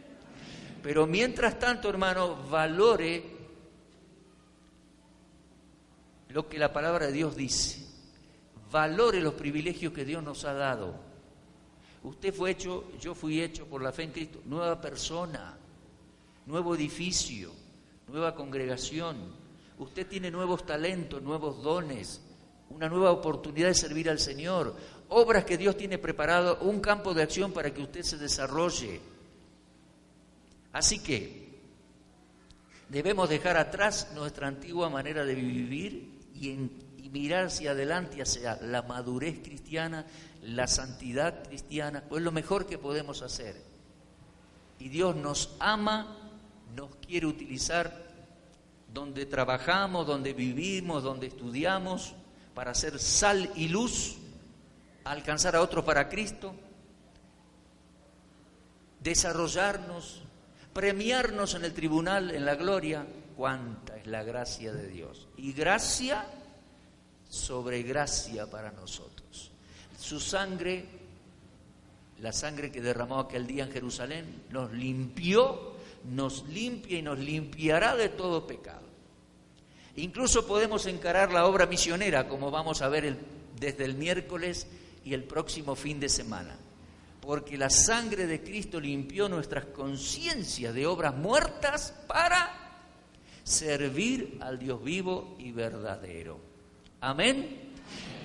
Pero 0.83 1.07
mientras 1.07 1.57
tanto, 1.57 1.89
hermano, 1.89 2.35
valore 2.49 3.23
lo 6.29 6.47
que 6.47 6.59
la 6.59 6.71
palabra 6.71 7.07
de 7.07 7.13
Dios 7.13 7.35
dice. 7.35 7.87
Valore 8.69 9.19
los 9.21 9.33
privilegios 9.33 9.91
que 9.91 10.05
Dios 10.05 10.21
nos 10.21 10.45
ha 10.45 10.53
dado. 10.53 10.93
Usted 12.03 12.31
fue 12.31 12.51
hecho, 12.51 12.91
yo 12.99 13.15
fui 13.15 13.41
hecho 13.41 13.65
por 13.65 13.81
la 13.81 13.91
fe 13.91 14.03
en 14.03 14.11
Cristo, 14.11 14.41
nueva 14.45 14.79
persona, 14.79 15.57
nuevo 16.45 16.75
edificio, 16.75 17.51
nueva 18.07 18.35
congregación, 18.35 19.47
Usted 19.79 20.07
tiene 20.07 20.31
nuevos 20.31 20.65
talentos, 20.65 21.21
nuevos 21.21 21.61
dones, 21.61 22.21
una 22.69 22.89
nueva 22.89 23.11
oportunidad 23.11 23.69
de 23.69 23.73
servir 23.73 24.09
al 24.09 24.19
Señor, 24.19 24.75
obras 25.09 25.45
que 25.45 25.57
Dios 25.57 25.77
tiene 25.77 25.97
preparado, 25.97 26.59
un 26.61 26.79
campo 26.79 27.13
de 27.13 27.23
acción 27.23 27.51
para 27.51 27.73
que 27.73 27.81
usted 27.81 28.03
se 28.03 28.17
desarrolle. 28.17 29.01
Así 30.73 30.99
que 30.99 31.47
debemos 32.89 33.29
dejar 33.29 33.57
atrás 33.57 34.11
nuestra 34.13 34.47
antigua 34.47 34.89
manera 34.89 35.25
de 35.25 35.35
vivir 35.35 36.19
y, 36.33 36.69
mirar 37.09 37.45
hacia 37.45 37.71
adelante, 37.71 38.21
hacia 38.21 38.57
la 38.61 38.81
madurez 38.81 39.39
cristiana, 39.39 40.05
la 40.43 40.67
santidad 40.67 41.41
cristiana, 41.47 42.03
pues 42.07 42.21
lo 42.21 42.33
mejor 42.33 42.67
que 42.67 42.77
podemos 42.77 43.21
hacer. 43.21 43.55
Y 44.77 44.89
Dios 44.89 45.15
nos 45.15 45.55
ama, 45.59 46.17
nos 46.75 46.97
quiere 46.97 47.25
utilizar 47.25 48.05
donde 48.93 49.25
trabajamos, 49.25 50.05
donde 50.05 50.33
vivimos, 50.33 51.01
donde 51.01 51.27
estudiamos, 51.27 52.13
para 52.57 52.73
ser 52.73 52.97
sal 52.97 53.51
y 53.55 53.67
luz, 53.67 54.15
alcanzar 55.03 55.55
a 55.55 55.61
otros 55.61 55.85
para 55.85 56.09
Cristo, 56.09 56.55
desarrollarnos, 58.99 60.23
premiarnos 60.73 61.53
en 61.53 61.65
el 61.65 61.73
tribunal, 61.75 62.31
en 62.31 62.45
la 62.45 62.55
gloria. 62.55 63.05
Cuánta 63.35 63.95
es 63.97 64.07
la 64.07 64.23
gracia 64.23 64.73
de 64.73 64.87
Dios. 64.87 65.27
Y 65.37 65.53
gracia 65.53 66.25
sobre 67.29 67.83
gracia 67.83 68.49
para 68.49 68.71
nosotros. 68.71 69.51
Su 69.95 70.19
sangre, 70.19 70.83
la 72.21 72.33
sangre 72.33 72.71
que 72.71 72.81
derramó 72.81 73.19
aquel 73.19 73.45
día 73.45 73.65
en 73.65 73.71
Jerusalén, 73.71 74.45
nos 74.49 74.71
limpió, 74.71 75.75
nos 76.05 76.47
limpia 76.47 76.97
y 76.97 77.01
nos 77.03 77.19
limpiará 77.19 77.95
de 77.95 78.09
todo 78.09 78.47
pecado. 78.47 78.86
Incluso 79.97 80.45
podemos 80.45 80.85
encarar 80.85 81.33
la 81.33 81.47
obra 81.47 81.65
misionera, 81.65 82.27
como 82.27 82.51
vamos 82.51 82.83
a 82.83 82.87
ver 82.87 83.17
desde 83.59 83.83
el 83.83 83.95
miércoles 83.95 84.67
y 85.03 85.15
el 85.15 85.23
próximo 85.23 85.75
fin 85.75 85.99
de 85.99 86.07
semana. 86.07 86.55
Porque 87.19 87.57
la 87.57 87.71
sangre 87.71 88.27
de 88.27 88.43
Cristo 88.43 88.79
limpió 88.79 89.27
nuestras 89.27 89.65
conciencias 89.65 90.73
de 90.75 90.85
obras 90.85 91.15
muertas 91.15 91.95
para 92.07 92.83
servir 93.43 94.37
al 94.39 94.59
Dios 94.59 94.83
vivo 94.83 95.35
y 95.39 95.51
verdadero. 95.51 96.39
Amén. 97.01 97.73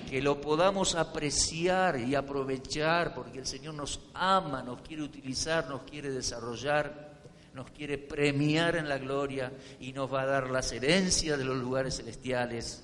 Que 0.07 0.21
lo 0.21 0.39
podamos 0.39 0.93
apreciar 0.93 1.99
y 1.99 2.13
aprovechar 2.13 3.15
porque 3.15 3.39
el 3.39 3.47
Señor 3.47 3.73
nos 3.73 3.99
ama, 4.13 4.61
nos 4.61 4.81
quiere 4.81 5.01
utilizar, 5.01 5.67
nos 5.67 5.81
quiere 5.83 6.11
desarrollar 6.11 7.12
nos 7.53 7.69
quiere 7.71 7.97
premiar 7.97 8.75
en 8.75 8.89
la 8.89 8.97
gloria 8.97 9.51
y 9.79 9.93
nos 9.93 10.11
va 10.11 10.23
a 10.23 10.25
dar 10.25 10.49
las 10.49 10.71
herencias 10.71 11.37
de 11.37 11.45
los 11.45 11.57
lugares 11.57 11.97
celestiales. 11.97 12.83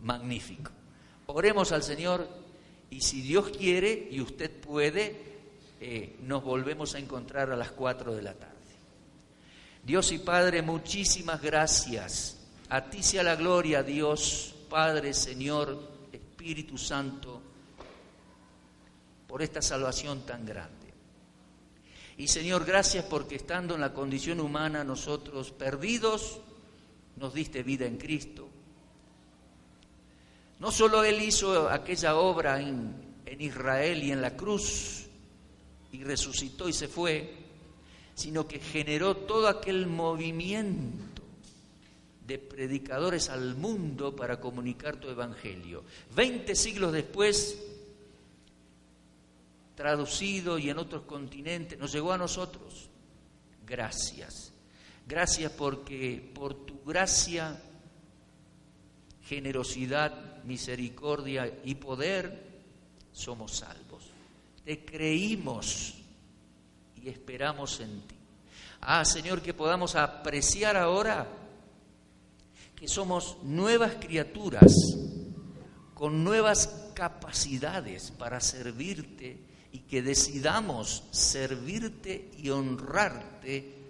Magnífico. 0.00 0.70
Oremos 1.26 1.72
al 1.72 1.82
Señor 1.82 2.26
y 2.88 3.00
si 3.02 3.20
Dios 3.20 3.50
quiere 3.50 4.08
y 4.10 4.20
usted 4.20 4.50
puede, 4.50 5.16
eh, 5.80 6.16
nos 6.22 6.42
volvemos 6.42 6.94
a 6.94 6.98
encontrar 6.98 7.50
a 7.50 7.56
las 7.56 7.70
4 7.72 8.14
de 8.14 8.22
la 8.22 8.34
tarde. 8.34 8.54
Dios 9.82 10.12
y 10.12 10.18
Padre, 10.18 10.62
muchísimas 10.62 11.40
gracias. 11.40 12.36
A 12.68 12.88
ti 12.88 13.02
sea 13.02 13.22
la 13.22 13.36
gloria, 13.36 13.82
Dios, 13.82 14.54
Padre, 14.68 15.12
Señor, 15.14 15.88
Espíritu 16.12 16.78
Santo, 16.78 17.42
por 19.26 19.42
esta 19.42 19.62
salvación 19.62 20.20
tan 20.26 20.44
grande. 20.44 20.79
Y 22.20 22.28
Señor, 22.28 22.66
gracias 22.66 23.06
porque 23.06 23.36
estando 23.36 23.74
en 23.74 23.80
la 23.80 23.94
condición 23.94 24.40
humana 24.40 24.84
nosotros 24.84 25.52
perdidos, 25.52 26.38
nos 27.16 27.32
diste 27.32 27.62
vida 27.62 27.86
en 27.86 27.96
Cristo. 27.96 28.46
No 30.58 30.70
solo 30.70 31.02
Él 31.02 31.22
hizo 31.22 31.70
aquella 31.70 32.16
obra 32.16 32.60
en, 32.60 32.94
en 33.24 33.40
Israel 33.40 34.02
y 34.02 34.12
en 34.12 34.20
la 34.20 34.36
cruz 34.36 35.06
y 35.92 36.04
resucitó 36.04 36.68
y 36.68 36.74
se 36.74 36.88
fue, 36.88 37.36
sino 38.14 38.46
que 38.46 38.58
generó 38.58 39.16
todo 39.16 39.48
aquel 39.48 39.86
movimiento 39.86 41.22
de 42.26 42.38
predicadores 42.38 43.30
al 43.30 43.54
mundo 43.54 44.14
para 44.14 44.38
comunicar 44.38 44.96
tu 44.96 45.08
evangelio. 45.08 45.84
Veinte 46.14 46.54
siglos 46.54 46.92
después, 46.92 47.58
traducido 49.80 50.58
y 50.58 50.68
en 50.68 50.76
otros 50.76 51.04
continentes, 51.04 51.78
nos 51.78 51.90
llegó 51.90 52.12
a 52.12 52.18
nosotros. 52.18 52.90
Gracias. 53.66 54.52
Gracias 55.06 55.50
porque 55.52 56.30
por 56.34 56.66
tu 56.66 56.84
gracia, 56.84 57.58
generosidad, 59.22 60.44
misericordia 60.44 61.60
y 61.64 61.76
poder 61.76 62.46
somos 63.10 63.56
salvos. 63.56 64.04
Te 64.66 64.84
creímos 64.84 65.94
y 67.02 67.08
esperamos 67.08 67.80
en 67.80 68.02
ti. 68.02 68.16
Ah, 68.82 69.02
Señor, 69.06 69.40
que 69.40 69.54
podamos 69.54 69.96
apreciar 69.96 70.76
ahora 70.76 71.26
que 72.76 72.86
somos 72.86 73.38
nuevas 73.44 73.94
criaturas 73.94 74.74
con 75.94 76.22
nuevas 76.22 76.90
capacidades 76.94 78.10
para 78.10 78.40
servirte 78.40 79.48
y 79.72 79.80
que 79.80 80.02
decidamos 80.02 81.04
servirte 81.10 82.30
y 82.38 82.50
honrarte 82.50 83.80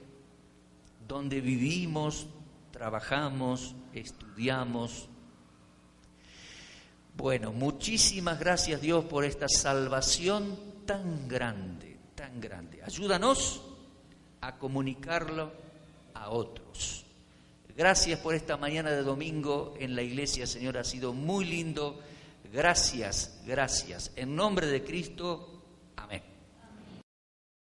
donde 1.07 1.41
vivimos, 1.41 2.26
trabajamos, 2.70 3.74
estudiamos. 3.93 5.09
Bueno, 7.16 7.53
muchísimas 7.53 8.39
gracias 8.39 8.81
Dios 8.81 9.05
por 9.07 9.24
esta 9.24 9.49
salvación 9.49 10.57
tan 10.87 11.28
grande, 11.28 11.99
tan 12.14 12.41
grande. 12.41 12.83
Ayúdanos 12.85 13.62
a 14.41 14.57
comunicarlo 14.57 15.53
a 16.14 16.31
otros. 16.31 17.05
Gracias 17.76 18.20
por 18.20 18.35
esta 18.35 18.57
mañana 18.57 18.91
de 18.91 19.03
domingo 19.03 19.74
en 19.78 19.97
la 19.97 20.03
iglesia, 20.03 20.47
Señor, 20.47 20.76
ha 20.78 20.85
sido 20.85 21.12
muy 21.12 21.45
lindo. 21.45 22.01
Gracias, 22.53 23.41
gracias. 23.47 24.12
En 24.16 24.37
nombre 24.37 24.66
de 24.66 24.85
Cristo. 24.85 25.59